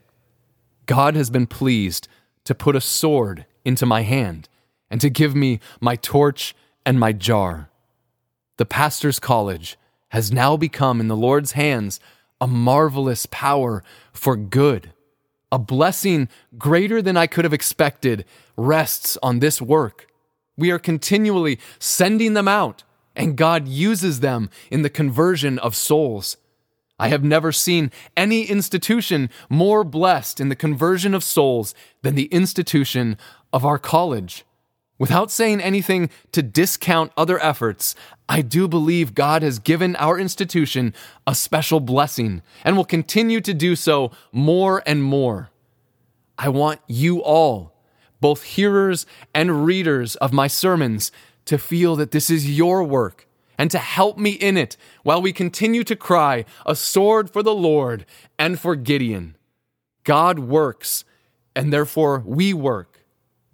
God 0.87 1.15
has 1.15 1.31
been 1.31 1.47
pleased 1.47 2.09
to 2.45 2.55
put 2.55 2.77
a 2.77 2.81
sword 2.81 3.47
into 3.65 3.87
my 3.87 4.03
hand 4.03 4.49
and 4.91 5.01
to 5.01 5.11
give 5.11 5.35
me 5.35 5.61
my 5.81 5.97
torch 5.97 6.55
and 6.85 6.99
my 6.99 7.13
jar. 7.13 7.71
The 8.57 8.67
pastor's 8.67 9.19
college 9.19 9.79
has 10.09 10.33
now 10.33 10.57
become 10.57 11.01
in 11.01 11.09
the 11.09 11.17
Lord's 11.17 11.53
hands 11.53 12.01
a 12.41 12.47
marvelous 12.47 13.27
power 13.27 13.83
for 14.13 14.37
good. 14.37 14.93
A 15.53 15.59
blessing 15.59 16.29
greater 16.59 17.03
than 17.03 17.17
I 17.17 17.27
could 17.27 17.45
have 17.45 17.53
expected 17.53 18.25
rests 18.57 19.19
on 19.23 19.41
this 19.41 19.61
work. 19.61 20.07
We 20.57 20.71
are 20.71 20.79
continually 20.79 21.59
sending 21.79 22.35
them 22.35 22.49
out 22.49 22.85
and 23.17 23.37
God 23.37 23.69
uses 23.69 24.21
them 24.21 24.51
in 24.71 24.83
the 24.83 24.91
conversion 24.91 25.59
of 25.59 25.75
souls. 25.75 26.37
I 27.01 27.09
have 27.09 27.25
never 27.25 27.51
seen 27.51 27.91
any 28.15 28.43
institution 28.43 29.31
more 29.49 29.85
blessed 29.85 30.39
in 30.39 30.51
the 30.51 30.55
conversion 30.55 31.15
of 31.15 31.25
souls 31.25 31.75
than 32.03 32.15
the 32.15 32.27
institution 32.27 33.17
of 33.55 33.65
our 33.65 33.79
college. 33.79 34.45
Without 34.99 35.31
saying 35.31 35.63
anything 35.63 36.11
to 36.33 36.43
discount 36.43 37.11
other 37.17 37.43
efforts, 37.43 37.95
I 38.29 38.43
do 38.43 38.69
believe 38.69 39.15
God 39.15 39.43
has 39.43 39.59
given 39.59 39.97
our 39.97 40.19
institution 40.19 40.93
a 41.27 41.35
special 41.35 41.81
blessing 41.81 42.43
and 42.65 42.77
will 42.77 42.85
continue 42.85 43.41
to 43.41 43.55
do 43.55 43.77
so 43.77 44.11
more 44.31 44.83
and 44.85 45.03
more. 45.03 45.49
I 46.37 46.51
want 46.51 46.81
you 46.87 47.23
all, 47.23 47.73
both 48.21 48.43
hearers 48.43 49.07
and 49.35 49.65
readers 49.65 50.17
of 50.17 50.35
my 50.35 50.49
sermons, 50.49 51.13
to 51.47 51.57
feel 51.57 51.97
that 51.97 52.11
this 52.11 52.29
is 52.29 52.59
your 52.59 52.85
work 52.85 53.27
and 53.61 53.71
to 53.71 53.79
help 53.79 54.17
me 54.17 54.31
in 54.31 54.57
it 54.57 54.75
while 55.03 55.21
we 55.21 55.35
continue 55.35 55.85
to 55.85 55.95
cry, 55.95 56.47
A 56.65 56.75
sword 56.75 57.29
for 57.29 57.43
the 57.43 57.55
Lord 57.55 58.07
and 58.39 58.59
for 58.59 58.75
Gideon. 58.75 59.37
God 60.03 60.39
works, 60.39 61.05
and 61.55 61.71
therefore 61.71 62.23
we 62.25 62.55
work. 62.55 63.05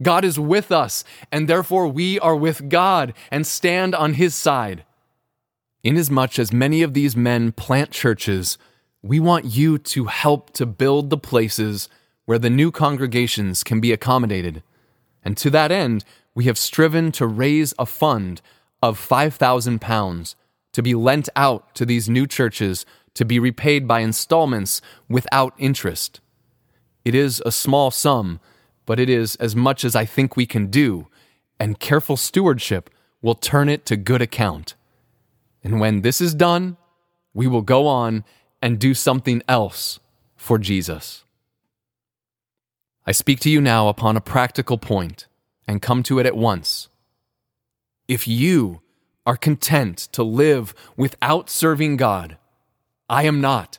God 0.01 0.25
is 0.25 0.39
with 0.39 0.71
us, 0.71 1.03
and 1.33 1.49
therefore 1.49 1.89
we 1.89 2.21
are 2.21 2.37
with 2.37 2.69
God 2.69 3.15
and 3.33 3.45
stand 3.45 3.97
on 3.97 4.15
his 4.15 4.37
side. 4.37 4.85
Inasmuch 5.83 6.39
as 6.39 6.53
many 6.53 6.83
of 6.83 6.95
these 6.95 7.17
men 7.17 7.51
plant 7.51 7.91
churches, 7.91 8.59
we 9.03 9.19
want 9.19 9.47
you 9.47 9.77
to 9.77 10.05
help 10.05 10.53
to 10.53 10.67
build 10.67 11.11
the 11.11 11.19
places 11.19 11.89
where 12.27 12.39
the 12.39 12.49
new 12.49 12.71
congregations 12.71 13.65
can 13.65 13.81
be 13.81 13.91
accommodated. 13.91 14.63
And 15.25 15.37
to 15.39 15.51
that 15.51 15.73
end, 15.73 16.05
we 16.33 16.45
have 16.45 16.59
striven 16.59 17.11
to 17.13 17.27
raise 17.27 17.75
a 17.77 17.87
fund 17.87 18.41
of 18.83 18.99
£5,000 18.99 20.35
to 20.73 20.83
be 20.83 20.95
lent 20.95 21.29
out 21.37 21.75
to 21.75 21.87
these 21.87 22.09
new 22.09 22.27
churches 22.27 22.85
to 23.15 23.25
be 23.25 23.39
repaid 23.39 23.89
by 23.89 24.01
installments 24.01 24.83
without 25.09 25.55
interest. 25.59 26.21
It 27.05 27.15
is 27.15 27.43
a 27.47 27.53
small 27.53 27.91
sum 27.91 28.41
but 28.87 29.01
it 29.01 29.11
is 29.11 29.35
as 29.37 29.55
much 29.55 29.85
as 29.85 29.95
I 29.95 30.05
think 30.05 30.37
we 30.37 30.47
can 30.47 30.69
do, 30.69 31.09
and 31.61 31.79
careful 31.79 32.17
stewardship 32.17 32.89
will 33.21 33.35
turn 33.35 33.69
it 33.69 33.85
to 33.87 33.97
good 33.97 34.23
account. 34.23 34.77
And 35.63 35.81
when 35.81 36.03
this 36.03 36.21
is 36.21 36.35
done, 36.35 36.77
we 37.35 37.49
will 37.49 37.63
go 37.63 37.89
on 37.89 38.25
and 38.63 38.79
do 38.79 38.95
something 38.95 39.43
else 39.49 39.99
for 40.37 40.57
Jesus. 40.57 41.25
I 43.05 43.13
speak 43.13 43.41
to 43.41 43.51
you 43.51 43.61
now 43.61 43.89
upon 43.89 44.17
a 44.17 44.21
practical 44.21 44.79
point 44.79 45.27
and 45.67 45.83
come 45.83 46.03
to 46.05 46.19
it 46.21 46.27
at 46.27 46.37
once. 46.37 46.89
If 48.09 48.29
you 48.29 48.81
are 49.25 49.37
content 49.37 49.99
to 50.13 50.23
live 50.23 50.75
without 50.97 51.51
serving 51.51 51.97
God, 51.97 52.39
I 53.09 53.25
am 53.25 53.41
not. 53.41 53.79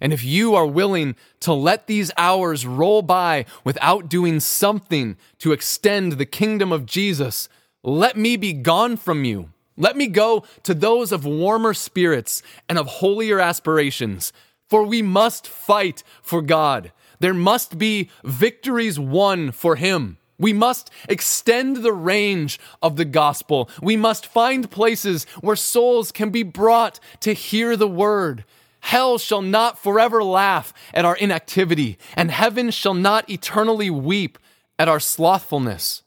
And 0.00 0.12
if 0.12 0.22
you 0.22 0.54
are 0.54 0.66
willing 0.66 1.16
to 1.40 1.54
let 1.54 1.86
these 1.86 2.12
hours 2.18 2.66
roll 2.66 3.00
by 3.00 3.46
without 3.64 4.10
doing 4.10 4.40
something 4.40 5.16
to 5.38 5.52
extend 5.52 6.12
the 6.12 6.26
kingdom 6.26 6.70
of 6.70 6.84
Jesus, 6.84 7.48
let 7.82 8.16
me 8.16 8.36
be 8.36 8.52
gone 8.52 8.98
from 8.98 9.24
you. 9.24 9.50
Let 9.78 9.96
me 9.96 10.06
go 10.06 10.44
to 10.64 10.74
those 10.74 11.12
of 11.12 11.24
warmer 11.24 11.72
spirits 11.72 12.42
and 12.68 12.78
of 12.78 12.86
holier 12.86 13.40
aspirations, 13.40 14.32
for 14.68 14.82
we 14.82 15.00
must 15.00 15.46
fight 15.46 16.02
for 16.22 16.42
God. 16.42 16.92
There 17.20 17.34
must 17.34 17.78
be 17.78 18.10
victories 18.22 18.98
won 18.98 19.50
for 19.50 19.76
Him. 19.76 20.18
We 20.38 20.52
must 20.52 20.90
extend 21.08 21.78
the 21.78 21.92
range 21.92 22.58
of 22.82 22.96
the 22.96 23.04
gospel. 23.04 23.70
We 23.80 23.96
must 23.96 24.26
find 24.26 24.70
places 24.70 25.24
where 25.40 25.56
souls 25.56 26.12
can 26.12 26.30
be 26.30 26.42
brought 26.42 27.00
to 27.20 27.32
hear 27.32 27.76
the 27.76 27.88
word. 27.88 28.44
Hell 28.80 29.18
shall 29.18 29.42
not 29.42 29.78
forever 29.78 30.22
laugh 30.22 30.72
at 30.94 31.04
our 31.04 31.16
inactivity, 31.16 31.98
and 32.14 32.30
heaven 32.30 32.70
shall 32.70 32.94
not 32.94 33.28
eternally 33.28 33.90
weep 33.90 34.38
at 34.78 34.88
our 34.88 35.00
slothfulness. 35.00 36.02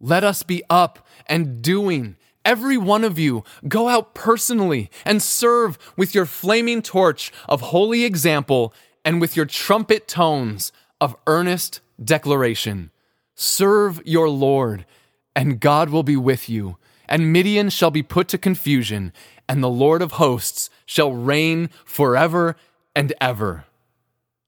Let 0.00 0.24
us 0.24 0.42
be 0.42 0.62
up 0.70 1.06
and 1.26 1.60
doing. 1.60 2.16
Every 2.44 2.78
one 2.78 3.02
of 3.02 3.18
you, 3.18 3.42
go 3.66 3.88
out 3.88 4.14
personally 4.14 4.88
and 5.04 5.20
serve 5.20 5.78
with 5.96 6.14
your 6.14 6.26
flaming 6.26 6.80
torch 6.80 7.32
of 7.48 7.60
holy 7.60 8.04
example 8.04 8.72
and 9.04 9.20
with 9.20 9.36
your 9.36 9.46
trumpet 9.46 10.06
tones 10.06 10.70
of 11.00 11.16
earnest 11.26 11.80
declaration. 12.02 12.92
Serve 13.36 14.00
your 14.06 14.30
Lord, 14.30 14.86
and 15.34 15.60
God 15.60 15.90
will 15.90 16.02
be 16.02 16.16
with 16.16 16.48
you, 16.48 16.78
and 17.06 17.32
Midian 17.32 17.68
shall 17.68 17.90
be 17.90 18.02
put 18.02 18.28
to 18.28 18.38
confusion, 18.38 19.12
and 19.46 19.62
the 19.62 19.68
Lord 19.68 20.00
of 20.00 20.12
hosts 20.12 20.70
shall 20.86 21.12
reign 21.12 21.68
forever 21.84 22.56
and 22.94 23.12
ever. 23.20 23.66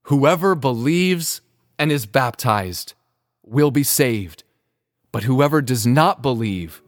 Whoever 0.05 0.55
believes 0.55 1.43
and 1.79 1.93
is 1.93 2.07
baptized 2.07 2.95
will 3.45 3.71
be 3.71 3.83
saved, 3.83 4.43
but 5.13 5.25
whoever 5.25 5.61
does 5.61 5.87
not 5.87 6.23
believe 6.23 6.83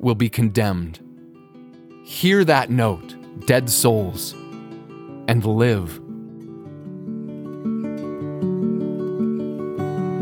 will 0.00 0.16
be 0.16 0.28
condemned. 0.28 0.98
Hear 2.04 2.44
that 2.44 2.70
note, 2.70 3.14
dead 3.46 3.70
souls, 3.70 4.32
and 5.28 5.44
live. 5.44 6.03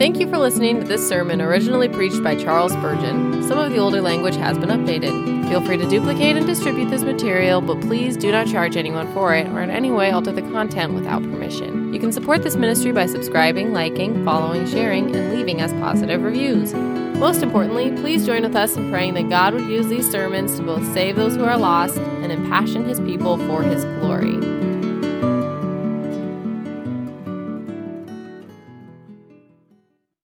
Thank 0.03 0.19
you 0.19 0.29
for 0.29 0.37
listening 0.37 0.81
to 0.81 0.85
this 0.85 1.09
sermon 1.09 1.41
originally 1.41 1.89
preached 1.89 2.25
by 2.25 2.35
Charles 2.35 2.73
Spurgeon. 2.73 3.41
Some 3.47 3.57
of 3.57 3.71
the 3.71 3.79
older 3.79 4.01
language 4.01 4.35
has 4.35 4.59
been 4.59 4.69
updated. 4.69 5.49
Feel 5.49 5.65
free 5.65 5.77
to 5.77 5.89
duplicate 5.89 6.37
and 6.37 6.45
distribute 6.45 6.91
this 6.91 7.05
material, 7.05 7.61
but 7.61 7.81
please 7.83 8.17
do 8.17 8.33
not 8.33 8.49
charge 8.49 8.77
anyone 8.77 9.15
for 9.15 9.33
it 9.33 9.47
or 9.51 9.63
in 9.63 9.71
any 9.71 9.93
way 9.93 10.11
alter 10.11 10.33
the 10.33 10.43
content 10.43 10.95
without 10.95 11.23
permission. 11.23 11.95
You 11.95 12.01
can 12.01 12.11
support 12.11 12.43
this 12.43 12.57
ministry 12.57 12.91
by 12.91 13.07
subscribing, 13.07 13.73
liking, 13.73 14.25
following, 14.25 14.67
sharing, 14.67 15.15
and 15.15 15.37
leaving 15.37 15.63
us 15.63 15.71
positive 15.75 16.21
reviews. 16.21 16.75
Most 16.75 17.45
importantly, 17.45 17.93
please 17.93 18.27
join 18.27 18.43
with 18.43 18.57
us 18.57 18.77
in 18.77 18.91
praying 18.91 19.15
that 19.15 19.31
God 19.31 19.55
would 19.55 19.71
use 19.71 19.87
these 19.87 20.11
sermons 20.11 20.57
to 20.57 20.65
both 20.65 20.85
save 20.93 21.15
those 21.15 21.37
who 21.37 21.45
are 21.45 21.57
lost 21.57 21.99
and 21.99 22.33
impassion 22.33 22.87
his 22.87 22.99
people 22.99 23.39
for 23.47 23.63
his 23.63 23.85
glory. 24.01 24.72